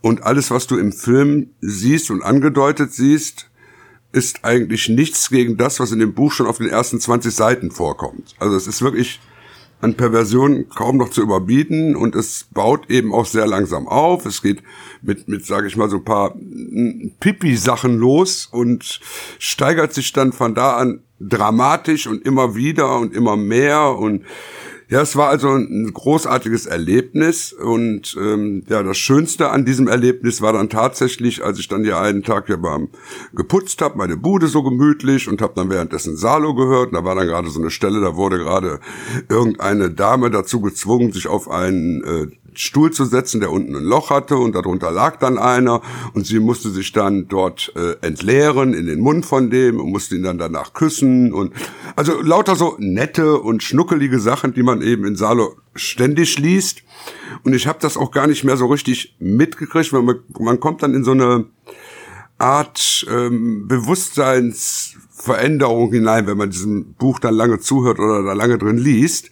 [0.02, 3.50] und alles, was du im Film siehst und angedeutet siehst,
[4.12, 7.72] ist eigentlich nichts gegen das, was in dem Buch schon auf den ersten 20 Seiten
[7.72, 8.36] vorkommt.
[8.40, 9.20] Also es ist wirklich
[9.84, 14.26] an Perversion kaum noch zu überbieten und es baut eben auch sehr langsam auf.
[14.26, 14.64] Es geht
[15.02, 16.34] mit, mit sage ich mal, so ein paar
[17.20, 19.02] Pipi-Sachen los und
[19.40, 24.24] steigert sich dann von da an dramatisch und immer wieder und immer mehr und
[24.94, 30.40] ja, es war also ein großartiges Erlebnis und ähm, ja, das Schönste an diesem Erlebnis
[30.40, 32.90] war dann tatsächlich, als ich dann hier einen Tag ja beim
[33.34, 36.90] geputzt habe, meine Bude so gemütlich und habe dann währenddessen Salo gehört.
[36.90, 38.80] Und da war dann gerade so eine Stelle, da wurde gerade
[39.30, 44.10] irgendeine Dame dazu gezwungen, sich auf einen äh, Stuhl zu setzen, der unten ein Loch
[44.10, 45.82] hatte und darunter lag dann einer
[46.14, 50.16] und sie musste sich dann dort äh, entleeren in den Mund von dem und musste
[50.16, 51.54] ihn dann danach küssen und
[51.96, 56.84] also lauter so nette und schnuckelige Sachen, die man eben in Salo ständig liest
[57.44, 60.84] und ich habe das auch gar nicht mehr so richtig mitgekriegt, weil man, man kommt
[60.84, 61.46] dann in so eine
[62.38, 68.78] Art ähm, Bewusstseinsveränderung hinein, wenn man diesem Buch dann lange zuhört oder da lange drin
[68.78, 69.30] liest.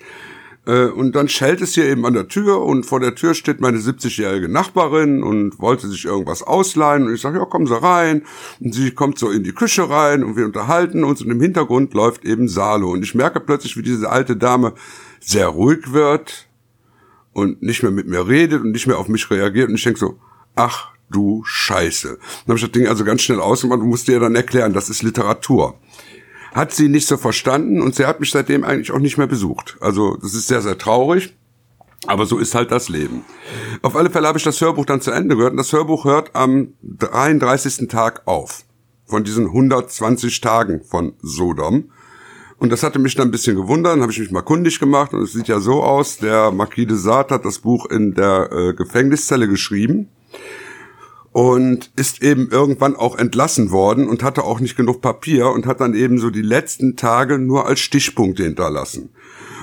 [0.72, 3.60] Äh, und dann schellt es hier eben an der Tür und vor der Tür steht
[3.60, 7.08] meine 70-jährige Nachbarin und wollte sich irgendwas ausleihen.
[7.08, 8.24] Und ich sage, ja, kommen Sie rein.
[8.62, 11.94] Und sie kommt so in die Küche rein und wir unterhalten uns und im Hintergrund
[11.94, 12.92] läuft eben Salo.
[12.92, 14.74] Und ich merke plötzlich, wie diese alte Dame
[15.20, 16.48] sehr ruhig wird
[17.34, 19.68] und nicht mehr mit mir redet und nicht mehr auf mich reagiert.
[19.68, 20.20] Und ich denke so,
[20.56, 22.08] ach du Scheiße.
[22.08, 24.90] Dann habe ich das Ding also ganz schnell ausgemacht und musste ihr dann erklären, das
[24.90, 25.78] ist Literatur
[26.54, 29.78] hat sie nicht so verstanden und sie hat mich seitdem eigentlich auch nicht mehr besucht.
[29.80, 31.36] Also das ist sehr, sehr traurig.
[32.08, 33.24] Aber so ist halt das Leben.
[33.84, 36.36] Auf alle Fälle habe ich das Hörbuch dann zu Ende gehört und das Hörbuch hört
[36.36, 37.88] am 33.
[37.88, 38.64] Tag auf.
[39.06, 41.92] Von diesen 120 Tagen von Sodom.
[42.58, 45.14] Und das hatte mich dann ein bisschen gewundert, dann habe ich mich mal kundig gemacht
[45.14, 48.52] und es sieht ja so aus, der Marquis de Sade hat das Buch in der
[48.52, 50.10] äh, Gefängniszelle geschrieben
[51.32, 55.80] und ist eben irgendwann auch entlassen worden und hatte auch nicht genug Papier und hat
[55.80, 59.10] dann eben so die letzten Tage nur als Stichpunkte hinterlassen.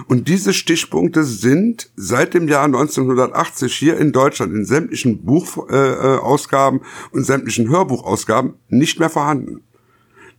[0.07, 7.15] Und diese Stichpunkte sind seit dem Jahr 1980 hier in Deutschland in sämtlichen Buchausgaben äh,
[7.15, 9.63] und sämtlichen Hörbuchausgaben nicht mehr vorhanden.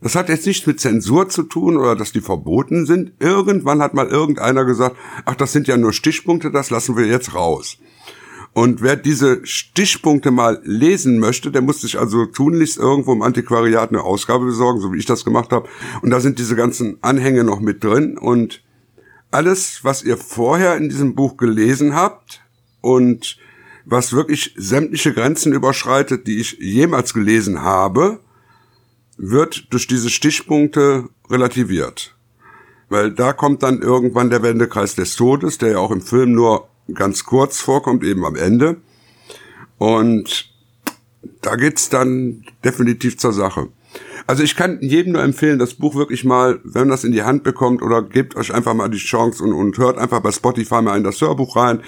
[0.02, 3.12] Das hat jetzt nichts mit Zensur zu tun oder dass die verboten sind.
[3.18, 4.96] Irgendwann hat mal irgendeiner gesagt,
[5.26, 7.76] ach, das sind ja nur Stichpunkte, das lassen wir jetzt raus.
[8.52, 13.90] Und wer diese Stichpunkte mal lesen möchte, der muss sich also tunlichst irgendwo im Antiquariat
[13.90, 15.68] eine Ausgabe besorgen, so wie ich das gemacht habe.
[16.02, 18.18] Und da sind diese ganzen Anhänge noch mit drin.
[18.18, 18.62] Und
[19.30, 22.42] alles, was ihr vorher in diesem Buch gelesen habt
[22.80, 23.38] und
[23.84, 28.20] was wirklich sämtliche Grenzen überschreitet, die ich jemals gelesen habe,
[29.16, 32.16] wird durch diese Stichpunkte relativiert.
[32.88, 36.69] Weil da kommt dann irgendwann der Wendekreis des Todes, der ja auch im Film nur
[36.94, 38.76] ganz kurz vorkommt, eben am Ende.
[39.78, 40.50] Und
[41.42, 43.68] da geht's dann definitiv zur Sache.
[44.26, 47.42] Also ich kann jedem nur empfehlen, das Buch wirklich mal, wenn das in die Hand
[47.42, 50.96] bekommt oder gebt euch einfach mal die Chance und, und hört einfach bei Spotify mal
[50.96, 51.82] in das Hörbuch rein.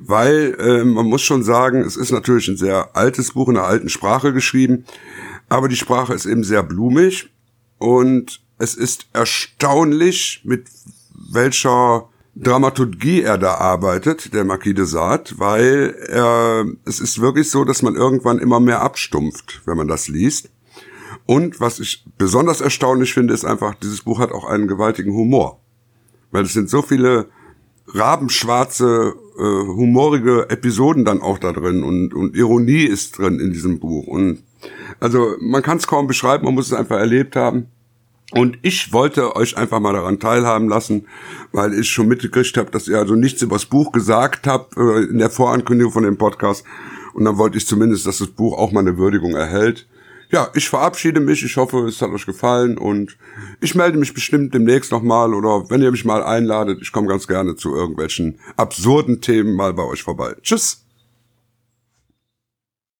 [0.00, 3.66] weil äh, man muss schon sagen, es ist natürlich ein sehr altes Buch in einer
[3.66, 4.84] alten Sprache geschrieben,
[5.48, 7.30] aber die Sprache ist eben sehr blumig
[7.78, 10.66] und es ist erstaunlich, mit
[11.32, 17.64] welcher Dramaturgie er da arbeitet, der Marquis de Sade, weil er, es ist wirklich so,
[17.64, 20.50] dass man irgendwann immer mehr abstumpft, wenn man das liest.
[21.26, 25.60] Und was ich besonders erstaunlich finde, ist einfach, dieses Buch hat auch einen gewaltigen Humor.
[26.32, 27.28] Weil es sind so viele
[27.86, 33.78] rabenschwarze, äh, humorige Episoden dann auch da drin und, und Ironie ist drin in diesem
[33.78, 34.06] Buch.
[34.06, 34.42] Und
[34.98, 37.66] also man kann es kaum beschreiben, man muss es einfach erlebt haben.
[38.36, 41.06] Und ich wollte euch einfach mal daran teilhaben lassen,
[41.52, 45.04] weil ich schon mitgekriegt habe, dass ihr also nichts über das Buch gesagt habt äh,
[45.04, 46.64] in der Vorankündigung von dem Podcast.
[47.12, 49.86] Und dann wollte ich zumindest, dass das Buch auch mal eine Würdigung erhält.
[50.30, 51.44] Ja, ich verabschiede mich.
[51.44, 53.16] Ich hoffe, es hat euch gefallen und
[53.60, 57.28] ich melde mich bestimmt demnächst nochmal oder wenn ihr mich mal einladet, ich komme ganz
[57.28, 60.34] gerne zu irgendwelchen absurden Themen mal bei euch vorbei.
[60.42, 60.83] Tschüss!